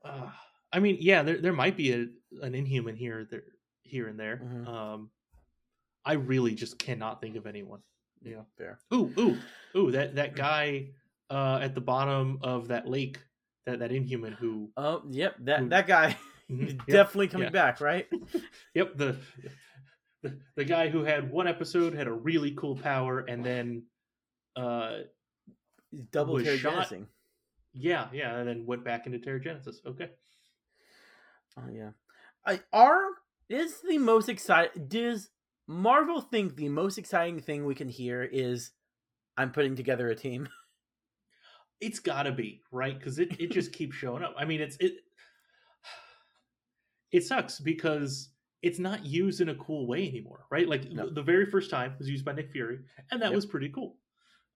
uh, 0.05 0.31
I 0.73 0.79
mean, 0.81 0.97
yeah, 1.01 1.23
there 1.23 1.39
there 1.39 1.53
might 1.53 1.77
be 1.77 1.93
a, 1.93 2.07
an 2.43 2.55
Inhuman 2.55 2.97
here, 2.97 3.27
there, 3.31 3.43
here 3.83 4.09
and 4.09 4.19
there. 4.19 4.41
Mhm. 4.43 4.67
Um, 4.69 5.11
I 6.05 6.15
really 6.15 6.55
just 6.55 6.79
cannot 6.79 7.21
think 7.21 7.37
of 7.37 7.47
anyone. 7.47 7.81
Yeah. 8.23 8.43
Fair. 8.57 8.79
Ooh, 8.95 9.13
ooh, 9.19 9.39
ooh! 9.77 9.91
That 9.91 10.15
that 10.17 10.35
guy 10.37 10.89
uh, 11.31 11.59
at 11.63 11.75
the 11.75 11.81
bottom 11.81 12.39
of 12.43 12.69
that 12.69 12.89
lake, 12.89 13.19
that 13.67 13.79
that 13.81 13.93
Inhuman 13.93 14.33
who 14.33 14.71
Oh, 14.77 15.03
yep. 15.11 15.37
That 15.41 15.61
Who- 15.61 15.69
that 15.71 15.87
guy 15.87 16.17
Mhm, 16.51 16.67
is 16.67 16.73
yep, 16.75 16.87
definitely 16.87 17.29
coming 17.29 17.47
yeah. 17.47 17.51
back, 17.51 17.81
right? 17.81 18.07
Yep, 18.75 18.97
the, 18.97 19.17
the 20.23 20.39
the 20.57 20.65
guy 20.65 20.89
who 20.89 21.05
had 21.05 21.31
one 21.31 21.47
episode 21.47 21.95
had 21.95 22.07
a 22.07 22.13
really 22.13 22.51
cool 22.53 22.77
power, 22.77 23.21
and 23.21 23.45
then, 23.45 23.85
uh, 24.57 24.99
double 26.11 26.35
Was 26.35 26.59
shot- 26.59 26.93
yeah, 27.75 28.09
yeah, 28.13 28.37
and 28.37 28.49
then 28.49 28.67
went 28.67 28.85
back 28.85 29.07
into 29.07 29.19
Terrigenesis. 29.19 29.77
Okay. 29.87 30.11
Oh 31.59 31.69
yeah. 31.73 31.91
I 32.47 32.61
are 32.73 33.05
is 33.49 33.81
the 33.89 33.99
most 33.99 34.29
exciting. 34.29 34.87
Does 34.89 35.31
Marvel 35.67 36.21
think 36.21 36.57
the 36.57 36.69
most 36.69 36.99
exciting 36.99 37.41
thing 37.41 37.65
we 37.65 37.75
can 37.75 37.89
hear 37.89 38.23
is 38.23 38.71
I'm 39.37 39.53
putting 39.53 39.77
together 39.77 40.09
a 40.09 40.15
team? 40.15 40.49
It's 41.81 41.99
got 41.99 42.25
to 42.25 42.33
be 42.33 42.63
right 42.71 42.97
because 42.99 43.19
it, 43.19 43.41
it 43.41 43.51
just 43.51 43.73
keeps 43.73 43.97
showing 43.97 44.23
up. 44.23 44.35
I 44.39 44.45
mean, 44.45 44.61
it's 44.61 44.77
it. 44.81 44.95
It 47.13 47.25
sucks 47.25 47.61
because 47.61 48.31
it's 48.63 48.79
not 48.79 49.05
used 49.05 49.43
in 49.43 49.51
a 49.51 49.55
cool 49.57 49.87
way 49.87 50.09
anymore, 50.09 50.47
right? 50.51 50.67
Like 50.67 50.91
No. 50.91 51.11
the 51.11 51.23
very 51.23 51.45
first 51.45 51.71
time 51.71 51.95
was 51.99 52.09
used 52.09 52.25
by 52.25 52.33
Nick 52.33 52.51
Fury, 52.51 52.79
and 53.11 53.21
that 53.21 53.27
Yep. 53.31 53.35
was 53.35 53.45
pretty 53.47 53.69
cool. 53.69 53.99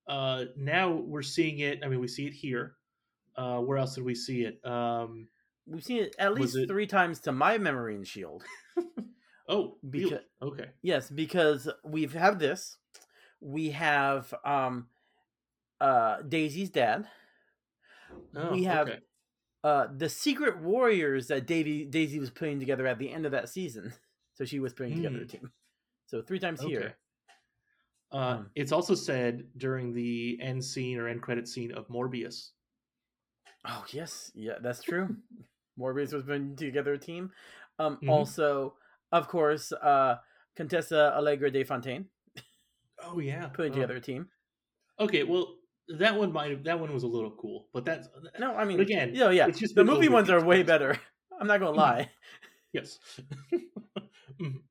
Uh, 0.07 0.45
now 0.55 0.91
we're 0.91 1.21
seeing 1.21 1.59
it. 1.59 1.81
I 1.83 1.87
mean, 1.87 1.99
we 1.99 2.07
see 2.07 2.25
it 2.25 2.33
here. 2.33 2.77
Uh, 3.35 3.59
where 3.59 3.77
else 3.77 3.93
did 3.93 4.05
we 4.05 4.15
see 4.15 4.43
it? 4.45 4.65
Um, 4.65 5.27
We've 5.67 5.83
seen 5.83 6.03
it 6.03 6.15
at 6.17 6.33
least 6.33 6.55
it- 6.55 6.67
three 6.67 6.87
times 6.87 7.19
to 7.21 7.31
my 7.31 7.57
memory 7.57 7.95
in 7.95 8.03
Shield. 8.03 8.43
oh. 9.49 9.77
Because- 9.87 10.19
okay. 10.41 10.67
Yes, 10.81 11.09
because 11.09 11.69
we've 11.83 12.13
had 12.13 12.39
this. 12.39 12.77
We 13.41 13.71
have 13.71 14.33
um 14.45 14.87
uh 15.79 16.21
Daisy's 16.23 16.69
dad. 16.69 17.07
Oh, 18.35 18.51
we 18.51 18.63
have 18.63 18.87
okay. 18.87 18.99
uh 19.63 19.87
the 19.95 20.09
secret 20.09 20.59
warriors 20.61 21.27
that 21.27 21.45
Davy 21.45 21.85
Daisy 21.85 22.19
was 22.19 22.31
putting 22.31 22.59
together 22.59 22.87
at 22.87 22.97
the 22.97 23.11
end 23.11 23.25
of 23.25 23.31
that 23.33 23.49
season. 23.49 23.93
So 24.37 24.45
she 24.45 24.59
was 24.59 24.71
putting 24.71 24.95
together 24.97 25.17
a 25.17 25.25
Mm. 25.25 25.29
team. 25.31 25.51
So 26.05 26.21
three 26.21 26.37
times 26.37 26.59
Okay. 26.61 26.69
here. 26.69 26.95
Uh, 28.11 28.17
Um, 28.17 28.51
it's 28.53 28.71
also 28.71 28.93
said 28.93 29.47
during 29.57 29.93
the 29.93 30.37
end 30.39 30.63
scene 30.63 30.99
or 30.99 31.07
end 31.07 31.23
credit 31.23 31.47
scene 31.47 31.71
of 31.73 31.87
Morbius. 31.87 32.51
Oh 33.65 33.83
yes, 33.89 34.31
yeah, 34.35 34.59
that's 34.61 34.83
true. 34.83 35.17
Morbius 35.77 36.13
was 36.13 36.23
putting 36.23 36.55
together 36.55 36.93
a 36.93 36.97
team. 36.97 37.31
Um, 37.79 37.97
Mhm. 37.97 38.09
also, 38.09 38.75
of 39.11 39.27
course, 39.27 39.71
uh, 39.71 40.17
Contessa 40.55 41.13
Allegra 41.15 41.51
de 41.51 41.63
Fontaine 41.63 42.09
Oh 43.03 43.19
yeah, 43.19 43.47
putting 43.47 43.71
Oh. 43.73 43.75
together 43.75 43.97
a 43.97 44.01
team. 44.01 44.27
Okay, 44.99 45.23
well 45.23 45.59
that 45.89 46.15
one 46.15 46.33
might 46.33 46.49
have 46.51 46.63
that 46.63 46.79
one 46.79 46.91
was 46.93 47.03
a 47.03 47.07
little 47.07 47.31
cool, 47.31 47.69
but 47.73 47.85
that's 47.85 48.09
No, 48.39 48.55
I 48.55 48.65
mean, 48.65 48.79
again, 48.79 49.13
yeah, 49.13 49.29
yeah. 49.29 49.47
it's 49.47 49.59
just 49.59 49.75
the 49.75 49.83
movie 49.83 50.09
ones 50.09 50.29
are 50.29 50.43
way 50.43 50.63
better. 50.63 50.99
I'm 51.39 51.47
not 51.47 51.59
gonna 51.59 51.71
lie. 51.77 52.11
yes. 52.73 52.99
Mhm. 54.39 54.61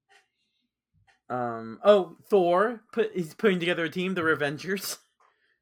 Um, 1.28 1.80
oh, 1.82 2.16
Thor 2.30 2.84
put 2.92 3.12
he's 3.12 3.34
putting 3.34 3.58
together 3.58 3.84
a 3.84 3.90
team, 3.90 4.14
the 4.14 4.20
Revengers. 4.22 4.98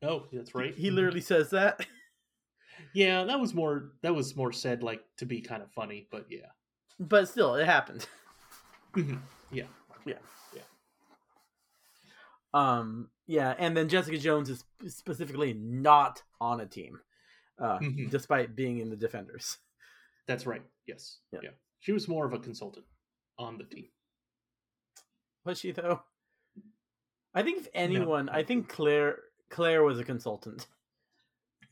oh, 0.03 0.27
that's 0.33 0.55
right. 0.55 0.75
He 0.75 0.91
Mhm. 0.91 0.95
literally 0.95 1.21
says 1.23 1.51
that. 1.51 1.87
Yeah, 2.95 3.25
that 3.25 3.41
was 3.41 3.53
more 3.55 3.91
that 4.03 4.15
was 4.15 4.37
more 4.37 4.53
said 4.53 4.83
like 4.83 5.03
to 5.19 5.27
be 5.27 5.41
kind 5.41 5.63
of 5.63 5.71
funny, 5.73 6.07
but 6.11 6.27
yeah. 6.31 6.47
But 7.01 7.29
still, 7.29 7.55
it 7.57 7.67
happened. 7.67 8.07
Mhm. 8.95 9.19
Yeah. 9.51 9.65
Yeah. 10.07 10.19
Yeah. 10.55 10.63
Um, 12.53 13.11
yeah, 13.27 13.55
and 13.59 13.77
then 13.77 13.89
Jessica 13.89 14.17
Jones 14.19 14.49
is 14.49 14.65
specifically 14.87 15.53
not 15.55 16.23
on 16.41 16.61
a 16.61 16.67
team, 16.67 17.01
uh, 17.59 17.79
Mhm. 17.81 18.09
despite 18.11 18.55
being 18.55 18.79
in 18.79 18.91
the 18.91 18.97
Defenders. 18.97 19.59
That's 20.27 20.47
right. 20.47 20.63
Yes. 20.87 21.19
Yeah. 21.33 21.41
Yeah. 21.43 21.51
She 21.81 21.91
was 21.93 22.07
more 22.07 22.25
of 22.25 22.33
a 22.33 22.39
consultant 22.39 22.87
on 23.37 23.59
the 23.59 23.65
team. 23.65 23.89
Was 25.45 25.59
she 25.59 25.73
though? 25.73 26.05
I 27.35 27.43
think 27.43 27.59
if 27.59 27.69
anyone, 27.75 28.29
I 28.29 28.45
think 28.45 28.69
Claire 28.69 29.19
Claire 29.51 29.83
was 29.83 29.99
a 29.99 30.05
consultant. 30.05 30.69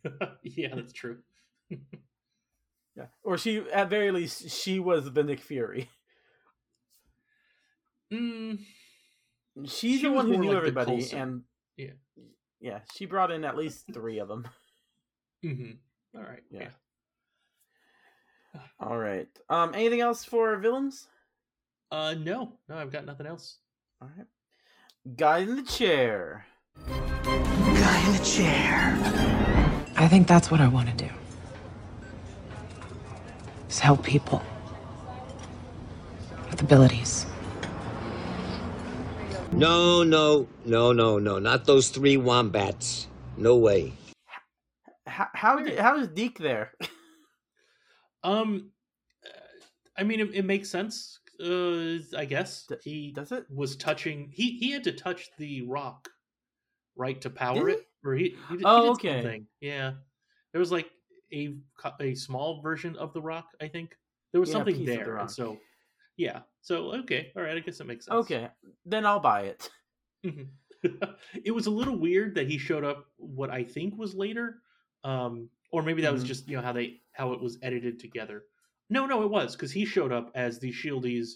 yeah, 0.43 0.75
that's 0.75 0.93
true. 0.93 1.19
Yeah, 2.95 3.07
or 3.23 3.39
she 3.39 3.65
at 3.73 3.89
very 3.89 4.11
least 4.11 4.51
she 4.51 4.79
was 4.79 5.11
the 5.15 5.23
Nick 5.25 5.41
Fury. 5.41 5.89
Mm, 8.13 8.59
She's 9.65 10.01
She 10.01 10.03
the 10.03 10.13
one 10.13 10.27
who 10.27 10.37
knew 10.37 10.49
like 10.49 10.57
everybody, 10.59 11.11
and 11.13 11.45
Yeah. 11.79 11.93
yeah, 12.61 12.81
she 12.95 13.07
brought 13.07 13.31
in 13.31 13.45
at 13.47 13.57
least 13.57 13.87
three 13.95 14.19
of 14.19 14.29
them. 14.29 14.47
hmm 15.43 15.71
All 16.15 16.23
right. 16.23 16.43
Yeah. 16.51 16.69
Yeah. 18.55 18.61
All 18.81 18.99
right. 18.99 19.29
Um, 19.49 19.73
anything 19.75 20.03
else 20.03 20.27
for 20.27 20.55
villains? 20.59 21.09
Uh, 21.91 22.15
no, 22.19 22.53
no, 22.69 22.77
I've 22.77 22.93
got 22.93 23.07
nothing 23.07 23.27
else. 23.27 23.57
All 24.03 24.11
right. 24.15 24.27
Guy 25.17 25.39
in 25.39 25.57
the 25.57 25.63
chair. 25.63 26.45
Guy 26.87 28.07
in 28.07 28.13
the 28.13 28.25
chair. 28.25 29.62
I 30.03 30.09
think 30.09 30.27
that's 30.27 30.51
what 30.51 30.61
I 30.61 30.67
want 30.67 30.89
to 30.89 31.05
do. 31.07 31.11
Is 33.69 33.79
help 33.79 34.03
people 34.03 34.43
with 36.51 36.61
abilities. 36.61 37.25
No, 39.53 40.03
no, 40.03 40.49
no, 40.65 40.93
no, 40.93 41.21
no. 41.21 41.39
Not 41.39 41.67
those 41.67 41.89
three 41.89 42.17
wombats. 42.17 43.07
No 43.37 43.57
way. 43.57 43.93
How 45.07 45.29
how, 45.35 45.61
did, 45.61 45.79
how 45.79 45.97
is 45.99 46.09
Deke 46.09 46.39
there? 46.39 46.73
Um, 48.25 48.71
uh, 49.27 49.31
I 49.99 50.05
mean, 50.05 50.21
it, 50.21 50.31
it 50.33 50.45
makes 50.45 50.71
sense. 50.71 51.19
Uh, 51.45 51.99
I 52.17 52.25
guess 52.25 52.69
he 52.85 53.11
does 53.11 53.33
it 53.33 53.47
was 53.53 53.75
touching. 53.75 54.31
He 54.33 54.59
he 54.59 54.71
had 54.71 54.85
to 54.85 54.93
touch 54.93 55.29
the 55.39 55.63
rock, 55.63 56.09
right, 56.95 57.21
to 57.21 57.31
power 57.31 57.67
Did 57.67 57.79
it. 57.79 57.87
Or 58.05 58.15
he, 58.15 58.45
he 58.49 58.57
did, 58.57 58.69
Oh, 58.69 58.83
he 58.83 58.93
okay. 58.93 59.23
something. 59.23 59.47
Yeah, 59.61 59.95
there 60.53 60.59
was 60.61 60.73
like 60.73 60.91
a 61.33 61.57
a 62.01 62.15
small 62.15 62.61
version 62.63 62.97
of 62.97 63.13
the 63.13 63.23
rock. 63.23 63.51
I 63.61 63.69
think 63.69 63.97
there 64.33 64.41
was 64.41 64.51
Yeah, 64.51 64.53
something 64.53 64.77
of 64.77 64.85
the 64.85 64.87
there. 64.87 65.19
so, 65.29 65.59
yeah. 66.17 66.43
So 66.63 66.93
okay, 66.95 67.33
all 67.37 67.43
right. 67.43 67.57
I 67.57 67.61
guess 67.61 67.81
it 67.81 67.87
makes 67.87 68.07
sense. 68.07 68.27
Okay, 68.27 68.51
then 68.85 69.07
I'll 69.07 69.21
buy 69.21 69.43
it. 69.43 69.71
Mhm. 70.25 70.53
it 71.45 71.55
was 71.55 71.67
a 71.67 71.71
little 71.71 71.97
weird 71.99 72.35
that 72.35 72.49
he 72.49 72.59
showed 72.59 72.85
up 72.85 73.13
what 73.17 73.51
I 73.51 73.65
think 73.65 73.97
was 73.97 74.15
later. 74.15 74.63
Um 75.05 75.51
or 75.71 75.83
maybe 75.83 76.03
that 76.03 76.13
was 76.13 76.23
Mhm. 76.23 76.25
just, 76.25 76.49
you 76.49 76.57
know, 76.57 76.63
how 76.63 76.73
they 76.73 77.03
how 77.13 77.33
it 77.33 77.41
was 77.41 77.59
edited 77.63 77.99
together. 77.99 78.45
No, 78.91 79.07
no, 79.07 79.23
it 79.23 79.31
was 79.31 79.57
cuz 79.57 79.73
he 79.73 79.85
showed 79.85 80.13
up 80.13 80.31
as 80.35 80.59
the 80.59 80.71
Shieldies 80.73 81.31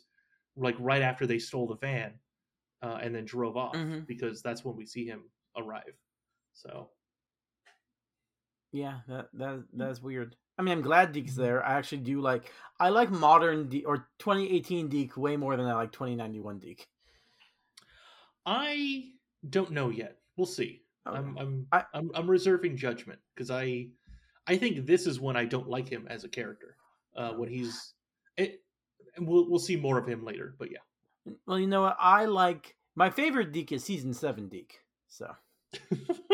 like 0.56 0.76
right 0.78 1.02
after 1.02 1.26
they 1.26 1.38
stole 1.38 1.66
the 1.66 1.76
van 1.76 2.20
uh, 2.82 2.98
and 3.02 3.14
then 3.14 3.24
drove 3.24 3.56
off 3.56 3.78
Mhm. 3.78 4.06
because 4.06 4.42
that's 4.42 4.64
when 4.64 4.76
we 4.76 4.86
see 4.86 5.06
him 5.06 5.30
arrive. 5.56 5.96
So, 6.56 6.88
Yeah, 8.72 9.00
that 9.08 9.28
that 9.34 9.64
that's 9.72 10.00
weird. 10.02 10.36
I 10.58 10.62
mean, 10.62 10.72
I'm 10.72 10.82
glad 10.82 11.12
Deke's 11.12 11.34
there. 11.36 11.64
I 11.64 11.74
actually 11.74 11.98
do 11.98 12.20
like. 12.20 12.50
I 12.80 12.88
like 12.88 13.10
modern 13.10 13.68
Deke 13.68 13.86
or 13.86 14.08
2018 14.18 14.88
Deke 14.88 15.16
way 15.16 15.36
more 15.36 15.54
than 15.56 15.66
I 15.66 15.74
like 15.74 15.92
2091 15.92 16.58
Deke. 16.58 16.88
I 18.46 19.10
don't 19.48 19.70
know 19.70 19.90
yet. 19.90 20.16
We'll 20.36 20.46
see. 20.46 20.82
Okay. 21.06 21.18
I'm 21.18 21.36
I'm, 21.38 21.66
I- 21.72 21.84
I'm 21.94 22.10
I'm 22.14 22.30
reserving 22.30 22.76
judgment 22.76 23.20
because 23.34 23.50
I 23.50 23.88
I 24.46 24.56
think 24.56 24.86
this 24.86 25.06
is 25.06 25.20
when 25.20 25.36
I 25.36 25.44
don't 25.44 25.68
like 25.68 25.88
him 25.88 26.06
as 26.08 26.24
a 26.24 26.28
character. 26.28 26.76
Uh, 27.14 27.32
when 27.32 27.48
he's 27.48 27.94
it, 28.36 28.62
and 29.16 29.26
we'll 29.26 29.48
we'll 29.48 29.58
see 29.58 29.76
more 29.76 29.98
of 29.98 30.06
him 30.06 30.24
later. 30.24 30.54
But 30.58 30.70
yeah, 30.70 31.34
Well, 31.46 31.58
you 31.58 31.66
know 31.66 31.82
what? 31.82 31.96
I 32.00 32.24
like 32.26 32.76
my 32.94 33.10
favorite 33.10 33.52
Deke 33.52 33.72
is 33.72 33.84
season 33.84 34.14
seven 34.14 34.48
Deke. 34.48 34.80
So 35.08 35.34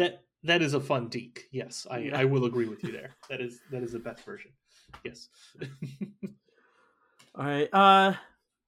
that 0.00 0.24
that 0.42 0.62
is 0.62 0.74
a 0.74 0.80
fun 0.80 1.08
Deke. 1.08 1.44
Yes, 1.52 1.86
I 1.90 1.98
Yeah. 1.98 2.18
I 2.18 2.24
will 2.24 2.46
agree 2.46 2.66
with 2.66 2.82
you 2.82 2.92
there. 2.92 3.14
That 3.28 3.40
is 3.40 3.60
that 3.70 3.82
is 3.82 3.92
the 3.92 3.98
best 3.98 4.24
version. 4.24 4.50
Yes. 5.04 5.28
all 7.34 7.44
right. 7.44 7.68
Uh, 7.72 8.14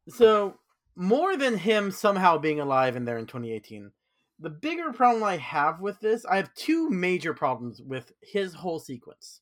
So 0.09 0.59
more 0.95 1.37
than 1.37 1.57
him 1.57 1.91
somehow 1.91 2.39
being 2.39 2.61
alive 2.61 2.97
in 2.97 3.05
there 3.05 3.18
in 3.18 3.26
2018, 3.26 3.91
the 4.39 4.51
bigger 4.51 4.93
problem 4.93 5.22
I 5.24 5.39
have 5.39 5.80
with 5.80 6.01
this, 6.01 6.24
I 6.26 6.37
have 6.37 6.53
two 6.55 6.91
major 6.91 7.33
problems 7.33 7.80
with 7.80 8.12
his 8.20 8.55
whole 8.55 8.78
sequence. 8.78 9.41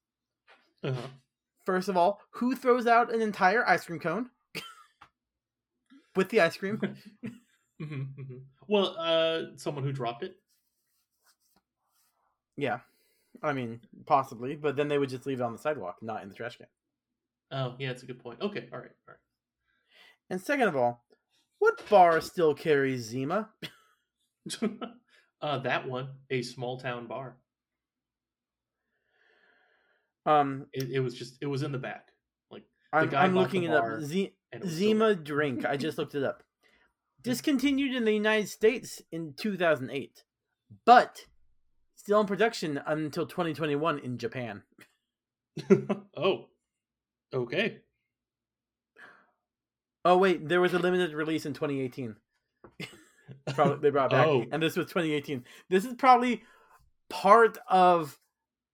Uh-huh. 0.84 1.09
First 1.64 1.88
of 1.88 1.97
all, 1.97 2.20
who 2.30 2.55
throws 2.55 2.86
out 2.86 3.12
an 3.12 3.20
entire 3.20 3.66
ice 3.68 3.84
cream 3.84 3.99
cone 4.01 4.30
with 6.16 6.28
the 6.28 6.41
ice 6.41 6.57
cream? 6.57 6.80
hmm 7.78 7.84
hmm 7.84 8.36
Well, 8.68 8.95
uh, 8.99 9.57
someone 9.57 9.84
who 9.84 9.93
dropped 9.93 10.22
it. 10.22 10.36
Yeah. 12.61 12.81
I 13.43 13.53
mean, 13.53 13.81
possibly, 14.07 14.57
but 14.57 14.77
then 14.77 14.89
they 14.89 14.99
would 14.99 15.09
just 15.09 15.27
leave 15.27 15.41
it 15.41 15.45
on 15.45 15.53
the 15.53 15.59
sidewalk, 15.59 15.97
not 16.03 16.23
in 16.23 16.29
the 16.29 16.35
trash 16.35 16.57
can. 16.57 16.67
Oh, 17.53 17.75
yeah, 17.79 17.89
that's 17.89 18.03
a 18.03 18.07
good 18.07 18.23
point. 18.23 18.41
Okay, 18.41 18.69
all 18.73 18.79
right, 18.79 18.91
all 19.09 19.15
And 20.29 20.41
second 20.41 20.69
of 20.69 20.77
all, 20.77 21.05
what 21.59 21.89
bar 21.89 22.21
still 22.21 22.55
carries 22.55 23.03
Zima? 23.03 23.51
uh, 25.43 25.59
that 25.59 25.89
one, 25.89 26.09
a 26.31 26.43
small 26.43 26.79
town 26.79 27.07
bar. 27.07 27.37
Um, 30.27 30.67
It, 30.73 30.91
it 30.91 31.01
was 31.01 31.15
just, 31.15 31.39
it 31.41 31.47
was 31.47 31.63
in 31.63 31.73
the 31.73 31.79
back. 31.79 32.09
Like 32.51 32.65
the 32.93 32.99
I'm, 32.99 33.09
guy 33.09 33.23
I'm 33.25 33.35
looking 33.35 33.63
the 33.63 33.73
it 33.73 33.75
up. 33.75 34.01
Z- 34.03 34.35
it 34.53 34.65
Zima 34.67 35.15
drink. 35.15 35.65
I 35.65 35.77
just 35.77 35.99
looked 35.99 36.15
it 36.15 36.23
up. 36.23 36.43
Discontinued 37.23 37.95
in 37.95 38.05
the 38.05 38.13
United 38.13 38.49
States 38.49 39.03
in 39.13 39.35
2008, 39.37 40.25
but 40.85 41.27
still 42.01 42.20
in 42.20 42.26
production 42.26 42.80
until 42.86 43.26
2021 43.26 43.98
in 43.98 44.16
Japan. 44.16 44.62
oh, 46.16 46.46
okay. 47.34 47.80
Oh 50.05 50.16
wait, 50.16 50.48
there 50.48 50.62
was 50.62 50.72
a 50.72 50.78
limited 50.78 51.12
release 51.12 51.44
in 51.44 51.53
2018. 51.53 52.16
probably 53.55 53.76
they 53.82 53.90
brought 53.90 54.11
back, 54.11 54.26
Oh. 54.26 54.46
and 54.51 54.62
this 54.62 54.76
was 54.76 54.86
2018. 54.86 55.44
This 55.68 55.84
is 55.84 55.92
probably 55.94 56.42
part 57.11 57.59
of 57.68 58.18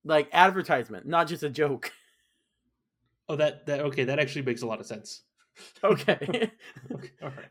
like 0.05 0.29
advertisement, 0.33 1.07
not 1.07 1.27
just 1.27 1.43
a 1.43 1.51
joke. 1.51 1.93
Oh, 3.29 3.35
that 3.35 3.67
that 3.67 3.81
okay. 3.81 4.05
That 4.05 4.21
actually 4.21 4.43
makes 4.43 4.63
a 4.63 4.69
lot 4.69 4.79
of 4.79 4.87
sense. 4.87 5.23
Okay, 5.83 6.17
Okay, 6.93 7.11
all 7.21 7.29
right. 7.31 7.49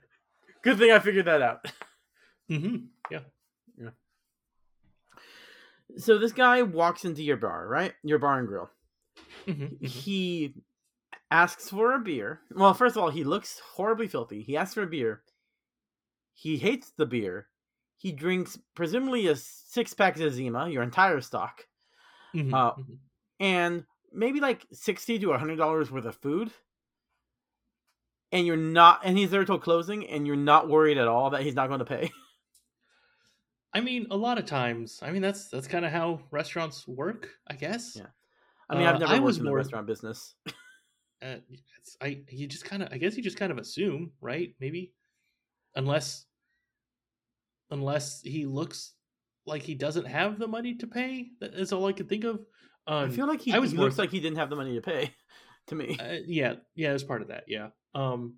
good 0.62 0.78
thing 0.78 0.90
I 0.94 1.00
figured 1.00 1.26
that 1.26 1.42
out. 1.42 1.66
Mm-hmm. 2.50 2.86
Yeah. 3.12 3.20
So 5.98 6.18
this 6.18 6.32
guy 6.34 6.62
walks 6.62 7.06
into 7.06 7.24
your 7.24 7.38
bar, 7.38 7.68
right? 7.68 7.94
Your 8.04 8.20
bar 8.20 8.40
and 8.40 8.48
grill. 8.48 8.70
Mm-hmm. 9.48 9.86
He 9.86 10.54
asks 11.32 11.70
for 11.70 11.94
a 11.94 12.00
beer. 12.00 12.42
Well, 12.52 12.74
first 12.74 12.96
of 12.98 13.04
all, 13.04 13.10
he 13.10 13.24
looks 13.24 13.60
horribly 13.76 14.08
filthy. 14.08 14.42
He 14.42 14.58
asks 14.58 14.74
for 14.74 14.84
a 14.84 14.88
beer. 14.88 15.22
He 16.34 16.58
hates 16.58 16.92
the 16.98 17.06
beer. 17.06 17.48
He 17.98 18.12
drinks 18.12 18.58
presumably 18.76 19.28
a 19.28 19.36
six 19.36 19.94
pack 19.94 20.20
of 20.20 20.34
Zima, 20.34 20.70
your 20.70 20.84
entire 20.84 21.22
stock, 21.22 21.66
Mhm, 22.34 22.54
Uh, 22.54 22.74
mhm. 22.76 22.98
and 23.40 23.86
maybe 24.12 24.40
like 24.42 24.66
sixty 24.74 25.18
to 25.20 25.32
hundred 25.34 25.56
dollars 25.58 25.90
worth 25.92 26.06
of 26.06 26.16
food. 26.18 26.52
And 28.34 28.46
you're 28.46 28.58
not, 28.58 29.02
and 29.06 29.18
he's 29.18 29.32
there 29.32 29.46
till 29.46 29.60
closing, 29.60 30.08
and 30.08 30.28
you're 30.28 30.36
not 30.36 30.68
worried 30.68 30.98
at 30.98 31.08
all 31.08 31.30
that 31.30 31.44
he's 31.44 31.56
not 31.56 31.68
going 31.68 31.80
to 31.80 31.86
pay. 31.86 32.12
I 33.76 33.82
mean, 33.82 34.08
a 34.10 34.18
lot 34.18 34.38
of 34.40 34.46
times. 34.46 35.00
I 35.04 35.12
mean, 35.12 35.22
that's 35.22 35.50
that's 35.50 35.68
kind 35.68 35.86
of 35.86 35.92
how 35.92 36.22
restaurants 36.32 36.88
work, 36.88 37.30
I 37.48 37.56
guess. 37.56 37.96
Yeah. 37.96 38.08
I 38.70 38.76
mean, 38.78 38.88
I've 38.88 38.96
Uh, 38.96 39.00
never 39.00 39.12
I 39.12 39.16
worked 39.16 39.26
was 39.26 39.38
in 39.38 39.44
the 39.44 39.50
more- 39.52 39.58
restaurant 39.58 39.86
business. 39.88 40.36
Uh, 41.22 41.38
it's, 41.80 41.96
I 42.02 42.22
you 42.30 42.46
just 42.46 42.66
kind 42.66 42.84
of 42.84 42.90
I 42.92 42.98
guess 42.98 43.16
you 43.16 43.24
just 43.24 43.38
kind 43.38 43.52
of 43.52 43.58
assume, 43.58 44.12
right? 44.22 44.54
Maybe 44.60 44.94
unless 45.76 46.26
unless 47.72 48.22
he 48.22 48.46
looks 48.46 48.94
like 49.46 49.62
he 49.64 49.76
doesn't 49.76 50.06
have 50.06 50.38
the 50.40 50.48
money 50.48 50.76
to 50.76 50.88
pay. 50.88 51.28
That 51.40 51.54
is 51.54 51.72
all 51.72 51.86
I 51.88 51.94
could 51.94 52.10
think 52.10 52.26
of. 52.26 52.36
Um, 52.86 53.06
I 53.06 53.10
feel 53.10 53.28
like 53.28 53.42
he, 53.42 53.54
I 53.54 53.60
was 53.60 53.72
he 53.72 53.78
looks 53.78 53.98
like 53.98 54.12
he 54.12 54.20
didn't 54.20 54.38
have 54.38 54.50
the 54.50 54.56
money 54.56 54.76
to 54.76 54.82
pay. 54.82 55.14
To 55.68 55.74
me, 55.76 55.98
Uh, 56.00 56.18
yeah, 56.28 56.56
yeah, 56.76 56.90
as 56.90 57.04
part 57.04 57.24
of 57.24 57.30
that. 57.30 57.46
Yeah. 57.48 57.70
Um, 57.96 58.36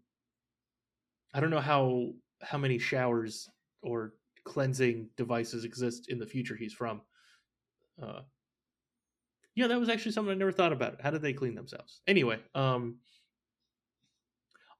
I 1.33 1.41
don't 1.41 1.49
know 1.49 1.59
how 1.59 2.13
how 2.41 2.57
many 2.57 2.77
showers 2.79 3.49
or 3.81 4.13
cleansing 4.47 5.09
devices 5.17 5.65
exist 5.65 6.09
in 6.09 6.19
the 6.19 6.25
future 6.25 6.55
he's 6.55 6.73
from. 6.73 7.01
Uh, 8.01 8.21
yeah, 9.55 9.67
that 9.67 9.79
was 9.79 9.89
actually 9.89 10.13
something 10.13 10.31
I 10.31 10.37
never 10.37 10.51
thought 10.51 10.71
about. 10.71 11.01
How 11.01 11.11
did 11.11 11.21
they 11.21 11.33
clean 11.33 11.53
themselves? 11.53 12.01
Anyway, 12.07 12.39
um, 12.55 12.97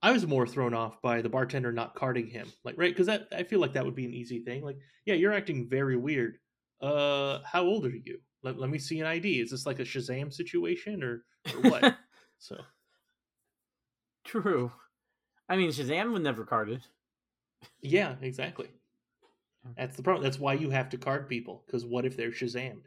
I 0.01 0.11
was 0.11 0.26
more 0.26 0.47
thrown 0.47 0.74
off 0.74 1.01
by 1.01 1.22
the 1.22 1.30
bartender 1.30 1.72
not 1.72 1.95
carding 1.95 2.28
him, 2.28 2.47
like 2.63 2.76
right, 2.78 2.91
because 2.91 3.07
that 3.07 3.28
I 3.36 3.43
feel 3.43 3.59
like 3.59 3.74
that 3.74 3.84
would 3.84 3.95
be 3.95 4.05
an 4.05 4.13
easy 4.13 4.39
thing. 4.39 4.63
Like, 4.63 4.78
yeah, 5.05 5.15
you're 5.15 5.34
acting 5.34 5.68
very 5.70 5.97
weird. 5.97 6.38
Uh, 6.82 7.39
how 7.43 7.63
old 7.63 7.86
are 7.86 7.89
you? 7.89 8.20
Let, 8.43 8.59
let 8.59 8.70
me 8.70 8.78
see 8.78 8.99
an 8.99 9.07
ID. 9.07 9.41
Is 9.41 9.51
this 9.51 9.65
like 9.65 9.80
a 9.80 9.84
Shazam 9.84 10.32
situation 10.32 11.03
or, 11.03 11.24
or 11.53 11.70
what? 11.70 11.97
so 12.38 12.57
true. 14.24 14.72
I 15.49 15.57
mean, 15.57 15.72
Shazam 15.72 16.13
would 16.13 16.22
never 16.22 16.45
carded. 16.45 16.84
Yeah, 17.82 18.15
exactly. 18.22 18.70
That's 19.78 19.95
the 19.97 20.03
problem. 20.03 20.24
That's 20.24 20.39
why 20.39 20.53
you 20.53 20.70
have 20.70 20.89
to 20.89 20.97
card 20.97 21.28
people. 21.28 21.63
Because 21.65 21.86
what 21.86 22.05
if 22.05 22.15
they're 22.15 22.32
Shazammed? 22.32 22.84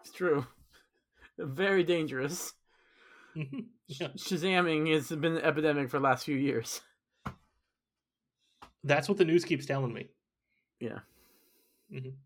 It's 0.00 0.12
true. 0.12 0.46
Very 1.38 1.84
dangerous. 1.84 2.52
Yeah. 3.88 4.08
Shazamming 4.16 4.92
has 4.94 5.08
been 5.08 5.36
an 5.36 5.42
epidemic 5.44 5.90
for 5.90 5.98
the 5.98 6.04
last 6.04 6.24
few 6.24 6.36
years. 6.36 6.80
That's 8.84 9.08
what 9.08 9.18
the 9.18 9.24
news 9.24 9.44
keeps 9.44 9.66
telling 9.66 9.92
me. 9.92 10.08
Yeah. 10.80 11.00
Mhm. 11.92 12.16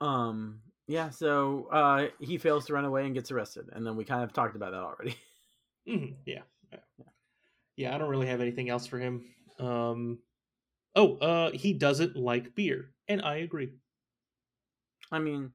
Um. 0.00 0.60
Yeah. 0.86 1.10
So 1.10 1.68
uh, 1.70 2.06
he 2.20 2.38
fails 2.38 2.66
to 2.66 2.72
run 2.74 2.84
away 2.84 3.04
and 3.06 3.14
gets 3.14 3.30
arrested, 3.30 3.68
and 3.72 3.86
then 3.86 3.96
we 3.96 4.04
kind 4.04 4.22
of 4.24 4.32
talked 4.32 4.56
about 4.56 4.72
that 4.72 4.80
already. 4.82 5.16
Mhm. 5.88 6.14
Yeah. 6.26 6.42
yeah. 6.72 6.78
Yeah, 7.76 7.94
I 7.94 7.98
don't 7.98 8.08
really 8.10 8.28
have 8.28 8.40
anything 8.40 8.70
else 8.70 8.86
for 8.86 8.98
him. 9.00 9.24
Um. 9.58 10.18
Oh, 10.94 11.16
uh, 11.16 11.50
he 11.52 11.72
doesn't 11.72 12.16
like 12.16 12.54
beer, 12.54 12.90
and 13.08 13.22
I 13.22 13.36
agree. 13.36 13.70
I 15.10 15.18
mean, 15.18 15.52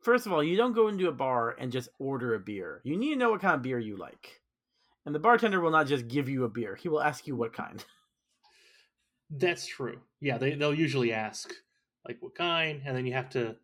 first 0.00 0.26
of 0.26 0.32
all, 0.32 0.44
you 0.44 0.56
don't 0.56 0.74
go 0.74 0.88
into 0.88 1.08
a 1.08 1.12
bar 1.12 1.56
and 1.58 1.72
just 1.72 1.88
order 1.98 2.34
a 2.34 2.40
beer. 2.40 2.80
You 2.84 2.96
need 2.96 3.14
to 3.14 3.18
know 3.18 3.30
what 3.30 3.40
kind 3.40 3.54
of 3.54 3.62
beer 3.62 3.78
you 3.78 3.96
like. 3.96 4.40
And 5.06 5.14
the 5.14 5.18
bartender 5.18 5.60
will 5.60 5.70
not 5.70 5.86
just 5.86 6.08
give 6.08 6.28
you 6.28 6.44
a 6.44 6.48
beer. 6.48 6.76
He 6.76 6.88
will 6.88 7.02
ask 7.02 7.26
you 7.26 7.36
what 7.36 7.52
kind. 7.52 7.84
That's 9.30 9.66
true. 9.66 10.00
Yeah, 10.20 10.38
they 10.38 10.54
they'll 10.54 10.74
usually 10.74 11.12
ask 11.12 11.52
like 12.06 12.18
what 12.20 12.34
kind, 12.34 12.82
and 12.84 12.96
then 12.96 13.06
you 13.06 13.14
have 13.14 13.30
to 13.30 13.56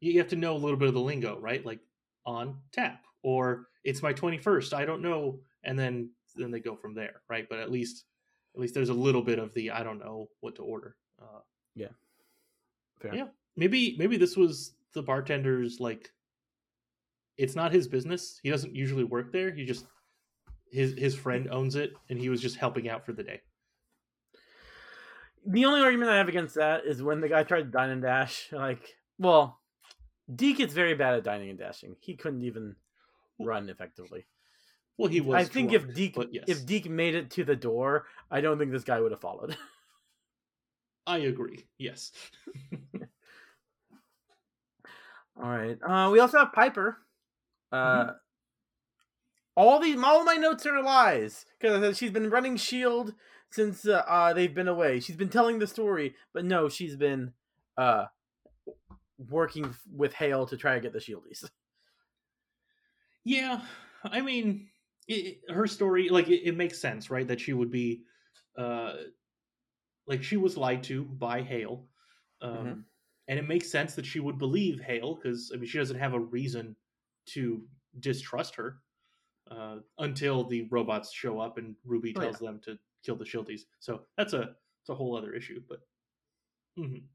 you 0.00 0.18
have 0.18 0.28
to 0.28 0.36
know 0.36 0.54
a 0.54 0.58
little 0.58 0.76
bit 0.76 0.88
of 0.88 0.94
the 0.94 1.00
lingo, 1.00 1.38
right? 1.40 1.64
Like 1.64 1.80
on 2.24 2.58
tap 2.72 3.04
or 3.22 3.68
it's 3.84 4.02
my 4.02 4.12
twenty 4.12 4.38
first. 4.38 4.74
I 4.74 4.84
don't 4.84 5.02
know, 5.02 5.40
and 5.64 5.78
then 5.78 6.10
then 6.36 6.50
they 6.50 6.60
go 6.60 6.76
from 6.76 6.94
there, 6.94 7.22
right? 7.28 7.46
But 7.48 7.58
at 7.58 7.70
least 7.70 8.04
at 8.56 8.60
least 8.60 8.74
there's 8.74 8.88
a 8.88 8.94
little 8.94 9.22
bit 9.22 9.38
of 9.38 9.52
the 9.54 9.70
I 9.70 9.82
don't 9.82 9.98
know 9.98 10.28
what 10.40 10.56
to 10.56 10.62
order. 10.62 10.96
Uh, 11.20 11.40
Yeah. 11.74 11.88
Fair. 13.00 13.14
yeah, 13.14 13.26
maybe 13.56 13.94
maybe 13.98 14.16
this 14.16 14.36
was 14.36 14.74
the 14.94 15.02
bartender's 15.02 15.78
like. 15.78 16.10
It's 17.36 17.54
not 17.54 17.70
his 17.70 17.86
business. 17.86 18.40
He 18.42 18.48
doesn't 18.48 18.74
usually 18.74 19.04
work 19.04 19.30
there. 19.30 19.52
He 19.54 19.66
just 19.66 19.84
his 20.72 20.94
his 20.96 21.14
friend 21.14 21.48
owns 21.50 21.76
it, 21.76 21.92
and 22.08 22.18
he 22.18 22.30
was 22.30 22.40
just 22.40 22.56
helping 22.56 22.88
out 22.88 23.04
for 23.04 23.12
the 23.12 23.22
day. 23.22 23.42
The 25.46 25.66
only 25.66 25.82
argument 25.82 26.10
I 26.10 26.16
have 26.16 26.28
against 26.28 26.54
that 26.54 26.86
is 26.86 27.02
when 27.02 27.20
the 27.20 27.28
guy 27.28 27.42
tried 27.42 27.62
to 27.62 27.70
dine 27.70 27.90
and 27.90 28.02
dash. 28.02 28.48
Like, 28.52 28.96
well, 29.18 29.60
Deke 30.34 30.60
is 30.60 30.72
very 30.72 30.94
bad 30.94 31.14
at 31.14 31.24
dining 31.24 31.50
and 31.50 31.58
dashing. 31.58 31.94
He 32.00 32.16
couldn't 32.16 32.42
even 32.42 32.74
run 33.38 33.68
effectively. 33.68 34.26
Well, 34.98 35.08
he 35.10 35.20
was. 35.20 35.34
I 35.34 35.44
think 35.44 35.70
drunk, 35.70 35.88
if 35.88 35.94
Deke 35.94 36.28
yes. 36.32 36.44
if 36.46 36.66
Deke 36.66 36.88
made 36.88 37.14
it 37.14 37.30
to 37.32 37.44
the 37.44 37.56
door, 37.56 38.06
I 38.30 38.40
don't 38.40 38.58
think 38.58 38.72
this 38.72 38.84
guy 38.84 39.00
would 39.00 39.12
have 39.12 39.20
followed. 39.20 39.56
I 41.06 41.18
agree. 41.18 41.66
Yes. 41.78 42.12
All 45.40 45.50
right. 45.50 45.78
Uh, 45.82 46.10
we 46.10 46.18
also 46.18 46.38
have 46.38 46.52
Piper. 46.52 46.96
Uh, 47.70 48.12
all 49.54 49.78
these, 49.80 49.96
all 50.02 50.24
my 50.24 50.36
notes 50.36 50.66
are 50.66 50.82
lies 50.82 51.44
because 51.58 51.96
she's 51.98 52.10
been 52.10 52.30
running 52.30 52.56
Shield 52.56 53.14
since 53.50 53.86
uh, 53.86 54.02
uh, 54.06 54.32
they've 54.32 54.54
been 54.54 54.68
away. 54.68 55.00
She's 55.00 55.16
been 55.16 55.28
telling 55.28 55.58
the 55.58 55.66
story, 55.66 56.14
but 56.32 56.44
no, 56.44 56.68
she's 56.68 56.96
been 56.96 57.32
uh, 57.76 58.06
working 59.18 59.74
with 59.90 60.14
Hale 60.14 60.46
to 60.46 60.56
try 60.56 60.74
to 60.74 60.80
get 60.80 60.92
the 60.92 60.98
Shieldies. 60.98 61.48
Yeah, 63.24 63.60
I 64.04 64.20
mean, 64.20 64.68
it, 65.08 65.14
it- 65.48 65.52
her 65.54 65.66
story, 65.66 66.08
like, 66.08 66.28
it, 66.28 66.42
it 66.48 66.56
makes 66.56 66.78
sense, 66.80 67.10
right? 67.10 67.26
That 67.26 67.40
she 67.40 67.52
would 67.52 67.70
be, 67.70 68.04
uh, 68.56 68.94
like, 70.06 70.22
she 70.22 70.36
was 70.36 70.56
lied 70.56 70.82
to 70.84 71.04
by 71.04 71.42
Hale, 71.42 71.88
um, 72.40 72.66
Mhm. 72.68 72.84
and 73.28 73.38
it 73.38 73.48
makes 73.48 73.68
sense 73.70 73.94
that 73.94 74.06
she 74.06 74.20
would 74.20 74.38
believe 74.38 74.80
Hale 74.80 75.16
because 75.16 75.50
I 75.52 75.56
mean, 75.56 75.66
she 75.66 75.78
doesn't 75.78 75.98
have 75.98 76.14
a 76.14 76.20
reason 76.20 76.76
to 77.26 77.66
distrust 78.00 78.54
her. 78.56 78.82
uh, 79.50 79.80
until 79.98 80.44
the 80.44 80.62
robots 80.70 81.12
show 81.12 81.40
up 81.40 81.58
and 81.58 81.76
Ruby 81.84 82.14
Oh, 82.16 82.20
tells 82.20 82.38
them 82.38 82.60
to 82.60 82.78
kill 83.04 83.16
the 83.16 83.24
Shieldies. 83.24 83.62
So 83.80 84.06
that's 84.16 84.32
a 84.34 84.56
it's 84.82 84.90
a 84.90 84.94
whole 84.94 85.16
other 85.16 85.34
issue. 85.34 85.62
But 85.68 85.80
mhm. 86.76 87.08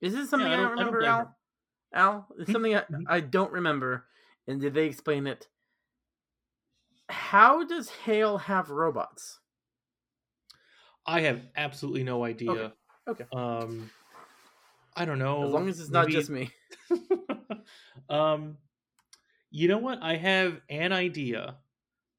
Is 0.00 0.14
this 0.14 0.28
something 0.30 0.50
Yeah, 0.50 0.52
I 0.52 0.56
I, 0.56 0.56
don't- 0.56 0.70
don't 0.70 0.72
I 0.78 0.84
don't 0.84 0.98
remember, 0.98 1.04
Al? 1.04 1.36
Al, 1.92 2.28
it's 2.38 2.46
Hmm? 2.46 2.52
something 2.52 2.76
I, 2.76 2.84
I 3.06 3.20
don't 3.20 3.52
remember. 3.52 4.08
And 4.46 4.60
did 4.60 4.74
they 4.74 4.86
explain 4.86 5.26
it? 5.26 5.48
How 7.08 7.64
does 7.64 7.88
Hale 7.90 8.38
have 8.38 8.70
robots? 8.70 9.40
I 11.06 11.20
have 11.22 11.42
absolutely 11.56 12.04
no 12.04 12.24
idea. 12.24 12.72
Okay. 13.08 13.24
Um, 13.32 13.90
I 14.96 15.04
don't 15.04 15.18
know. 15.18 15.44
As 15.44 15.50
long 15.52 15.68
as 15.68 15.80
it's 15.80 15.90
not 15.90 16.06
maybe- 16.06 16.12
just 16.12 16.30
me. 16.30 16.50
um, 18.08 18.56
you 19.50 19.66
know 19.68 19.78
what? 19.78 19.98
I 20.02 20.16
have 20.16 20.60
an 20.68 20.92
idea, 20.92 21.56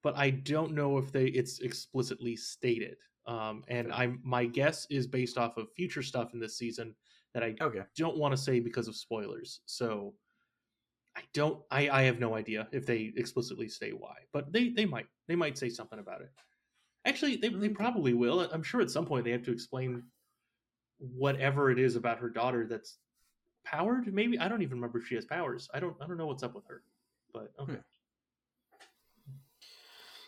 but 0.04 0.18
I 0.18 0.32
don't 0.32 0.74
know 0.74 0.98
if 0.98 1.12
they 1.12 1.26
it's 1.28 1.60
explicitly 1.60 2.36
stated. 2.36 2.98
Um, 3.28 3.64
and 3.68 3.94
I'm 3.94 4.20
my 4.24 4.46
guess 4.46 4.88
is 4.90 5.06
based 5.08 5.38
off 5.38 5.58
of 5.58 5.72
future 5.76 6.02
stuff 6.02 6.34
in 6.34 6.40
this 6.40 6.58
season 6.58 6.96
that 7.34 7.44
I 7.44 7.56
Okay. 7.62 7.84
don't 7.96 8.18
want 8.18 8.34
to 8.36 8.38
say 8.42 8.60
because 8.60 8.88
of 8.88 8.96
spoilers. 8.96 9.62
So 9.66 10.16
I 11.16 11.22
don't. 11.34 11.62
I 11.70 11.90
I 11.90 12.02
have 12.04 12.20
no 12.20 12.36
idea 12.36 12.68
if 12.72 12.86
they 12.86 13.12
explicitly 13.16 13.68
say 13.68 13.92
why, 13.92 14.16
but 14.32 14.52
they 14.52 14.70
they 14.70 14.86
might 14.86 15.08
they 15.28 15.36
might 15.36 15.58
say 15.58 15.70
something 15.70 16.00
about 16.00 16.22
it. 16.22 16.32
Actually, 17.06 17.36
they 17.36 17.50
they 17.50 17.70
probably 17.70 18.14
will. 18.14 18.40
I'm 18.40 18.64
sure 18.64 18.82
at 18.82 18.92
some 18.92 19.06
point 19.06 19.26
they 19.26 19.32
have 19.32 19.44
to 19.44 19.52
explain 19.52 20.04
whatever 21.00 21.72
it 21.72 21.80
is 21.80 21.96
about 21.96 22.20
her 22.20 22.30
daughter 22.30 22.68
that's 22.68 22.98
powered. 23.66 24.14
Maybe 24.14 24.40
I 24.40 24.48
don't 24.48 24.62
even 24.62 24.78
remember 24.78 25.00
if 25.00 25.08
she 25.08 25.16
has 25.16 25.26
powers. 25.26 25.70
I 25.74 25.80
don't 25.80 25.98
I 26.02 26.08
don't 26.08 26.18
know 26.18 26.28
what's 26.28 26.44
up 26.44 26.56
with 26.56 26.66
her. 26.68 26.84
But 27.34 27.52
okay. 27.60 27.80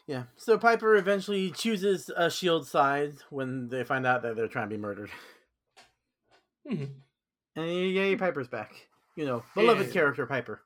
Yeah. 0.08 0.24
So 0.36 0.58
Piper 0.58 0.96
eventually 0.96 1.52
chooses 1.52 2.10
a 2.16 2.30
shield 2.30 2.68
side 2.68 3.14
when 3.30 3.70
they 3.70 3.86
find 3.86 4.06
out 4.06 4.24
that 4.24 4.36
they're 4.36 4.48
trying 4.50 4.70
to 4.70 4.76
be 4.76 4.82
murdered. 4.82 5.10
Mhm. 6.70 6.90
And 7.56 7.68
yay, 7.68 8.16
Piper's 8.16 8.48
back. 8.48 8.74
You 9.16 9.26
know, 9.26 9.44
beloved 9.54 9.92
character 9.94 10.26
Piper. 10.26 10.62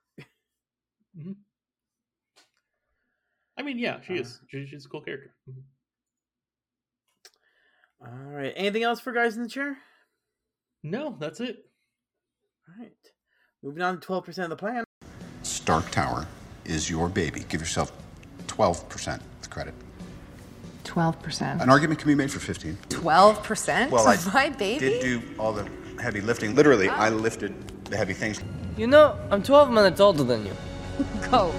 I 3.57 3.63
mean, 3.63 3.79
yeah, 3.79 3.99
she 4.01 4.13
Uh, 4.17 4.21
is. 4.21 4.39
She, 4.49 4.65
she's 4.67 4.85
a 4.85 4.89
cool 4.89 5.01
character. 5.01 5.33
Mhm. 5.49 5.63
All 8.01 8.31
right. 8.31 8.53
Anything 8.55 8.83
else 8.83 8.99
for 8.99 9.11
guys 9.11 9.35
in 9.37 9.43
the 9.43 9.49
chair? 9.49 9.77
No, 10.83 11.17
that's 11.19 11.39
it. 11.39 11.65
All 12.69 12.75
right. 12.79 12.91
Moving 13.63 13.81
on 13.81 13.95
to 13.95 13.99
twelve 14.05 14.25
percent 14.25 14.51
of 14.51 14.57
the 14.57 14.61
plan. 14.61 14.83
Stark 15.41 15.89
Tower 15.89 16.27
is 16.65 16.89
your 16.89 17.09
baby. 17.09 17.43
Give 17.49 17.61
yourself 17.61 17.91
12% 18.47 19.21
of 19.41 19.49
credit. 19.49 19.73
12%. 20.83 21.61
An 21.61 21.69
argument 21.69 21.99
can 21.99 22.07
be 22.07 22.15
made 22.15 22.31
for 22.31 22.39
15. 22.39 22.77
12%? 22.89 23.89
Well, 23.89 24.07
I 24.07 24.17
My 24.33 24.49
baby? 24.49 24.79
did 24.79 25.01
do 25.01 25.21
all 25.39 25.53
the 25.53 25.69
heavy 26.01 26.21
lifting. 26.21 26.55
Literally, 26.55 26.89
I 26.89 27.09
lifted 27.09 27.53
the 27.85 27.95
heavy 27.97 28.13
things. 28.13 28.41
You 28.77 28.87
know, 28.87 29.17
I'm 29.31 29.41
12 29.43 29.69
minutes 29.71 29.99
older 30.01 30.23
than 30.23 30.45
you. 30.45 30.53
Go. 31.31 31.53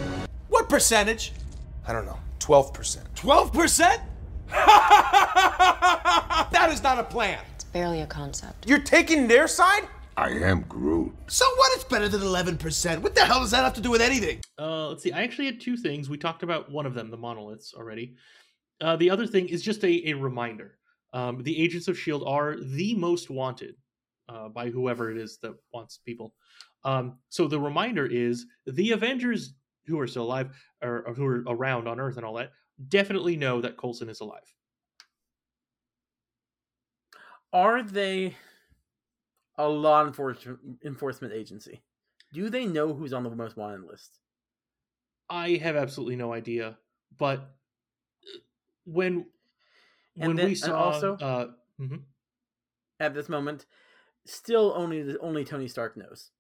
What 0.49 0.69
percentage? 0.69 1.33
I 1.87 1.93
don't 1.93 2.07
know. 2.07 2.19
12%. 2.41 2.99
12%? 3.15 4.01
that 6.51 6.69
is 6.71 6.83
not 6.83 6.99
a 6.99 7.05
plan. 7.05 7.39
It's 7.55 7.65
barely 7.65 8.01
a 8.01 8.07
concept. 8.07 8.69
You're 8.69 8.81
taking 8.81 9.29
their 9.29 9.47
side? 9.47 9.83
I 10.17 10.31
am 10.31 10.63
Groot. 10.63 11.15
So 11.29 11.45
what? 11.57 11.73
It's 11.75 11.85
better 11.85 12.09
than 12.09 12.23
11%. 12.23 13.03
What 13.03 13.15
the 13.15 13.25
hell 13.25 13.41
does 13.41 13.53
that 13.53 13.63
have 13.63 13.75
to 13.75 13.81
do 13.81 13.91
with 13.91 14.01
anything? 14.01 14.41
Uh, 14.59 14.89
let's 14.89 15.03
see. 15.03 15.13
I 15.13 15.23
actually 15.23 15.47
had 15.47 15.61
two 15.61 15.77
things. 15.77 16.11
We 16.11 16.19
talked 16.19 16.43
about 16.43 16.71
one 16.71 16.87
of 16.87 16.95
them, 16.95 17.11
the 17.11 17.17
monoliths, 17.17 17.75
already. 17.75 18.17
Uh, 18.81 18.97
the 18.97 19.11
other 19.11 19.27
thing 19.27 19.49
is 19.49 19.63
just 19.63 19.85
a, 19.85 20.11
a 20.11 20.15
reminder. 20.15 20.79
Um, 21.13 21.43
the 21.43 21.63
Agents 21.63 21.89
of 21.89 21.95
S.H.I.E.L.D. 21.95 22.25
are 22.27 22.57
the 22.59 22.95
most 22.97 23.31
wanted 23.31 23.77
uh, 24.29 24.49
by 24.49 24.71
whoever 24.71 25.11
it 25.11 25.19
is 25.19 25.39
that 25.43 25.55
wants 25.73 26.01
people. 26.05 26.35
Um, 26.85 27.19
so 27.29 27.49
the 27.49 27.61
reminder 27.61 28.07
is 28.07 28.47
the 28.67 28.93
Avengers 28.93 29.55
who 29.87 29.99
are 30.01 30.07
still 30.07 30.25
alive 30.25 30.51
or, 30.83 31.07
or 31.09 31.15
who 31.15 31.25
are 31.27 31.43
around 31.49 31.89
on 31.89 31.99
Earth 32.01 32.17
and 32.17 32.25
all 32.27 32.35
that 32.35 32.53
definitely 32.89 33.37
know 33.37 33.61
that 33.61 33.77
Coulson 33.77 34.09
is 34.09 34.21
alive. 34.21 34.55
Are 37.53 37.83
they 37.83 38.37
a 39.57 39.69
law 39.69 40.05
enforcement 40.07 40.59
enforcement 40.85 41.33
agency? 41.33 41.83
Do 42.33 42.51
they 42.51 42.67
know 42.67 42.93
who's 42.93 43.13
on 43.13 43.23
the 43.25 43.31
most 43.31 43.57
wanted 43.57 43.83
list? 43.85 44.21
I 45.31 45.53
have 45.57 45.77
absolutely 45.77 46.17
no 46.17 46.33
idea, 46.33 46.79
but 47.17 47.41
uh, 47.41 48.39
when 48.85 49.27
And 50.17 50.29
when 50.29 50.37
then- 50.37 50.47
we 50.47 50.55
saw 50.55 50.77
also- 50.79 51.17
uh, 51.17 51.53
mhm. 51.81 52.03
At 53.01 53.15
this 53.15 53.29
moment, 53.29 53.67
still 54.27 54.73
only 54.77 55.17
only 55.19 55.45
Tony 55.45 55.69
Stark 55.69 55.97
knows. 55.97 56.33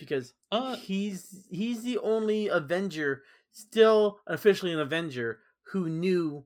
Because 0.00 0.32
Uh, 0.50 0.74
he's 0.76 1.46
he's 1.50 1.82
the 1.84 1.98
only 1.98 2.48
Avenger, 2.48 3.22
still 3.52 4.18
officially 4.26 4.72
an 4.72 4.80
Avenger, 4.80 5.38
who 5.72 5.88
knew 5.88 6.44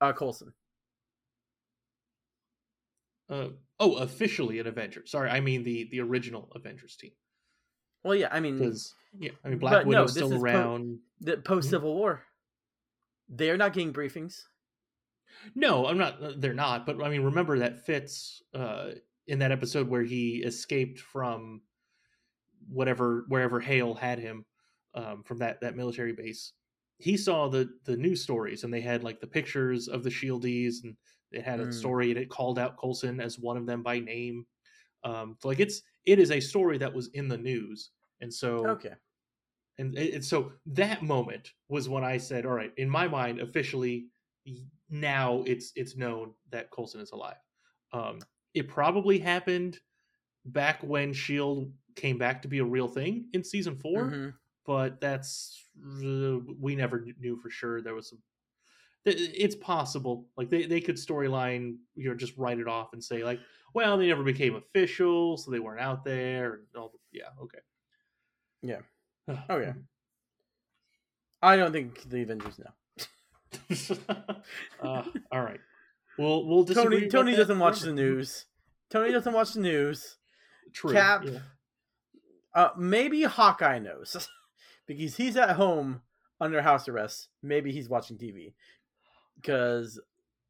uh, 0.00 0.12
Coulson. 0.14 0.54
Uh, 3.28 3.48
oh, 3.80 3.96
officially 3.96 4.58
an 4.58 4.66
Avenger. 4.66 5.02
Sorry, 5.06 5.30
I 5.30 5.40
mean 5.40 5.62
the 5.64 5.88
the 5.90 6.00
original 6.00 6.50
Avengers 6.54 6.96
team. 6.96 7.12
Well, 8.04 8.14
yeah, 8.14 8.28
I 8.32 8.40
mean, 8.40 8.74
yeah, 9.18 9.30
I 9.44 9.48
mean, 9.48 9.58
Black 9.58 9.84
no, 9.84 9.88
Widow's 9.88 10.14
this 10.14 10.24
still 10.24 10.32
is 10.32 10.38
po- 10.38 10.44
around. 10.44 10.98
the 11.20 11.36
post 11.36 11.70
Civil 11.70 11.94
War. 11.94 12.22
They're 13.28 13.56
not 13.56 13.72
getting 13.72 13.92
briefings. 13.92 14.42
No, 15.54 15.86
I'm 15.86 15.96
not. 15.98 16.22
uh, 16.22 16.32
They're 16.36 16.52
not. 16.52 16.84
But 16.84 17.02
I 17.02 17.08
mean, 17.08 17.22
remember 17.22 17.60
that 17.60 17.86
Fitz 17.86 18.42
uh, 18.54 18.90
in 19.26 19.38
that 19.38 19.52
episode 19.52 19.88
where 19.88 20.02
he 20.02 20.42
escaped 20.44 20.98
from 21.00 21.62
whatever 22.68 23.24
wherever 23.28 23.60
Hale 23.60 23.94
had 23.94 24.18
him 24.18 24.46
um, 24.94 25.22
from 25.22 25.38
that 25.38 25.60
that 25.60 25.76
military 25.76 26.12
base. 26.12 26.52
He 26.98 27.16
saw 27.16 27.48
the 27.48 27.78
the 27.84 27.96
news 27.96 28.22
stories, 28.22 28.64
and 28.64 28.72
they 28.72 28.80
had 28.80 29.02
like 29.04 29.20
the 29.20 29.26
pictures 29.26 29.88
of 29.88 30.02
the 30.04 30.10
Shieldies, 30.10 30.84
and 30.84 30.96
they 31.32 31.40
had 31.40 31.60
a 31.60 31.70
Mm. 31.70 31.72
story, 31.72 32.10
and 32.10 32.18
it 32.20 32.30
called 32.30 32.58
out 32.58 32.78
Coulson 32.78 33.20
as 33.20 33.38
one 33.38 33.56
of 33.56 33.66
them 33.66 33.82
by 33.82 33.98
name. 33.98 34.46
Um, 35.04 35.36
so 35.40 35.48
like 35.48 35.60
it's 35.60 35.82
it 36.06 36.18
is 36.20 36.30
a 36.30 36.40
story 36.40 36.78
that 36.78 36.94
was 36.94 37.08
in 37.14 37.28
the 37.28 37.38
news, 37.38 37.92
and 38.20 38.32
so 38.34 38.82
Okay. 38.84 38.96
and, 39.78 39.96
and 39.96 40.24
so 40.24 40.52
that 40.66 41.02
moment 41.02 41.52
was 41.68 41.88
when 41.88 42.04
I 42.04 42.18
said, 42.18 42.44
"All 42.46 42.52
right, 42.52 42.72
in 42.76 42.88
my 42.90 43.08
mind, 43.08 43.40
officially, 43.40 44.08
now 44.90 45.42
it's 45.46 45.72
it's 45.76 45.96
known 45.96 46.34
that 46.50 46.70
Coulson 46.70 47.00
is 47.00 47.12
alive." 47.12 47.38
Um, 47.92 48.26
it 48.54 48.68
probably 48.68 49.18
happened 49.18 49.80
back 50.46 50.82
when 50.82 51.12
Shield 51.12 51.72
came 51.94 52.18
back 52.18 52.42
to 52.42 52.48
be 52.48 52.58
a 52.58 52.64
real 52.64 52.88
thing 52.88 53.28
in 53.32 53.42
season 53.44 53.76
4 53.76 54.02
Mhm. 54.04 54.34
but 54.66 55.00
that's 55.00 55.64
uh, 56.04 56.38
we 56.60 56.74
never 56.76 57.04
knew 57.18 57.36
for 57.36 57.50
sure. 57.50 57.80
There 57.82 57.94
was 57.94 58.08
some. 58.10 58.18
It's 59.04 59.56
possible, 59.56 60.28
like 60.36 60.48
they, 60.48 60.64
they 60.66 60.80
could 60.80 60.94
storyline, 60.94 61.78
you 61.96 62.08
know, 62.08 62.14
just 62.14 62.36
write 62.36 62.60
it 62.60 62.68
off 62.68 62.92
and 62.92 63.02
say 63.02 63.24
like, 63.24 63.40
well, 63.74 63.98
they 63.98 64.06
never 64.06 64.22
became 64.22 64.54
official, 64.54 65.36
so 65.36 65.50
they 65.50 65.58
weren't 65.58 65.80
out 65.80 66.04
there. 66.04 66.54
And 66.54 66.62
all 66.76 66.90
the, 66.92 66.98
yeah, 67.18 67.28
okay. 67.42 67.58
Yeah. 68.62 68.80
Oh 69.48 69.58
yeah. 69.58 69.72
I 71.42 71.56
don't 71.56 71.72
think 71.72 72.08
the 72.08 72.22
Avengers 72.22 72.58
know. 72.60 72.72
Uh, 74.82 75.04
all 75.30 75.40
right. 75.42 75.60
We'll 76.18 76.46
we'll. 76.46 76.64
Tony 76.64 77.08
Tony 77.08 77.34
doesn't 77.34 77.58
watch 77.58 77.80
the 77.80 77.92
news. 77.92 78.46
Tony 78.90 79.12
doesn't 79.12 79.32
watch 79.32 79.54
the 79.54 79.60
news. 79.60 80.16
True, 80.72 80.92
Cap. 80.92 81.24
yeah. 81.24 81.38
Uh, 82.54 82.70
maybe 82.76 83.22
Hawkeye 83.22 83.78
knows 83.78 84.28
because 84.86 85.16
he's 85.16 85.36
at 85.36 85.56
home 85.56 86.02
under 86.40 86.60
house 86.62 86.88
arrest. 86.88 87.28
Maybe 87.42 87.72
he's 87.72 87.88
watching 87.88 88.18
TV 88.18 88.52
because 89.36 89.98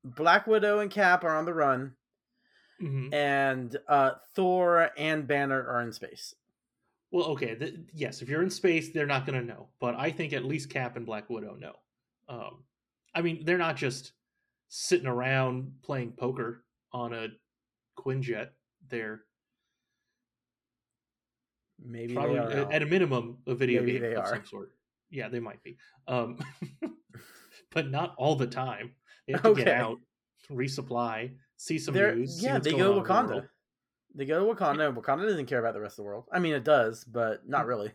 Black 0.04 0.46
Widow 0.46 0.80
and 0.80 0.90
Cap 0.90 1.22
are 1.24 1.36
on 1.36 1.44
the 1.44 1.54
run, 1.54 1.94
Mhm. 2.80 3.12
and 3.14 3.76
uh, 3.86 4.12
Thor 4.34 4.90
and 4.96 5.26
Banner 5.28 5.64
are 5.66 5.82
in 5.82 5.92
space. 5.92 6.34
Well, 7.12 7.26
okay. 7.26 7.54
th- 7.54 7.74
yes, 7.92 8.22
if 8.22 8.28
you're 8.28 8.42
in 8.42 8.50
space, 8.50 8.90
they're 8.90 9.06
not 9.06 9.26
going 9.26 9.38
to 9.38 9.46
know. 9.46 9.68
But 9.80 9.94
I 9.96 10.10
think 10.10 10.32
at 10.32 10.44
least 10.44 10.70
Cap 10.70 10.96
and 10.96 11.04
Black 11.06 11.28
Widow 11.30 11.54
know. 11.54 11.76
Um, 12.28 12.64
I 13.14 13.20
mean, 13.20 13.44
they're 13.44 13.58
not 13.58 13.76
just 13.76 14.12
sitting 14.68 15.06
around 15.06 15.72
playing 15.82 16.12
poker 16.12 16.64
on 16.92 17.12
a 17.12 17.28
Quinjet. 17.98 18.48
They're 18.88 19.24
Maybe 21.84 22.14
probably, 22.14 22.34
they 22.36 22.60
are. 22.60 22.72
at- 22.72 22.82
a 22.82 22.86
minimum, 22.86 23.38
a 23.46 23.54
video 23.54 23.82
Maybe 23.82 23.98
game 23.98 24.12
of 24.12 24.18
are. 24.24 24.28
some 24.28 24.44
sort. 24.46 24.72
Yeah, 25.10 25.28
they 25.28 25.40
might 25.40 25.62
be. 25.62 25.76
Um, 26.08 26.38
but 27.72 27.90
not 27.90 28.14
all 28.16 28.36
the 28.36 28.46
time. 28.46 28.92
They 29.26 29.32
have 29.34 29.42
to 29.42 29.54
get 29.54 29.68
out, 29.68 29.98
resupply, 30.50 31.32
see 31.56 31.78
some 31.78 31.94
They're- 31.94 32.14
news. 32.14 32.42
yeah, 32.42 32.58
they 32.58 32.70
go 32.72 32.78
to 32.78 32.98
in 32.98 33.02
the 33.02 33.02
Wakanda. 33.08 33.48
They 34.14 34.24
go 34.26 34.46
to 34.46 34.54
Wakanda. 34.54 34.94
Wakanda 34.94 35.26
doesn't 35.26 35.46
care 35.46 35.58
about 35.58 35.74
the 35.74 35.80
rest 35.80 35.94
of 35.94 35.96
the 35.98 36.02
world. 36.04 36.24
I 36.32 36.38
mean, 36.38 36.52
it 36.54 36.64
does, 36.64 37.04
but 37.04 37.44
Mm. 37.46 37.48
not 37.50 37.66
really. 37.66 37.92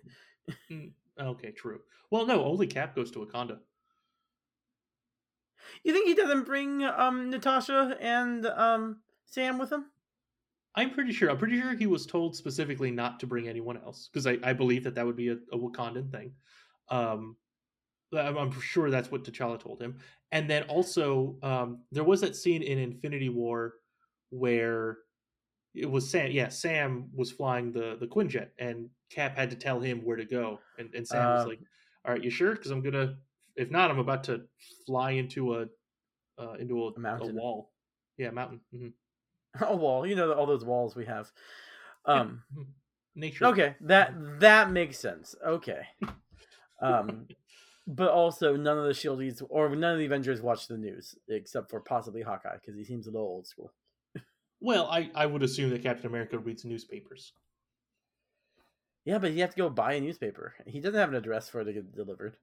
Mm, 0.72 0.92
okay, 1.20 1.52
true. 1.52 1.82
Well, 2.10 2.26
no, 2.26 2.44
only 2.46 2.68
Cap 2.68 2.96
goes 2.96 3.12
to 3.12 3.20
Wakanda. 3.20 3.60
You 5.84 5.94
think 5.94 6.08
he 6.08 6.14
doesn't 6.16 6.46
bring 6.46 6.84
um 6.84 7.30
Natasha 7.30 7.98
and 8.00 8.46
um 8.46 9.02
Sam 9.26 9.58
with 9.58 9.72
him? 9.72 9.86
I'm 10.78 10.92
pretty 10.92 11.12
sure. 11.12 11.32
I'm 11.32 11.40
pretty 11.40 11.60
sure 11.60 11.76
he 11.76 11.88
was 11.88 12.06
told 12.06 12.36
specifically 12.36 12.92
not 12.92 13.20
to 13.22 13.28
bring 13.28 13.48
anyone 13.48 13.78
else 13.78 14.10
because 14.14 14.28
I, 14.28 14.38
I 14.44 14.54
believe 14.54 14.84
that 14.84 14.94
that 14.96 15.06
would 15.06 15.16
be 15.16 15.30
a, 15.30 15.38
a 15.52 15.58
Wakandan 15.58 16.12
thing. 16.12 16.32
Um, 16.90 17.36
I'm, 18.16 18.38
I'm 18.38 18.62
sure 18.62 18.92
that's 18.92 19.12
what 19.12 19.24
T'Challa 19.24 19.60
told 19.60 19.82
him. 19.82 19.98
And 20.32 20.48
then 20.48 20.64
also, 20.64 21.36
um, 21.42 21.80
there 21.92 22.04
was 22.04 22.22
that 22.22 22.36
scene 22.36 22.62
in 22.62 22.78
Infinity 22.78 23.30
War 23.30 23.74
where 24.30 25.00
it 25.74 25.90
was 25.90 26.08
Sam. 26.08 26.30
Yeah, 26.32 26.50
Sam 26.50 27.10
was 27.12 27.32
flying 27.32 27.72
the 27.72 27.98
the 28.00 28.08
Quinjet, 28.08 28.50
and 28.60 28.88
Cap 29.10 29.36
had 29.36 29.50
to 29.50 29.56
tell 29.56 29.80
him 29.80 30.02
where 30.06 30.18
to 30.18 30.26
go, 30.26 30.60
and, 30.78 30.94
and 30.94 31.08
Sam 31.08 31.32
was 31.34 31.44
Um, 31.44 31.50
like, 31.50 31.60
"All 32.06 32.14
right, 32.14 32.24
you 32.24 32.30
sure? 32.30 32.52
Because 32.52 32.72
I'm 32.72 32.82
gonna. 32.82 33.16
If 33.56 33.72
not, 33.72 33.90
I'm 33.90 34.00
about 34.00 34.24
to 34.26 34.44
fly 34.86 35.12
into 35.12 35.56
a 35.56 35.66
uh, 36.38 36.54
into 36.54 36.84
a, 36.84 36.92
a, 36.92 37.00
mountain. 37.00 37.36
wall. 37.36 37.74
Yeah, 38.18 38.30
mountain. 38.32 38.62
hmm 38.72 38.88
Oh 39.68 39.76
wall, 39.76 40.06
you 40.06 40.16
know 40.16 40.32
all 40.34 40.46
those 40.46 40.66
walls 40.66 40.96
we 40.96 41.06
have. 41.06 41.32
Um, 42.06 42.44
Nature. 43.16 43.46
okay, 43.46 43.76
that 43.82 44.14
that 44.40 44.72
makes 44.72 45.00
sense. 45.00 45.36
Okay, 45.46 45.82
um, 46.82 47.28
but 47.88 48.12
also 48.12 48.56
none 48.56 48.78
of 48.78 48.84
the 48.84 48.92
Shieldies 48.92 49.42
or 49.50 49.76
none 49.76 49.94
of 49.94 50.00
the 50.00 50.06
Avengers 50.06 50.42
watch 50.42 50.68
the 50.68 50.78
news 50.78 51.16
except 51.28 51.70
for 51.70 51.80
possibly 51.80 52.22
Hawkeye 52.22 52.58
because 52.60 52.76
he 52.76 52.84
seems 52.84 53.08
a 53.08 53.12
little 53.12 53.28
old 53.28 53.48
school. 53.48 53.72
Well, 54.60 54.88
I, 54.88 55.12
I 55.14 55.26
would 55.26 55.44
assume 55.44 55.70
that 55.70 55.84
Captain 55.84 56.08
America 56.08 56.38
reads 56.38 56.66
newspapers. 56.66 57.34
Yeah, 59.06 59.20
but 59.20 59.32
you 59.32 59.42
have 59.42 59.52
to 59.52 59.58
go 59.58 59.70
buy 59.70 59.94
a 59.94 60.02
newspaper. 60.02 60.54
He 60.66 60.80
doesn't 60.80 61.00
have 61.00 61.10
an 61.10 61.16
address 61.16 61.48
for 61.48 61.62
it 61.62 61.66
to 61.66 61.74
get 61.74 61.96
delivered. 61.96 62.36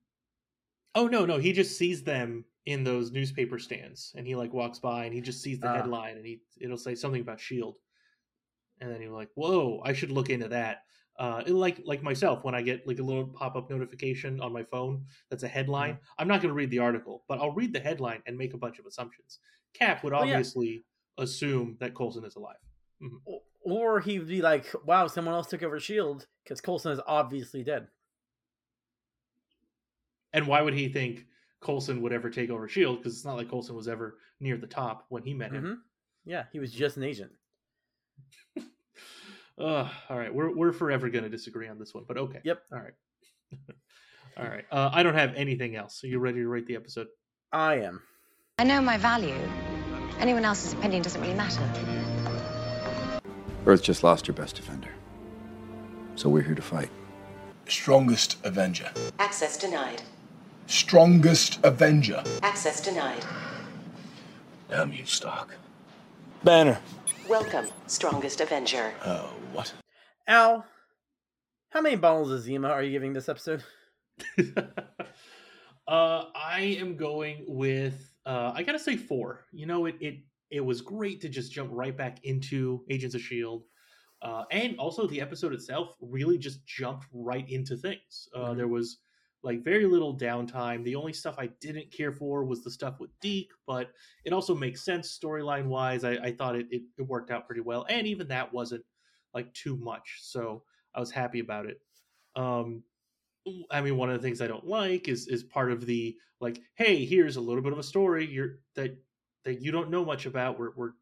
Oh 0.94 1.08
no, 1.08 1.26
no, 1.26 1.38
he 1.38 1.52
just 1.52 1.76
sees 1.76 2.04
them 2.04 2.44
in 2.66 2.82
those 2.84 3.12
newspaper 3.12 3.58
stands, 3.58 4.12
and 4.16 4.26
he 4.26 4.34
like 4.34 4.52
walks 4.52 4.78
by 4.78 5.04
and 5.04 5.14
he 5.14 5.20
just 5.20 5.42
sees 5.42 5.58
the 5.60 5.68
Ah. 5.68 5.74
headline, 5.76 6.16
and 6.16 6.26
he 6.26 6.42
it'll 6.60 6.76
say 6.78 6.94
something 6.94 7.20
about 7.20 7.40
Shield, 7.40 7.76
and 8.80 8.90
then 8.90 9.00
he's 9.00 9.10
like, 9.10 9.30
"Whoa, 9.34 9.80
I 9.84 9.92
should 9.92 10.10
look 10.10 10.30
into 10.30 10.48
that." 10.48 10.84
Uh, 11.16 11.44
like 11.46 11.80
like 11.84 12.02
myself, 12.02 12.42
when 12.44 12.54
I 12.56 12.62
get 12.62 12.86
like 12.88 12.98
a 12.98 13.02
little 13.02 13.28
pop 13.28 13.54
up 13.54 13.70
notification 13.70 14.40
on 14.40 14.52
my 14.52 14.64
phone 14.64 15.06
that's 15.30 15.44
a 15.44 15.48
headline, 15.48 15.98
I'm 16.18 16.26
not 16.28 16.40
going 16.42 16.48
to 16.50 16.54
read 16.54 16.70
the 16.70 16.80
article, 16.80 17.24
but 17.28 17.38
I'll 17.38 17.52
read 17.52 17.72
the 17.72 17.80
headline 17.80 18.22
and 18.26 18.36
make 18.36 18.52
a 18.54 18.58
bunch 18.58 18.78
of 18.80 18.86
assumptions. 18.86 19.38
Cap 19.74 20.02
would 20.02 20.12
Well, 20.12 20.24
yeah. 20.26 20.32
obviously 20.34 20.84
assume 21.18 21.76
that 21.80 21.94
Coulson 21.94 22.24
is 22.24 22.34
alive. 22.36 22.56
Mhm. 23.00 23.20
Or 23.60 24.00
he'd 24.00 24.26
be 24.26 24.42
like, 24.42 24.66
"Wow, 24.84 25.06
someone 25.06 25.34
else 25.34 25.48
took 25.48 25.62
over 25.62 25.78
Shield 25.78 26.26
because 26.42 26.60
Coulson 26.60 26.90
is 26.92 27.00
obviously 27.06 27.62
dead." 27.62 27.88
And 30.32 30.46
why 30.48 30.62
would 30.62 30.74
he 30.74 30.88
think 30.88 31.26
Coulson 31.64 32.02
would 32.02 32.12
ever 32.12 32.30
take 32.30 32.50
over 32.50 32.68
Shield? 32.68 32.98
Because 32.98 33.14
it's 33.14 33.24
not 33.24 33.36
like 33.36 33.50
Coulson 33.50 33.74
was 33.74 33.88
ever 33.88 34.18
near 34.38 34.56
the 34.56 34.66
top 34.66 35.06
when 35.08 35.22
he 35.24 35.34
met 35.34 35.52
him. 35.52 35.64
Mhm. 35.64 35.76
Yeah, 36.24 36.44
he 36.52 36.60
was 36.60 36.70
just 36.70 36.96
an 36.96 37.02
agent. 37.02 37.32
Ugh, 39.58 39.88
all 40.08 40.18
right, 40.18 40.32
we're 40.34 40.54
we're 40.54 40.72
forever 40.72 41.08
going 41.08 41.24
to 41.24 41.30
disagree 41.30 41.68
on 41.68 41.78
this 41.78 41.94
one, 41.94 42.04
but 42.06 42.18
okay. 42.18 42.40
Yep. 42.44 42.62
All 42.72 42.78
right. 42.78 42.94
all 44.36 44.44
right. 44.44 44.64
Uh, 44.70 44.90
I 44.92 45.02
don't 45.02 45.14
have 45.14 45.34
anything 45.34 45.74
else. 45.76 46.02
Are 46.04 46.06
you 46.06 46.18
ready 46.18 46.38
to 46.40 46.48
rate 46.48 46.66
the 46.66 46.76
episode? 46.76 47.06
I 47.52 47.76
am. 47.76 48.02
I 48.58 48.64
know 48.64 48.80
my 48.80 48.98
value. 48.98 49.34
Anyone 50.18 50.44
else's 50.44 50.72
opinion 50.74 51.02
doesn't 51.02 51.20
really 51.20 51.34
matter. 51.34 51.60
Earth 53.66 53.82
just 53.82 54.04
lost 54.04 54.26
her 54.26 54.32
best 54.32 54.56
defender. 54.56 54.90
So 56.16 56.28
we're 56.28 56.42
here 56.42 56.54
to 56.54 56.62
fight. 56.62 56.90
Strongest 57.66 58.36
Avenger. 58.44 58.90
Access 59.18 59.56
denied. 59.56 60.02
Strongest 60.66 61.60
Avenger. 61.62 62.22
Access 62.42 62.80
denied. 62.80 63.24
Damn 64.68 64.92
you, 64.92 65.04
Stark. 65.04 65.56
Banner. 66.42 66.78
Welcome, 67.28 67.66
strongest 67.86 68.40
Avenger. 68.40 68.92
Oh, 69.04 69.30
what? 69.52 69.72
Al, 70.26 70.64
how 71.70 71.80
many 71.80 71.96
bottles 71.96 72.30
of 72.30 72.40
Zima 72.40 72.68
are 72.68 72.82
you 72.82 72.90
giving 72.90 73.12
this 73.12 73.28
episode? 73.28 73.62
Uh, 75.86 76.30
I 76.34 76.60
am 76.80 76.96
going 76.96 77.44
with 77.46 78.10
uh, 78.24 78.52
I 78.54 78.62
gotta 78.62 78.78
say 78.78 78.96
four. 78.96 79.44
You 79.52 79.66
know, 79.66 79.84
it 79.84 79.96
it 80.00 80.14
it 80.50 80.60
was 80.64 80.80
great 80.80 81.20
to 81.20 81.28
just 81.28 81.52
jump 81.52 81.68
right 81.74 81.94
back 81.94 82.24
into 82.24 82.82
Agents 82.88 83.14
of 83.14 83.20
Shield, 83.20 83.64
uh, 84.22 84.44
and 84.50 84.78
also 84.78 85.06
the 85.06 85.20
episode 85.20 85.52
itself 85.52 85.94
really 86.00 86.38
just 86.38 86.64
jumped 86.66 87.04
right 87.12 87.46
into 87.50 87.76
things. 87.76 88.30
Uh, 88.34 88.38
Mhm. 88.52 88.56
There 88.56 88.68
was 88.68 88.96
like 89.44 89.62
very 89.62 89.84
little 89.84 90.16
downtime. 90.16 90.82
The 90.82 90.96
only 90.96 91.12
stuff 91.12 91.36
I 91.38 91.48
didn't 91.60 91.92
care 91.92 92.12
for 92.12 92.44
was 92.44 92.64
the 92.64 92.70
stuff 92.70 92.98
with 92.98 93.10
Deke, 93.20 93.52
but 93.66 93.92
it 94.24 94.32
also 94.32 94.54
makes 94.54 94.84
sense 94.84 95.16
storyline 95.16 95.66
wise. 95.66 96.02
I, 96.02 96.12
I 96.12 96.32
thought 96.32 96.56
it, 96.56 96.66
it 96.70 96.82
it 96.98 97.02
worked 97.02 97.30
out 97.30 97.46
pretty 97.46 97.60
well, 97.60 97.86
and 97.88 98.06
even 98.06 98.28
that 98.28 98.52
wasn't 98.52 98.84
like 99.34 99.52
too 99.52 99.76
much. 99.76 100.20
So 100.22 100.64
I 100.94 101.00
was 101.00 101.10
happy 101.10 101.40
about 101.40 101.66
it. 101.66 101.80
Um, 102.34 102.84
I 103.70 103.82
mean, 103.82 103.96
one 103.96 104.08
of 104.10 104.20
the 104.20 104.26
things 104.26 104.40
I 104.40 104.46
don't 104.46 104.66
like 104.66 105.08
is 105.08 105.28
is 105.28 105.44
part 105.44 105.70
of 105.70 105.84
the 105.84 106.16
like, 106.40 106.60
hey, 106.76 107.04
here's 107.04 107.36
a 107.36 107.40
little 107.40 107.62
bit 107.62 107.72
of 107.72 107.78
a 107.78 107.82
story 107.82 108.26
you're 108.26 108.60
that 108.74 108.96
that 109.44 109.60
you 109.60 109.70
don't 109.70 109.90
know 109.90 110.04
much 110.04 110.24
about. 110.26 110.58
We're 110.58 110.74
we're 110.74 110.92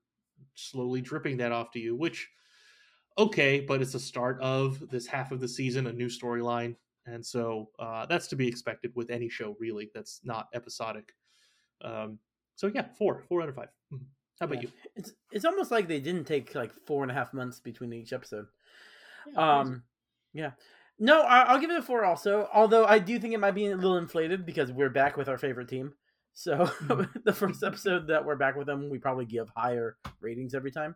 slowly 0.54 1.00
dripping 1.00 1.36
that 1.38 1.52
off 1.52 1.70
to 1.72 1.78
you, 1.78 1.94
which 1.94 2.28
okay, 3.18 3.60
but 3.60 3.80
it's 3.80 3.92
the 3.92 4.00
start 4.00 4.40
of 4.40 4.88
this 4.90 5.06
half 5.06 5.32
of 5.32 5.40
the 5.40 5.48
season, 5.48 5.86
a 5.86 5.92
new 5.92 6.08
storyline, 6.08 6.76
and 7.06 7.24
so 7.24 7.70
uh, 7.78 8.06
that's 8.06 8.28
to 8.28 8.36
be 8.36 8.46
expected 8.48 8.92
with 8.94 9.10
any 9.10 9.28
show 9.28 9.56
really 9.58 9.90
that's 9.94 10.20
not 10.24 10.48
episodic. 10.54 11.12
Um, 11.82 12.18
so 12.54 12.70
yeah, 12.72 12.86
four, 12.98 13.22
four 13.28 13.42
out 13.42 13.48
of 13.48 13.54
five. 13.56 13.68
Mhm. 13.92 14.04
How 14.40 14.46
about 14.46 14.56
Yeah. 14.56 14.62
you? 14.62 14.90
It's 14.96 15.12
it's 15.32 15.44
almost 15.44 15.70
like 15.70 15.88
they 15.88 16.00
didn't 16.00 16.24
take 16.26 16.54
like 16.54 16.72
four 16.86 17.02
and 17.02 17.10
a 17.10 17.14
half 17.14 17.32
months 17.34 17.60
between 17.60 17.92
each 17.92 18.12
episode. 18.12 18.46
Yeah, 19.32 19.58
Um, 19.60 19.82
yeah. 20.32 20.52
No, 20.98 21.22
I, 21.22 21.42
I'll 21.42 21.58
give 21.58 21.70
it 21.70 21.78
a 21.78 21.82
four. 21.82 22.04
Also, 22.04 22.48
although 22.52 22.84
I 22.84 22.98
do 22.98 23.18
think 23.18 23.34
it 23.34 23.38
might 23.40 23.54
be 23.54 23.66
a 23.66 23.76
little 23.76 23.96
inflated 23.96 24.46
because 24.46 24.70
we're 24.70 24.90
back 24.90 25.16
with 25.16 25.28
our 25.28 25.38
favorite 25.38 25.68
team. 25.68 25.94
So 26.34 26.58
Mm-hmm. 26.66 27.18
the 27.24 27.32
first 27.32 27.62
episode 27.62 28.06
that 28.08 28.24
we're 28.24 28.36
back 28.36 28.56
with 28.56 28.66
them, 28.66 28.88
we 28.90 28.98
probably 28.98 29.26
give 29.26 29.48
higher 29.56 29.96
ratings 30.20 30.54
every 30.54 30.70
time. 30.70 30.94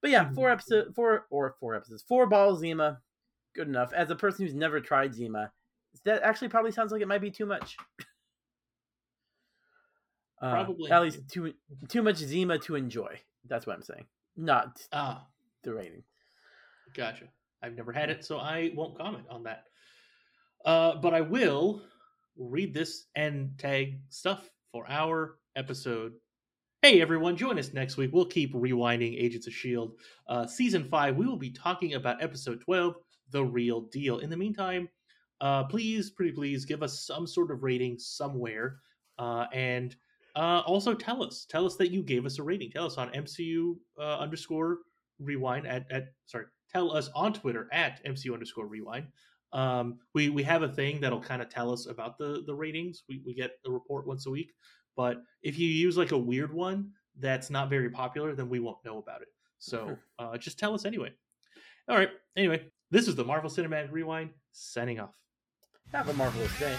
But 0.00 0.10
yeah, 0.10 0.30
four 0.32 0.50
episode, 0.50 0.94
four 0.94 1.26
or 1.30 1.54
four 1.60 1.74
episodes, 1.74 2.02
four 2.06 2.26
balls 2.26 2.60
Zima, 2.60 3.00
good 3.54 3.68
enough. 3.68 3.92
As 3.92 4.10
a 4.10 4.16
person 4.16 4.44
who's 4.44 4.54
never 4.54 4.80
tried 4.80 5.14
Zima, 5.14 5.50
that 6.04 6.22
actually 6.22 6.48
probably 6.48 6.72
sounds 6.72 6.92
like 6.92 7.02
it 7.02 7.08
might 7.08 7.20
be 7.20 7.30
too 7.30 7.46
much. 7.46 7.76
Uh, 10.42 10.50
Probably. 10.50 10.90
at 10.90 11.00
least 11.02 11.20
too 11.30 11.54
too 11.88 12.02
much 12.02 12.16
Zima 12.16 12.58
to 12.58 12.74
enjoy. 12.74 13.18
That's 13.48 13.66
what 13.66 13.76
I'm 13.76 13.82
saying. 13.82 14.04
Not 14.36 14.78
Ah, 14.92 15.26
the 15.62 15.72
rating. 15.72 16.02
Gotcha. 16.94 17.26
I've 17.62 17.76
never 17.76 17.92
had 17.92 18.10
it, 18.10 18.24
so 18.24 18.38
I 18.38 18.72
won't 18.74 18.98
comment 18.98 19.24
on 19.30 19.44
that. 19.44 19.64
Uh, 20.64 20.96
but 20.96 21.14
I 21.14 21.20
will 21.22 21.82
read 22.36 22.74
this 22.74 23.06
end 23.16 23.52
tag 23.58 24.00
stuff 24.10 24.50
for 24.72 24.84
our 24.88 25.38
episode. 25.56 26.12
Hey 26.82 27.00
everyone, 27.00 27.36
join 27.36 27.58
us 27.58 27.72
next 27.72 27.96
week. 27.96 28.10
We'll 28.12 28.26
keep 28.26 28.52
rewinding 28.52 29.18
Agents 29.18 29.46
of 29.46 29.52
S.H.I.E.L.D. 29.54 29.94
Uh, 30.28 30.46
season 30.46 30.84
5, 30.90 31.16
we 31.16 31.26
will 31.26 31.36
be 31.38 31.50
talking 31.50 31.94
about 31.94 32.22
episode 32.22 32.60
12, 32.60 32.94
The 33.30 33.44
Real 33.44 33.82
Deal. 33.82 34.18
In 34.18 34.30
the 34.30 34.36
meantime, 34.36 34.88
uh, 35.40 35.64
please, 35.64 36.10
pretty 36.10 36.32
please, 36.32 36.64
give 36.64 36.82
us 36.82 37.06
some 37.06 37.26
sort 37.26 37.50
of 37.50 37.62
rating 37.62 37.98
somewhere. 37.98 38.78
Uh, 39.18 39.46
and 39.52 39.96
uh, 40.36 40.62
also 40.66 40.94
tell 40.94 41.22
us, 41.22 41.46
tell 41.48 41.66
us 41.66 41.76
that 41.76 41.90
you 41.90 42.02
gave 42.02 42.26
us 42.26 42.38
a 42.38 42.42
rating. 42.42 42.70
Tell 42.70 42.86
us 42.86 42.98
on 42.98 43.10
MCU 43.10 43.76
uh, 43.98 44.18
underscore 44.18 44.78
rewind 45.18 45.66
at, 45.66 45.86
at 45.90 46.12
sorry 46.26 46.46
tell 46.72 46.92
us 46.92 47.10
on 47.14 47.32
twitter 47.32 47.68
at 47.72 48.04
mcu 48.04 48.32
underscore 48.32 48.66
rewind 48.66 49.06
um 49.52 49.98
we 50.14 50.28
we 50.28 50.42
have 50.42 50.62
a 50.62 50.68
thing 50.68 51.00
that'll 51.00 51.20
kind 51.20 51.40
of 51.40 51.48
tell 51.48 51.72
us 51.72 51.86
about 51.86 52.18
the 52.18 52.42
the 52.46 52.54
ratings 52.54 53.04
we, 53.08 53.22
we 53.24 53.34
get 53.34 53.52
a 53.66 53.70
report 53.70 54.06
once 54.06 54.26
a 54.26 54.30
week 54.30 54.52
but 54.96 55.22
if 55.42 55.58
you 55.58 55.68
use 55.68 55.96
like 55.96 56.12
a 56.12 56.18
weird 56.18 56.52
one 56.52 56.90
that's 57.20 57.50
not 57.50 57.70
very 57.70 57.90
popular 57.90 58.34
then 58.34 58.48
we 58.48 58.60
won't 58.60 58.84
know 58.84 58.98
about 58.98 59.22
it 59.22 59.28
so 59.58 59.96
uh 60.18 60.36
just 60.36 60.58
tell 60.58 60.74
us 60.74 60.84
anyway 60.84 61.10
all 61.88 61.96
right 61.96 62.10
anyway 62.36 62.64
this 62.90 63.08
is 63.08 63.14
the 63.14 63.24
marvel 63.24 63.50
cinematic 63.50 63.90
rewind 63.92 64.30
signing 64.52 65.00
off 65.00 65.14
Have 65.92 66.08
a 66.08 66.12
marvelous 66.14 66.58
day. 66.58 66.76